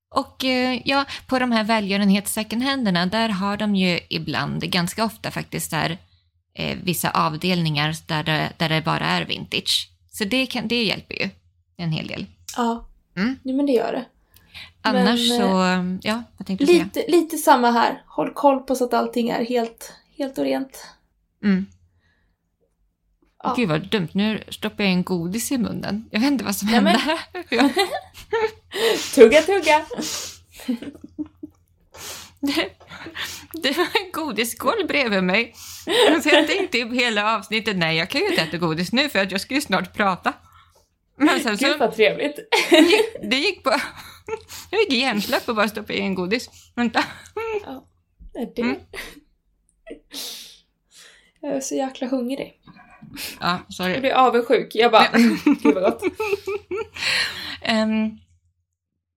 Och 0.09 0.45
eh, 0.45 0.81
ja, 0.85 1.05
på 1.27 1.39
de 1.39 1.51
här 1.51 1.63
välgörenhets 1.63 2.33
second 2.33 2.63
handerna, 2.63 3.05
där 3.05 3.29
har 3.29 3.57
de 3.57 3.75
ju 3.75 3.99
ibland, 4.09 4.61
ganska 4.63 5.05
ofta 5.05 5.31
faktiskt, 5.31 5.71
där, 5.71 5.97
eh, 6.53 6.77
vissa 6.83 7.09
avdelningar 7.09 7.95
där 8.07 8.23
det, 8.23 8.49
där 8.57 8.69
det 8.69 8.81
bara 8.81 9.05
är 9.05 9.25
vintage. 9.25 9.89
Så 10.11 10.23
det, 10.23 10.45
kan, 10.45 10.67
det 10.67 10.83
hjälper 10.83 11.15
ju 11.15 11.29
en 11.77 11.91
hel 11.91 12.07
del. 12.07 12.25
Ja. 12.57 12.85
Mm. 13.15 13.39
Jo, 13.43 13.55
men 13.55 13.65
det 13.65 13.71
gör 13.71 13.91
det. 13.91 14.05
Annars 14.81 15.29
Men, 15.29 15.39
så, 15.39 16.07
ja, 16.07 16.23
vad 16.37 16.47
tänkte 16.47 16.65
du 16.65 16.73
säga? 16.73 16.83
Lite, 16.83 17.11
lite 17.11 17.37
samma 17.37 17.71
här. 17.71 18.03
Håll 18.07 18.33
koll 18.33 18.59
på 18.59 18.75
så 18.75 18.85
att 18.85 18.93
allting 18.93 19.29
är 19.29 19.45
helt, 19.45 19.93
helt 20.17 20.37
och 20.37 20.43
rent. 20.43 20.85
Mm. 21.43 21.65
Ja. 23.43 23.53
Gud 23.57 23.69
vad 23.69 23.87
dumt, 23.89 24.07
nu 24.11 24.43
stoppar 24.49 24.83
jag 24.83 24.93
in 24.93 25.03
godis 25.03 25.51
i 25.51 25.57
munnen. 25.57 26.05
Jag 26.11 26.19
vet 26.19 26.31
inte 26.31 26.43
vad 26.43 26.55
som 26.55 26.67
Nej, 26.71 26.81
men- 26.81 26.95
hände. 26.95 27.21
Ja. 27.49 27.69
Tugga, 29.15 29.41
tugga! 29.41 29.85
Det, 32.39 32.69
det 33.53 33.77
var 33.77 33.83
en 34.05 34.11
godisskål 34.13 34.85
bredvid 34.87 35.23
mig. 35.23 35.53
Så 36.23 36.29
jag 36.29 36.47
tänkte 36.47 36.77
i 36.77 36.95
hela 36.95 37.35
avsnittet, 37.37 37.77
nej 37.77 37.97
jag 37.97 38.09
kan 38.09 38.21
ju 38.21 38.27
inte 38.27 38.41
äta 38.41 38.57
godis 38.57 38.91
nu 38.91 39.09
för 39.09 39.19
att 39.19 39.31
jag 39.31 39.41
ska 39.41 39.53
ju 39.53 39.61
snart 39.61 39.93
prata. 39.93 40.33
Men 41.17 41.39
sen 41.39 41.55
Gud 41.57 41.71
så, 41.71 41.77
vad 41.77 41.95
trevligt. 41.95 42.39
det 43.29 43.37
gick 43.37 43.63
på... 43.63 43.73
Jag 44.71 44.81
gick 44.81 44.93
hjärnsläpp 44.93 45.49
och 45.49 45.55
bara 45.55 45.67
stoppade 45.67 45.97
in 45.99 46.15
godis. 46.15 46.49
Vänta. 46.75 47.03
Nej, 48.35 48.53
det... 48.55 48.61
Mm. 48.61 48.75
Jag 51.41 51.51
är 51.55 51.61
så 51.61 51.75
jäkla 51.75 52.07
hungrig. 52.07 52.53
Ja, 53.39 53.59
Jag 53.67 53.73
sorry. 53.73 53.99
blir 53.99 54.11
avundsjuk. 54.11 54.71
Jag 54.75 54.91
bara, 54.91 55.07
gud 55.13 55.73
vad 55.75 55.83
gott. 55.83 56.01
Ehm, 57.61 58.17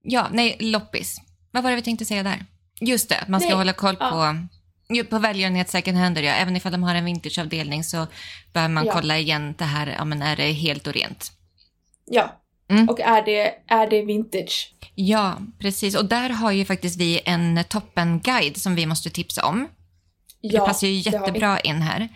ja, 0.03 0.27
nej, 0.31 0.57
loppis. 0.59 1.17
Vad 1.51 1.63
var 1.63 1.69
det 1.69 1.75
vi 1.75 1.81
tänkte 1.81 2.05
säga 2.05 2.23
där? 2.23 2.45
Just 2.81 3.09
det, 3.09 3.25
man 3.27 3.39
ska 3.39 3.49
Nej, 3.49 3.57
hålla 3.57 3.73
koll 3.73 3.97
ja. 3.99 4.09
på, 4.09 4.95
ju, 4.95 5.03
på 5.03 5.19
välgörenhet 5.19 5.69
second 5.69 5.97
hander. 5.97 6.21
Ja. 6.23 6.31
Även 6.31 6.55
ifall 6.55 6.71
de 6.71 6.83
har 6.83 6.95
en 6.95 7.05
vintageavdelning 7.05 7.83
så 7.83 8.07
behöver 8.53 8.73
man 8.73 8.85
Ja. 8.85 8.93
kolla 8.93 9.17
igen 9.17 9.55
det 9.57 9.65
här, 9.65 9.95
ja 9.97 10.05
men 10.05 10.21
är 10.21 10.35
det 10.35 10.51
helt 10.51 10.87
och 10.87 10.93
rent? 10.93 11.31
Ja. 12.05 12.37
Mm. 12.69 12.89
Och 12.89 12.99
är 12.99 13.21
det, 13.25 13.53
är 13.67 13.89
det 13.89 14.05
vintage? 14.05 14.73
Ja, 14.95 15.37
precis. 15.59 15.95
Och 15.95 16.05
där 16.05 16.29
har 16.29 16.51
ju 16.51 16.65
faktiskt 16.65 16.99
vi 16.99 17.21
en 17.25 17.63
toppenguide 17.69 18.57
som 18.57 18.75
vi 18.75 18.85
måste 18.85 19.09
tipsa 19.09 19.45
om. 19.45 19.67
Ja, 20.41 20.59
det 20.61 20.67
passar 20.67 20.87
ju 20.87 20.93
jättebra 20.93 21.59
in 21.59 21.81
här. 21.81 22.09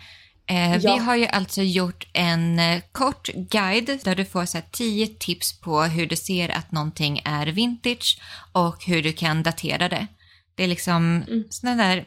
Eh, 0.48 0.76
Ja. 0.76 0.94
Vi 0.94 0.98
har 1.02 1.16
ju 1.16 1.26
alltså 1.26 1.62
gjort 1.62 2.06
en 2.12 2.58
eh, 2.58 2.82
kort 2.92 3.28
guide 3.34 4.00
där 4.04 4.14
du 4.14 4.24
får 4.24 4.44
så 4.46 4.58
här, 4.58 4.64
tio 4.72 5.06
tips 5.06 5.60
på 5.60 5.82
hur 5.82 6.06
du 6.06 6.16
ser 6.16 6.48
att 6.48 6.72
någonting 6.72 7.20
är 7.24 7.46
vintage 7.46 8.20
och 8.52 8.84
hur 8.84 9.02
du 9.02 9.12
kan 9.12 9.42
datera 9.42 9.88
det. 9.88 10.06
Det 10.54 10.64
är 10.64 10.68
liksom 10.68 11.22
Mm. 11.28 11.44
sådana 11.50 11.84
där 11.84 12.04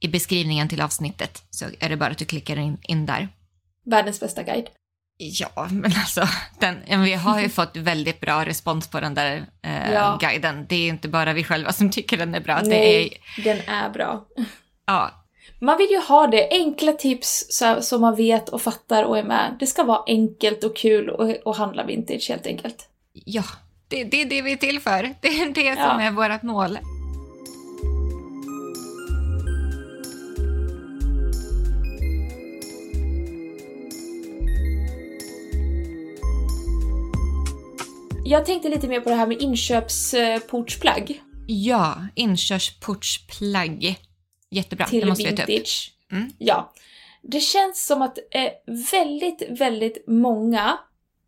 i 0.00 0.08
beskrivningen 0.08 0.68
till 0.68 0.80
avsnittet 0.80 1.42
så 1.50 1.64
är 1.80 1.88
det 1.88 1.96
bara 1.96 2.10
att 2.10 2.18
du 2.18 2.24
klickar 2.24 2.56
in, 2.56 2.78
in 2.82 3.06
där. 3.06 3.28
Världens 3.86 4.20
bästa 4.20 4.42
guide. 4.42 4.66
Ja, 5.22 5.68
men 5.70 5.92
alltså, 5.96 6.22
den, 6.58 7.02
vi 7.02 7.14
har 7.14 7.40
ju 7.40 7.48
fått 7.48 7.76
väldigt 7.76 8.20
bra 8.20 8.44
respons 8.44 8.88
på 8.90 9.00
den 9.00 9.14
där 9.14 9.46
eh, 9.62 9.92
Ja. 9.92 10.18
guiden. 10.20 10.66
Det 10.68 10.76
är 10.76 10.88
inte 10.88 11.08
bara 11.08 11.32
vi 11.32 11.44
själva 11.44 11.72
som 11.72 11.90
tycker 11.90 12.16
den 12.16 12.34
är 12.34 12.40
bra. 12.40 12.60
Det 12.60 12.66
är, 12.66 13.00
Nej, 13.00 13.20
den 13.44 13.58
är 13.68 13.90
bra. 13.90 14.24
ja, 14.86 15.10
Man 15.60 15.78
vill 15.78 15.90
ju 15.90 15.98
ha 16.00 16.26
det, 16.26 16.48
enkla 16.50 16.92
tips 16.92 17.46
så, 17.50 17.82
så 17.82 17.98
man 17.98 18.16
vet 18.16 18.48
och 18.48 18.62
fattar 18.62 19.04
och 19.04 19.18
är 19.18 19.24
med. 19.24 19.56
Det 19.60 19.66
ska 19.66 19.82
vara 19.84 20.02
enkelt 20.06 20.64
och 20.64 20.76
kul 20.76 21.08
och, 21.10 21.30
och 21.44 21.56
handla 21.56 21.84
vintage 21.84 22.26
helt 22.28 22.46
enkelt. 22.46 22.88
ja 23.12 23.44
det, 23.88 24.04
det 24.04 24.22
är 24.22 24.26
det 24.26 24.42
vi 24.42 24.52
är 24.52 24.56
till 24.56 24.80
för. 24.80 25.14
Det 25.20 25.28
är 25.28 25.46
det 25.54 25.74
som 25.76 26.00
Ja. 26.00 26.02
är 26.02 26.10
vårt 26.10 26.42
mål. 26.42 26.78
Jag 38.30 38.46
tänkte 38.46 38.68
lite 38.68 38.88
mer 38.88 39.00
på 39.00 39.10
det 39.10 39.16
här 39.16 39.26
med 39.26 39.42
inköpsportsplagg 39.42 41.22
Ja, 41.46 42.06
inkörsportsplagg. 42.14 43.96
Jättebra, 44.50 44.84
det 44.84 44.90
till 44.90 45.08
måste 45.08 45.24
vi 45.24 45.36
ta 45.36 45.42
upp. 45.42 45.48
vintage. 45.48 45.92
Mm. 46.12 46.32
Ja. 46.38 46.72
Det 47.22 47.40
känns 47.40 47.86
som 47.86 48.02
att 48.02 48.18
eh, 48.30 48.50
väldigt, 48.92 49.42
väldigt 49.60 50.04
många 50.06 50.78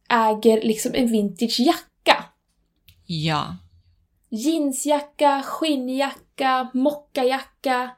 äger 0.08 0.62
liksom 0.62 0.94
en 0.94 1.12
vintagejacka. 1.12 2.24
Ja, 3.06 3.56
Jeansjacka, 4.30 5.42
skinnjacka, 5.42 6.70
mockajacka, 6.74 7.90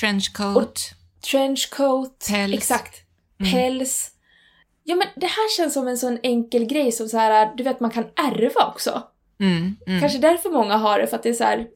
trenchcoat. 0.00 0.80
trenchcoat. 1.30 2.26
Päls. 2.30 2.54
Exakt. 2.54 2.96
Mm. 3.40 3.52
Ja 4.84 4.94
men 4.96 5.06
det 5.16 5.26
här 5.26 5.56
känns 5.56 5.74
som 5.74 5.88
en 5.88 5.98
sån 5.98 6.18
enkel 6.22 6.64
grej 6.64 6.92
som 6.92 7.08
så 7.08 7.18
här, 7.18 7.52
du 7.56 7.62
vet 7.62 7.80
man 7.80 7.90
kan 7.90 8.04
ärva 8.04 8.68
också. 8.68 9.02
Mm, 9.40 9.76
mm. 9.86 10.00
Kanske 10.00 10.18
därför 10.18 10.50
många 10.50 10.76
har 10.76 10.98
det, 10.98 11.06
för 11.06 11.16
att 11.16 11.22
det 11.22 11.28
är 11.28 11.34
så 11.34 11.44
här. 11.44 11.66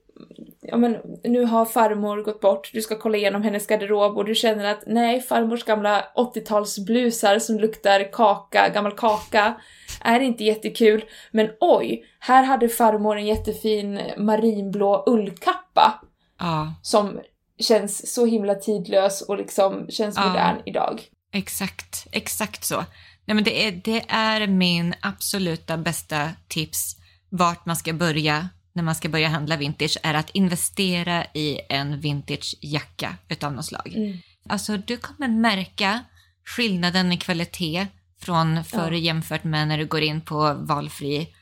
Ja 0.60 0.76
men 0.76 0.96
nu 1.24 1.44
har 1.44 1.64
farmor 1.64 2.22
gått 2.22 2.40
bort, 2.40 2.70
du 2.72 2.82
ska 2.82 2.98
kolla 2.98 3.16
igenom 3.16 3.42
hennes 3.42 3.66
garderob 3.66 4.16
och 4.16 4.24
du 4.24 4.34
känner 4.34 4.64
att 4.64 4.82
nej, 4.86 5.20
farmors 5.20 5.64
gamla 5.64 6.04
80-talsblusar 6.16 7.38
som 7.38 7.58
luktar 7.58 8.12
kaka, 8.12 8.68
gammal 8.68 8.92
kaka, 8.92 9.54
är 10.00 10.20
inte 10.20 10.44
jättekul. 10.44 11.04
Men 11.30 11.50
oj, 11.60 12.04
här 12.18 12.42
hade 12.42 12.68
farmor 12.68 13.16
en 13.16 13.26
jättefin 13.26 14.00
marinblå 14.18 15.04
ullkappa 15.06 16.00
Ja, 16.38 16.74
som 16.82 17.20
känns 17.58 18.14
så 18.14 18.26
himla 18.26 18.54
tidlös 18.54 19.22
och 19.22 19.36
liksom 19.36 19.86
känns 19.88 20.16
Ja. 20.16 20.28
modern 20.28 20.56
idag. 20.66 21.02
Exakt. 21.34 22.06
Exakt 22.12 22.64
så. 22.64 22.84
Nej, 23.24 23.34
men 23.34 23.44
det, 23.44 23.66
är, 23.66 23.72
det 23.72 24.04
är 24.08 24.46
min 24.46 24.94
absoluta 25.00 25.76
bästa 25.76 26.30
tips 26.48 26.96
vart 27.28 27.66
man 27.66 27.76
ska 27.76 27.92
börja 27.92 28.48
när 28.74 28.82
man 28.82 28.94
ska 28.94 29.08
börja 29.08 29.28
handla 29.28 29.56
vintage 29.56 29.98
är 30.02 30.14
att 30.14 30.30
investera 30.30 31.24
i 31.24 31.60
en 31.68 32.00
vintagejacka 32.00 33.16
utav 33.28 33.52
något 33.52 33.64
slag. 33.64 33.92
Mm. 33.94 34.18
Alltså 34.48 34.76
du 34.76 34.96
kommer 34.96 35.28
märka 35.28 36.04
skillnaden 36.44 37.12
i 37.12 37.16
kvalitet 37.16 37.86
från 38.20 38.64
förr 38.64 38.92
Ja. 38.92 38.98
jämfört 38.98 39.44
med 39.44 39.68
när 39.68 39.78
du 39.78 39.86
går 39.86 40.02
in 40.02 40.20
på 40.20 40.54
valfri 40.54 41.34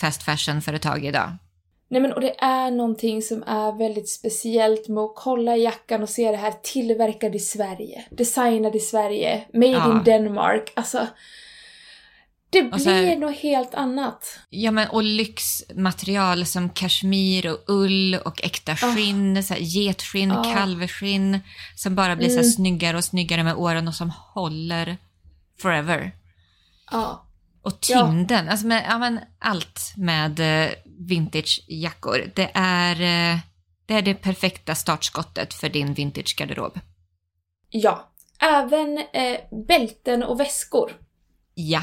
fast 0.00 0.22
fashion-företag 0.22 1.04
idag. 1.04 1.36
Nej 1.92 2.00
men 2.02 2.12
och 2.12 2.20
det 2.20 2.34
är 2.40 2.70
någonting 2.70 3.22
som 3.22 3.42
är 3.42 3.78
väldigt 3.78 4.08
speciellt 4.08 4.88
med 4.88 5.02
att 5.04 5.12
kolla 5.16 5.56
i 5.56 5.62
jackan 5.62 6.02
och 6.02 6.08
se 6.08 6.30
det 6.30 6.36
här 6.36 6.54
tillverkad 6.62 7.34
i 7.34 7.38
Sverige, 7.38 8.04
designad 8.10 8.76
i 8.76 8.80
Sverige, 8.80 9.44
made 9.52 9.66
Ja. 9.72 9.90
in 9.92 10.04
Denmark. 10.04 10.72
Alltså, 10.76 11.06
det 12.50 12.72
Och 12.72 12.80
så 12.80 12.90
här- 12.90 13.02
blir 13.02 13.16
något 13.16 13.36
helt 13.36 13.74
annat. 13.74 14.38
Ja, 14.50 14.70
men 14.70 14.88
och 14.88 15.02
lyxmaterial 15.02 16.46
som 16.46 16.70
kashmir 16.70 17.46
och 17.52 17.58
ull 17.66 18.14
och 18.14 18.44
äkta 18.44 18.72
Ah. 18.72 18.76
skinn, 18.76 19.42
så 19.44 19.54
här 19.54 19.60
getskinn, 19.60 20.32
Ah. 20.32 20.54
kalvskinn 20.54 21.38
som 21.76 21.94
bara 21.94 22.16
blir 22.16 22.28
så 22.28 22.34
Mm. 22.38 22.44
snyggare 22.50 22.96
och 22.96 23.04
snyggare 23.04 23.42
med 23.44 23.54
åren 23.54 23.88
och 23.88 23.94
som 23.94 24.10
håller 24.34 24.96
forever. 25.62 26.12
Ja. 26.92 27.26
Och 27.62 27.78
Ja. 27.88 28.06
tyngden, 28.06 28.48
alltså 28.48 28.66
med, 28.66 28.84
ja, 28.88 28.98
men 28.98 29.20
allt 29.38 29.80
med 29.96 30.40
eh, 30.40 30.70
vintagejackor. 31.08 32.30
Det 32.34 32.50
är, 32.54 32.92
eh, 33.34 33.38
det 33.86 33.94
är 33.94 34.02
det 34.02 34.14
perfekta 34.14 34.74
startskottet 34.74 35.54
för 35.54 35.68
din 35.68 35.94
vintagegarderob. 35.94 36.78
Ja. 37.70 38.10
Även 38.42 38.98
eh, 38.98 39.40
bälten 39.68 40.22
och 40.22 40.40
väskor. 40.40 40.92
Ja, 41.54 41.82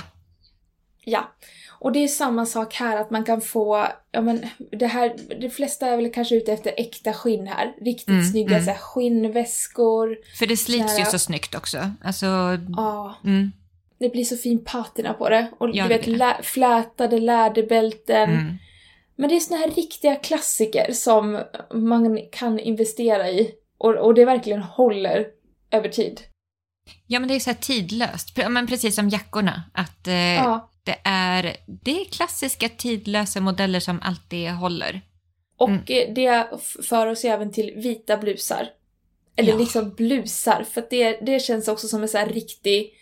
Ja. 1.10 1.32
Och 1.80 1.92
det 1.92 2.00
är 2.04 2.08
samma 2.08 2.46
sak 2.46 2.74
här, 2.74 2.98
att 2.98 3.12
man 3.12 3.24
kan 3.24 3.42
få, 3.42 3.88
ja 4.12 4.22
men 4.22 4.46
det 4.72 4.88
här, 4.88 5.16
de 5.42 5.50
flesta 5.50 5.88
är 5.88 5.98
väl 5.98 6.12
kanske 6.14 6.36
ute 6.36 6.54
efter 6.54 6.74
äkta 6.78 7.14
skinn 7.14 7.48
här. 7.48 7.74
Riktigt 7.82 8.08
Mm, 8.10 8.24
snygga 8.26 8.54
mm. 8.56 8.66
Så 8.66 8.72
här, 8.72 8.78
skinnväskor. 8.78 10.18
för 10.40 10.46
det 10.48 10.58
slits 10.58 10.92
Så 10.94 10.98
ju 11.00 11.04
här- 11.04 11.12
så 11.12 11.20
snyggt 11.20 11.56
också. 11.56 11.92
Alltså, 12.04 12.26
Ja. 12.78 13.16
mm, 13.24 13.52
Det 14.00 14.10
blir 14.10 14.24
så 14.24 14.38
fin 14.38 14.64
patina 14.66 15.14
på 15.14 15.30
det. 15.30 15.52
Och 15.60 15.70
Ja, 15.74 15.84
du 15.84 15.90
vet, 15.90 16.08
lä- 16.08 16.40
flätade 16.44 17.20
läderbälten. 17.20 18.30
mm. 18.30 18.58
Men 19.18 19.30
det 19.30 19.36
är 19.36 19.40
såna 19.40 19.60
här 19.60 19.72
riktiga 19.72 20.16
klassiker 20.16 20.92
som 20.92 21.44
man 21.74 22.20
kan 22.32 22.60
investera 22.60 23.30
i. 23.30 23.52
Och, 23.78 23.96
och 23.96 24.14
det 24.14 24.26
verkligen 24.26 24.62
håller 24.62 25.28
över 25.72 25.90
tid. 25.90 26.22
Ja, 27.08 27.20
men 27.20 27.30
det 27.30 27.36
är 27.36 27.40
så 27.40 27.50
här 27.50 27.58
tidlöst. 27.58 28.38
Men 28.50 28.68
precis 28.68 28.96
som 28.96 29.10
jackorna. 29.10 29.64
Att 29.74 30.08
eh, 30.08 30.14
Ja. 30.36 30.72
det, 30.84 30.96
är, 31.04 31.56
det 31.84 32.02
är 32.02 32.06
klassiska 32.06 32.70
tidlösa 32.70 33.42
modeller 33.42 33.80
som 33.80 34.00
alltid 34.04 34.50
håller. 34.52 35.02
Och 35.58 35.70
Mm. 35.70 35.82
eh, 35.88 36.14
det 36.14 36.48
för 36.84 37.08
oss 37.08 37.26
även 37.26 37.52
till 37.52 37.74
vita 37.76 38.18
blusar. 38.18 38.70
Eller 39.36 39.52
Ja. 39.52 39.58
liksom 39.60 39.94
blusar, 39.94 40.66
för 40.72 40.82
att 40.82 40.90
det, 40.90 41.12
det 41.22 41.40
känns 41.40 41.68
också 41.68 41.88
som 41.88 42.02
en 42.02 42.08
så 42.10 42.18
här 42.18 42.28
riktig, 42.30 42.94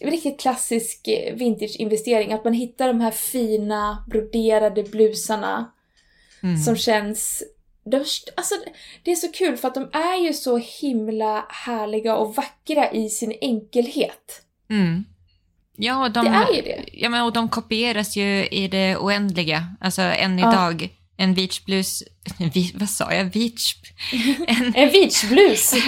riktigt 0.00 0.40
klassisk 0.40 1.08
eh, 1.08 1.34
vintage-investering. 1.34 2.32
Att 2.32 2.44
man 2.44 2.52
hittar 2.52 2.88
de 2.88 3.00
här 3.00 3.10
fina 3.10 4.04
broderade 4.10 4.82
blusarna 4.82 5.70
Mm. 6.42 6.56
som 6.58 6.76
känns... 6.76 7.42
De, 7.84 7.96
alltså, 8.36 8.54
det 9.02 9.10
är 9.10 9.14
så 9.16 9.32
kul 9.32 9.56
för 9.56 9.68
att 9.68 9.74
de 9.74 9.90
är 9.92 10.24
ju 10.26 10.32
så 10.34 10.56
himla 10.80 11.46
härliga 11.48 12.16
och 12.16 12.34
vackra 12.34 12.92
i 12.92 13.08
sin 13.08 13.32
enkelhet. 13.40 14.42
Mm. 14.70 15.04
Ja, 15.76 16.04
och 16.04 16.10
de, 16.12 16.24
Det 16.24 16.30
är 16.30 16.54
ju 16.56 16.62
det. 16.62 16.84
Ja, 16.92 17.08
men 17.08 17.22
och 17.22 17.32
de 17.32 17.48
kopieras 17.48 18.16
ju 18.16 18.46
i 18.46 18.68
det 18.68 18.96
oändliga. 18.96 19.76
Alltså 19.80 20.02
än 20.02 20.38
Ja. 20.38 20.52
idag. 20.52 20.88
En 21.16 21.34
beachblus... 21.34 22.02
Vad 22.74 22.88
sa 22.90 23.12
jag? 23.12 23.30
Beach... 23.30 23.74
En, 24.46 24.74
En 24.76 24.92
beachblus! 24.92 25.74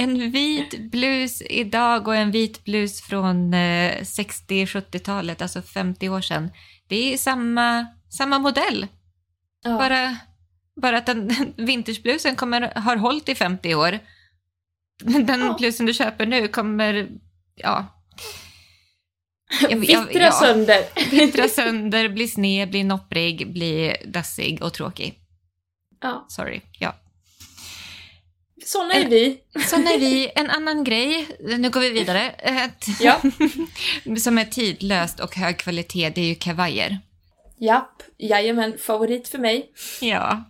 En 0.00 0.30
vit 0.30 0.90
blus 0.90 1.42
idag 1.42 2.08
och 2.08 2.16
en 2.16 2.30
vit 2.30 2.64
blus 2.64 3.00
från 3.02 3.54
eh, 3.54 3.96
60-70-talet, 4.00 5.42
alltså 5.42 5.62
50 5.62 6.08
år 6.08 6.20
sedan. 6.20 6.50
Det 6.88 7.12
är 7.12 7.16
samma, 7.16 7.86
samma 8.08 8.38
modell. 8.38 8.86
Ja. 9.64 9.70
Bara, 9.78 10.16
bara 10.82 10.98
att 10.98 11.06
den, 11.06 11.52
vintageblusen 11.56 12.36
kommer, 12.36 12.72
har 12.80 12.96
hållit 12.96 13.28
i 13.28 13.34
50 13.34 13.74
år. 13.74 13.98
Den 15.04 15.40
Ja. 15.40 15.56
blusen 15.58 15.86
du 15.86 15.94
köper 15.94 16.26
nu 16.26 16.48
kommer, 16.48 17.08
ja... 17.54 17.86
Jag- 19.68 19.76
Vittra 19.78 20.22
ja. 20.22 20.32
sönder. 20.32 20.84
Vittra 21.10 21.48
sönder, 21.48 22.08
bli 22.08 22.28
sned, 22.28 22.70
bli 22.70 22.84
nopprig, 22.84 23.52
bli 23.52 23.96
dassig 24.06 24.62
och 24.62 24.74
tråkig. 24.74 25.18
Ja. 26.02 26.26
Sorry. 26.28 26.60
Ja. 26.78 26.94
Såna 28.68 28.94
är 28.94 29.08
vi. 29.08 29.40
Sen 29.70 29.86
är 29.86 29.98
vi 29.98 30.30
en 30.34 30.50
annan 30.50 30.84
grej, 30.84 31.26
nu 31.58 31.70
går 31.70 31.80
vi 31.80 31.90
vidare, 31.90 32.34
Ja. 33.00 33.20
som 34.20 34.38
är 34.38 34.44
tidlöst 34.44 35.20
och 35.20 35.36
hög 35.36 35.58
kvalitet, 35.58 36.10
det 36.14 36.20
är 36.20 36.24
ju 36.24 36.34
kavajer. 36.34 36.98
Japp, 37.58 38.02
jajamän, 38.18 38.78
favorit 38.78 39.28
för 39.28 39.38
mig. 39.38 39.72
Ja. 40.00 40.44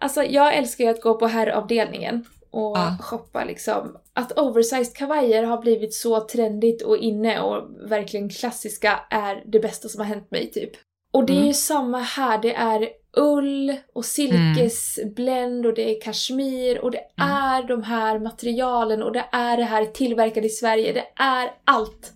Alltså 0.00 0.22
jag 0.22 0.54
älskar 0.54 0.84
ju 0.84 0.90
att 0.90 1.02
gå 1.02 1.14
på 1.14 1.26
herravdelningen 1.26 2.24
och 2.50 2.76
Ja. 2.78 2.96
shoppa 3.00 3.44
liksom. 3.44 3.96
Att 4.12 4.38
oversized 4.38 4.94
kavajer 4.96 5.42
har 5.42 5.58
blivit 5.58 5.94
så 5.94 6.20
trendigt 6.20 6.82
och 6.82 6.96
inne 6.96 7.40
och 7.40 7.68
verkligen 7.90 8.28
klassiska 8.30 9.00
är 9.10 9.42
det 9.46 9.60
bästa 9.60 9.88
som 9.88 10.00
har 10.00 10.06
hänt 10.06 10.30
mig 10.30 10.50
typ. 10.50 10.70
Och 11.12 11.26
det 11.26 11.32
är 11.32 11.36
Mm. 11.36 11.46
ju 11.48 11.54
samma 11.54 11.98
här, 12.00 12.38
det 12.42 12.54
är 12.54 12.88
ull 13.18 13.76
och 13.94 14.04
silkesbländ 14.04 15.66
och 15.66 15.74
det 15.74 15.96
är 15.96 16.00
kashmir 16.00 16.78
och 16.84 16.90
det 16.90 16.98
Mm. 17.18 17.30
är 17.30 17.62
de 17.68 17.82
här 17.82 18.18
materialen 18.18 19.02
och 19.02 19.12
det 19.12 19.24
är 19.32 19.56
det 19.56 19.64
här 19.64 19.84
tillverkade 19.86 20.46
i 20.46 20.50
Sverige, 20.50 20.92
det 20.92 21.22
är 21.22 21.50
allt. 21.64 22.12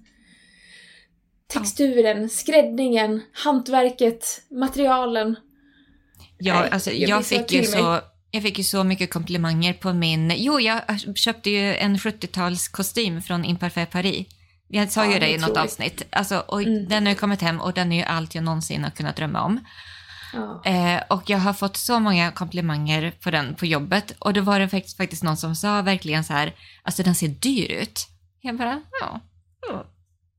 Texturen, 1.53 2.28
skräddningen, 2.28 3.20
hantverket, 3.32 4.24
materialen. 4.50 5.36
Ja, 6.38 6.61
Nej, 6.61 6.70
alltså, 6.70 6.90
jag 6.90 7.11
jag, 7.11 7.26
fick 7.26 7.53
ju 7.53 7.62
så, 7.64 8.00
jag 8.30 8.42
fick 8.42 8.59
ju 8.59 8.64
så 8.64 8.84
mycket 8.84 9.11
komplimanger 9.12 9.72
på 9.72 9.92
min... 9.92 10.32
Jo, 10.36 10.61
jag 10.61 10.80
köpte 11.14 11.50
ju 11.50 11.74
en 11.74 11.96
70-talskostym 11.96 13.20
från 13.20 13.44
Imparfait 13.44 13.90
Paris. 13.90 14.26
Jag 14.68 14.92
sa 14.92 15.05
Ja, 15.05 15.12
ju 15.12 15.18
det 15.18 15.30
i 15.30 15.38
något 15.38 15.57
avsnitt. 15.57 16.03
Alltså, 16.11 16.38
och 16.48 16.62
Mm. 16.62 16.88
Den 16.88 17.07
har 17.07 17.11
ju 17.12 17.18
kommit 17.18 17.40
hem 17.42 17.61
och 17.61 17.72
den 17.72 17.92
är 17.92 17.96
ju 17.96 18.03
allt 18.03 18.34
jag 18.34 18.44
någonsin 18.44 18.84
har 18.84 18.90
kunnat 18.90 19.16
drömma 19.16 19.42
om. 19.42 19.61
Ja. 20.33 20.62
Eh, 20.64 21.03
och 21.09 21.30
jag 21.30 21.39
har 21.39 21.53
fått 21.53 21.76
så 21.76 22.01
många 22.01 22.33
komplimanger 22.33 23.12
på 23.20 23.30
den 23.30 23.55
på 23.55 23.66
jobbet. 23.66 24.14
Och 24.18 24.33
då 24.33 24.41
var 24.41 24.61
det 24.61 24.68
faktiskt, 24.68 24.97
faktiskt 24.97 25.22
någon 25.22 25.37
som 25.37 25.57
sa 25.57 25.83
verkligen 25.83 26.24
så 26.24 26.33
här, 26.33 26.55
alltså 26.83 27.03
den 27.03 27.14
ser 27.14 27.28
dyr 27.28 27.72
ut. 27.72 28.09
Jag 28.41 28.57
bara, 28.57 28.83
ja. 29.01 29.20
ja. 29.68 29.87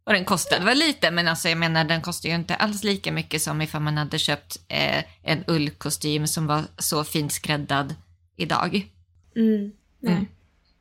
Och 0.05 0.13
den 0.13 0.25
kostade 0.25 0.65
väl 0.65 0.77
lite, 0.77 1.11
men 1.11 1.27
alltså 1.27 1.49
jag 1.49 1.57
menar 1.57 1.83
den 1.83 2.01
kostar 2.01 2.29
ju 2.29 2.35
inte 2.35 2.55
alls 2.55 2.83
lika 2.83 3.11
mycket 3.11 3.41
som 3.41 3.61
ifall 3.61 3.81
man 3.81 3.97
hade 3.97 4.19
köpt 4.19 4.57
eh, 4.67 5.03
en 5.23 5.43
ullkostym 5.47 6.27
som 6.27 6.47
var 6.47 6.61
så 6.77 7.03
fint 7.03 7.31
skräddad 7.31 7.95
idag. 8.37 8.87
Mm, 9.35 9.71
nej. 9.99 10.13
Mm. 10.13 10.27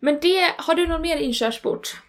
Men 0.00 0.18
det, 0.22 0.54
har 0.58 0.74
du 0.74 0.86
någon 0.86 1.02
mer 1.02 1.16
inkörsport? 1.16 2.01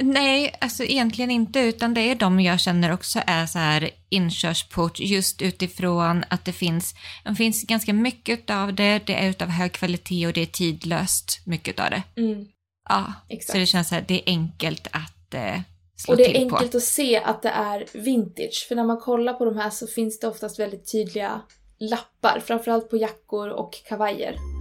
Nej, 0.00 0.54
alltså 0.60 0.84
egentligen 0.84 1.30
inte, 1.30 1.60
utan 1.60 1.94
det 1.94 2.00
är 2.00 2.14
de 2.14 2.40
jag 2.40 2.60
känner 2.60 2.92
också 2.92 3.20
är 3.26 3.46
så 3.46 3.58
här 3.58 3.90
inkörsport 4.08 5.00
just 5.00 5.42
utifrån 5.42 6.24
att 6.28 6.44
det 6.44 6.52
finns, 6.52 6.94
det 7.24 7.34
finns 7.34 7.62
ganska 7.66 7.92
mycket 7.92 8.50
av 8.50 8.74
det, 8.74 9.00
det 9.06 9.14
är 9.14 9.30
utav 9.30 9.48
hög 9.48 9.72
kvalitet 9.72 10.26
och 10.26 10.32
det 10.32 10.42
är 10.42 10.46
tidlöst, 10.46 11.40
mycket 11.44 11.80
av 11.80 11.90
det. 11.90 12.02
Mm, 12.20 12.46
Ja, 12.88 13.12
exakt. 13.28 13.52
så 13.52 13.58
det 13.58 13.66
känns 13.66 13.88
så 13.88 13.94
här, 13.94 14.04
det 14.08 14.14
är 14.14 14.22
enkelt 14.26 14.86
att 14.90 15.34
eh, 15.34 15.60
slå 15.96 16.12
och 16.12 16.16
det 16.16 16.24
är 16.24 16.32
till 16.32 16.36
enkelt 16.36 16.72
på. 16.72 16.76
att 16.76 16.82
se 16.84 17.16
att 17.16 17.42
det 17.42 17.48
är 17.48 17.86
vintage, 17.92 18.66
för 18.68 18.74
när 18.74 18.84
man 18.84 19.00
kollar 19.00 19.32
på 19.34 19.44
de 19.44 19.56
här 19.56 19.70
så 19.70 19.86
finns 19.86 20.20
det 20.20 20.28
oftast 20.28 20.58
väldigt 20.58 20.92
tydliga 20.92 21.40
lappar, 21.78 22.42
framförallt 22.46 22.90
på 22.90 22.96
jackor 22.96 23.48
och 23.48 23.72
kavajer. 23.88 24.57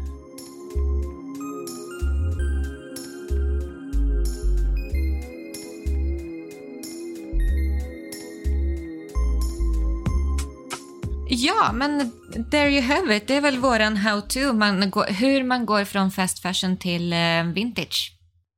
Ja, 11.30 11.72
men 11.74 12.12
there 12.52 12.70
you 12.70 12.82
have 12.82 13.16
it. 13.16 13.28
Det 13.28 13.36
är 13.36 13.42
väl 13.42 13.58
våran 13.58 13.98
how-to, 13.98 14.54
man 14.54 14.92
går, 14.92 15.06
hur 15.06 15.44
man 15.44 15.66
går 15.66 15.86
från 15.86 16.12
fast 16.12 16.42
fashion 16.42 16.78
till 16.78 17.14
eh, 17.14 17.44
vintage. 17.56 18.12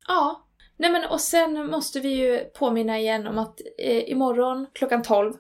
Ja. 0.08 0.46
Nej 0.78 0.92
men 0.92 1.06
och 1.06 1.22
sen 1.22 1.70
måste 1.70 2.00
vi 2.00 2.10
ju 2.10 2.40
påminna 2.40 3.00
igen 3.00 3.28
om 3.28 3.38
att 3.38 3.62
eh, 3.78 4.12
imorgon 4.12 4.68
klockan 4.74 5.02
12 5.02 5.34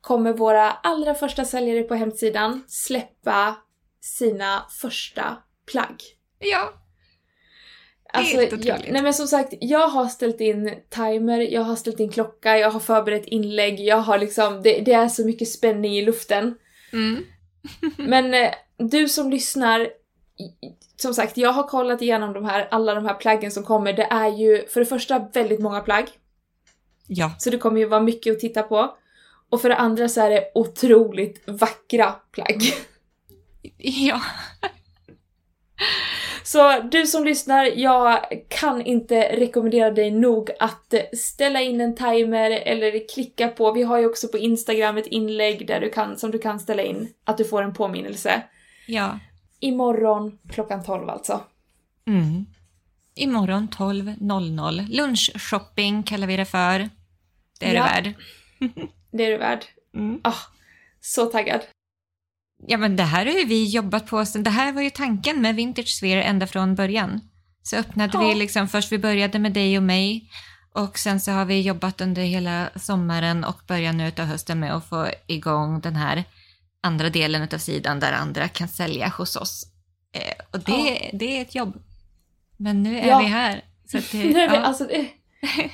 kommer 0.00 0.32
våra 0.32 0.70
allra 0.70 1.14
första 1.14 1.44
säljare 1.44 1.82
på 1.82 1.94
hemsidan 1.94 2.64
släppa 2.68 3.56
sina 4.00 4.66
första 4.80 5.36
plagg. 5.66 6.02
Ja, 6.38 6.72
Alltså, 8.14 8.36
Helt 8.36 8.64
jag, 8.64 8.74
otroligt. 8.74 8.92
nej 8.92 9.02
men 9.02 9.14
som 9.14 9.26
sagt, 9.26 9.54
jag 9.60 9.88
har 9.88 10.06
ställt 10.06 10.40
in 10.40 10.74
timer, 10.88 11.40
jag 11.40 11.62
har 11.62 11.76
ställt 11.76 12.00
in 12.00 12.08
klocka, 12.10 12.58
jag 12.58 12.70
har 12.70 12.80
förberett 12.80 13.26
inlägg, 13.26 13.80
jag 13.80 13.96
har 13.96 14.18
liksom, 14.18 14.62
det, 14.62 14.80
det 14.80 14.92
är 14.92 15.08
så 15.08 15.26
mycket 15.26 15.48
spänning 15.48 15.96
i 15.96 16.04
luften. 16.04 16.54
mm. 16.92 17.24
Men 17.96 18.34
eh, 18.34 18.50
du 18.76 19.08
som 19.08 19.30
lyssnar, 19.30 19.88
som 20.96 21.14
sagt, 21.14 21.36
jag 21.36 21.52
har 21.52 21.62
kollat 21.62 22.02
igenom 22.02 22.32
de 22.32 22.44
här, 22.44 22.68
alla 22.70 22.94
de 22.94 23.04
här 23.04 23.14
plaggen 23.14 23.50
som 23.50 23.64
kommer. 23.64 23.92
Det 23.92 24.06
är 24.10 24.28
ju 24.28 24.66
för 24.68 24.80
det 24.80 24.86
första 24.86 25.18
väldigt 25.32 25.60
många 25.60 25.80
plagg, 25.80 26.08
ja. 27.06 27.30
så 27.38 27.50
det 27.50 27.58
kommer 27.58 27.80
ju 27.80 27.86
vara 27.86 28.00
mycket 28.00 28.32
att 28.32 28.40
titta 28.40 28.62
på. 28.62 28.96
Och 29.50 29.60
för 29.60 29.68
det 29.68 29.76
andra 29.76 30.08
så 30.08 30.20
är 30.20 30.30
det 30.30 30.50
otroligt 30.54 31.42
vackra 31.46 32.12
plagg. 32.32 32.62
ja. 33.78 34.20
Så 36.44 36.80
du 36.80 37.06
som 37.06 37.24
lyssnar, 37.24 37.64
jag 37.64 38.24
kan 38.48 38.82
inte 38.82 39.20
rekommendera 39.36 39.90
dig 39.90 40.10
nog 40.10 40.50
att 40.60 40.94
ställa 41.12 41.60
in 41.60 41.80
en 41.80 41.96
timer 41.96 42.50
eller 42.50 43.08
klicka 43.14 43.48
på, 43.48 43.72
vi 43.72 43.82
har 43.82 43.98
ju 43.98 44.06
också 44.06 44.28
på 44.28 44.38
Instagram 44.38 44.96
ett 44.96 45.06
inlägg 45.06 45.66
där 45.66 45.80
du 45.80 45.90
kan, 45.90 46.18
som 46.18 46.30
du 46.30 46.38
kan 46.38 46.60
ställa 46.60 46.82
in, 46.82 47.08
att 47.24 47.38
du 47.38 47.44
får 47.44 47.62
en 47.62 47.74
påminnelse. 47.74 48.42
ja. 48.86 49.18
Imorgon 49.60 50.38
klockan 50.52 50.84
12 50.84 51.08
alltså. 51.10 51.40
Mm. 52.06 52.46
Imorgon 53.14 53.68
12.00. 53.68 54.88
Lunchshopping 54.90 56.02
kallar 56.02 56.26
vi 56.26 56.36
det 56.36 56.44
för. 56.44 56.88
Det 57.60 57.66
är 57.66 57.74
Ja. 57.74 57.88
du 58.02 58.10
värd. 58.10 58.14
Det 59.10 59.24
är 59.24 59.30
du 59.30 59.36
värd. 59.36 59.64
Mm. 59.94 60.20
Ah, 60.24 60.34
så 61.00 61.26
taggad. 61.26 61.60
Ja, 62.66 62.76
men 62.76 62.96
det 62.96 63.02
här 63.02 63.26
har 63.26 63.32
ju 63.32 63.44
vi 63.44 63.64
jobbat 63.68 64.06
på. 64.06 64.24
Det 64.34 64.50
här 64.50 64.72
var 64.72 64.82
ju 64.82 64.90
tanken 64.90 65.40
med 65.42 65.54
Vintage 65.54 65.88
Sphere 65.88 66.22
ända 66.22 66.46
från 66.46 66.74
början. 66.74 67.20
Så 67.62 67.76
öppnade 67.76 68.10
Ja. 68.14 68.28
vi 68.28 68.34
liksom, 68.34 68.68
först 68.68 68.92
vi 68.92 68.98
började 68.98 69.38
med 69.38 69.52
dig 69.52 69.76
och 69.76 69.82
mig 69.82 70.28
och 70.74 70.98
sen 70.98 71.20
så 71.20 71.30
har 71.32 71.44
vi 71.44 71.60
jobbat 71.60 72.00
under 72.00 72.22
hela 72.22 72.68
sommaren 72.76 73.44
och 73.44 73.60
början 73.68 73.96
nu 73.96 74.12
av 74.18 74.24
hösten 74.24 74.60
med 74.60 74.74
att 74.76 74.88
få 74.88 75.08
igång 75.26 75.80
den 75.80 75.96
här 75.96 76.24
andra 76.82 77.10
delen 77.10 77.48
av 77.54 77.58
sidan 77.58 78.00
där 78.00 78.12
andra 78.12 78.48
kan 78.48 78.68
sälja 78.68 79.08
hos 79.08 79.36
oss. 79.36 79.64
Eh, 80.12 80.44
och 80.52 80.60
det, 80.60 81.10
det 81.12 81.36
är 81.38 81.42
ett 81.42 81.54
jobb. 81.54 81.82
Men 82.56 82.82
nu 82.82 82.98
är 82.98 83.08
Ja. 83.08 83.18
vi 83.18 83.24
här. 83.24 83.64
Så 83.90 83.96
det, 83.96 84.04
vi, 84.12 84.32
ja. 84.32 84.56
alltså, 84.56 84.84
det, 84.84 85.06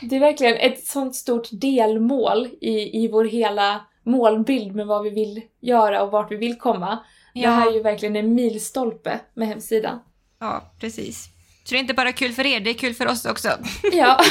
det 0.03 0.17
är 0.17 0.21
verkligen 0.21 0.57
ett 0.57 0.87
sånt 0.87 1.15
stort 1.17 1.49
delmål 1.53 2.47
i, 2.61 3.05
i 3.05 3.09
vår 3.13 3.25
hela 3.25 3.81
målbild 4.11 4.75
med 4.75 4.87
vad 4.87 5.03
vi 5.03 5.11
vill 5.11 5.43
göra 5.61 6.03
och 6.03 6.11
vart 6.11 6.33
vi 6.33 6.37
vill 6.37 6.59
komma. 6.59 6.99
Det 7.35 7.49
här 7.49 7.71
är 7.71 7.75
ju 7.75 7.83
verkligen 7.83 8.17
en 8.17 8.35
milstolpe 8.35 9.21
med 9.35 9.49
hemsidan. 9.49 9.99
Ja, 10.41 10.73
precis. 10.81 11.25
Så 11.65 11.75
det 11.75 11.77
är 11.77 11.81
inte 11.81 11.95
bara 11.95 12.13
kul 12.13 12.33
för 12.33 12.47
er, 12.47 12.61
det 12.61 12.71
är 12.71 12.75
kul 12.75 12.95
för 12.95 13.07
oss 13.07 13.25
också. 13.25 13.49
Ja. 13.93 14.21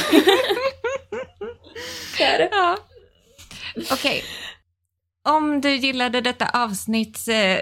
det 2.18 2.24
är 2.24 2.38
det. 2.38 2.48
Ja. 2.52 2.78
Okej. 3.92 4.22
Om 5.28 5.60
du 5.60 5.76
gillade 5.76 6.20
detta 6.20 6.48
avsnitt, 6.48 7.28
eh, 7.28 7.58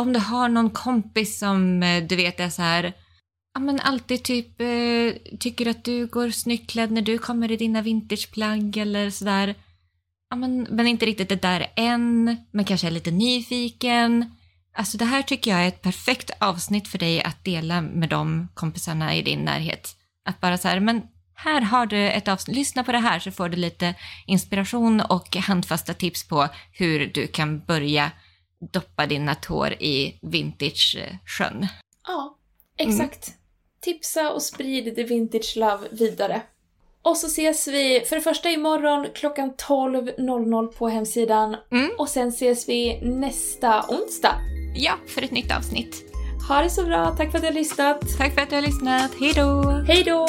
om 0.00 0.12
du 0.12 0.18
har 0.20 0.48
någon 0.48 0.70
kompis 0.70 1.38
som 1.38 1.82
eh, 1.82 2.02
du 2.02 2.16
vet 2.16 2.40
är 2.40 2.48
så 2.48 2.62
här, 2.62 2.92
ja 3.54 3.60
men 3.60 3.80
alltid 3.80 4.24
typ 4.24 4.60
eh, 4.60 5.36
tycker 5.38 5.66
att 5.68 5.84
du 5.84 6.06
går 6.06 6.30
snyggt 6.30 6.70
klädd 6.70 6.90
när 6.90 7.02
du 7.02 7.18
kommer 7.18 7.50
i 7.50 7.56
dina 7.56 7.82
vintageplagg 7.82 8.76
eller 8.76 9.10
sådär. 9.10 9.54
Ja 10.30 10.36
men, 10.36 10.62
men 10.62 10.86
inte 10.86 11.06
riktigt 11.06 11.28
det 11.28 11.42
där 11.42 11.72
än, 11.76 12.36
men 12.50 12.64
kanske 12.64 12.86
är 12.86 12.90
lite 12.90 13.10
nyfiken. 13.10 14.36
Alltså 14.72 14.98
det 14.98 15.04
här 15.04 15.22
tycker 15.22 15.50
jag 15.50 15.64
är 15.64 15.68
ett 15.68 15.82
perfekt 15.82 16.30
avsnitt 16.40 16.88
för 16.88 16.98
dig 16.98 17.22
att 17.22 17.44
dela 17.44 17.80
med 17.80 18.08
de 18.08 18.48
kompisarna 18.54 19.14
i 19.14 19.22
din 19.22 19.40
närhet. 19.40 19.96
Att 20.24 20.40
bara 20.40 20.58
så 20.58 20.68
här, 20.68 20.80
men 20.80 21.02
här 21.34 21.60
har 21.60 21.86
du 21.86 22.10
ett 22.10 22.28
avsnitt, 22.28 22.56
lyssna 22.56 22.84
på 22.84 22.92
det 22.92 22.98
här 22.98 23.18
så 23.18 23.30
får 23.30 23.48
du 23.48 23.56
lite 23.56 23.94
inspiration 24.26 25.00
och 25.00 25.36
handfasta 25.36 25.94
tips 25.94 26.28
på 26.28 26.48
hur 26.72 27.06
du 27.06 27.26
kan 27.26 27.60
börja 27.60 28.10
doppa 28.72 29.06
dina 29.06 29.34
tår 29.34 29.72
i 29.72 30.18
vintage-sjön. 30.22 31.66
Ja, 32.06 32.38
exakt. 32.78 33.34
tipsa 33.80 34.32
och 34.32 34.42
sprid 34.42 34.96
the 34.96 35.04
vintage 35.04 35.56
love 35.56 35.88
vidare. 35.90 36.42
Och 37.08 37.16
så 37.16 37.26
ses 37.26 37.68
vi 37.68 38.04
för 38.08 38.16
det 38.16 38.22
första 38.22 38.50
imorgon 38.50 39.06
klockan 39.14 39.52
12.00 39.68 40.66
på 40.66 40.88
hemsidan 40.88 41.56
Mm. 41.72 41.90
och 41.98 42.08
sen 42.08 42.28
ses 42.28 42.68
vi 42.68 43.00
nästa 43.02 43.84
onsdag. 43.88 44.34
Ja, 44.76 44.92
för 45.14 45.22
ett 45.22 45.30
nytt 45.30 45.56
avsnitt. 45.56 46.04
Ha 46.48 46.62
det 46.62 46.70
så 46.70 46.82
bra, 46.84 47.14
tack 47.18 47.30
för 47.30 47.38
att 47.38 47.42
du 47.42 47.48
har 47.48 47.54
lyssnat. 47.54 48.00
Tack 48.18 48.34
för 48.34 48.40
att 48.42 48.48
du 48.50 48.54
har 48.54 48.62
lyssnat. 48.62 49.10
Hej 49.20 49.32
då! 49.36 49.70
Hej 49.88 50.02
då! 50.02 50.26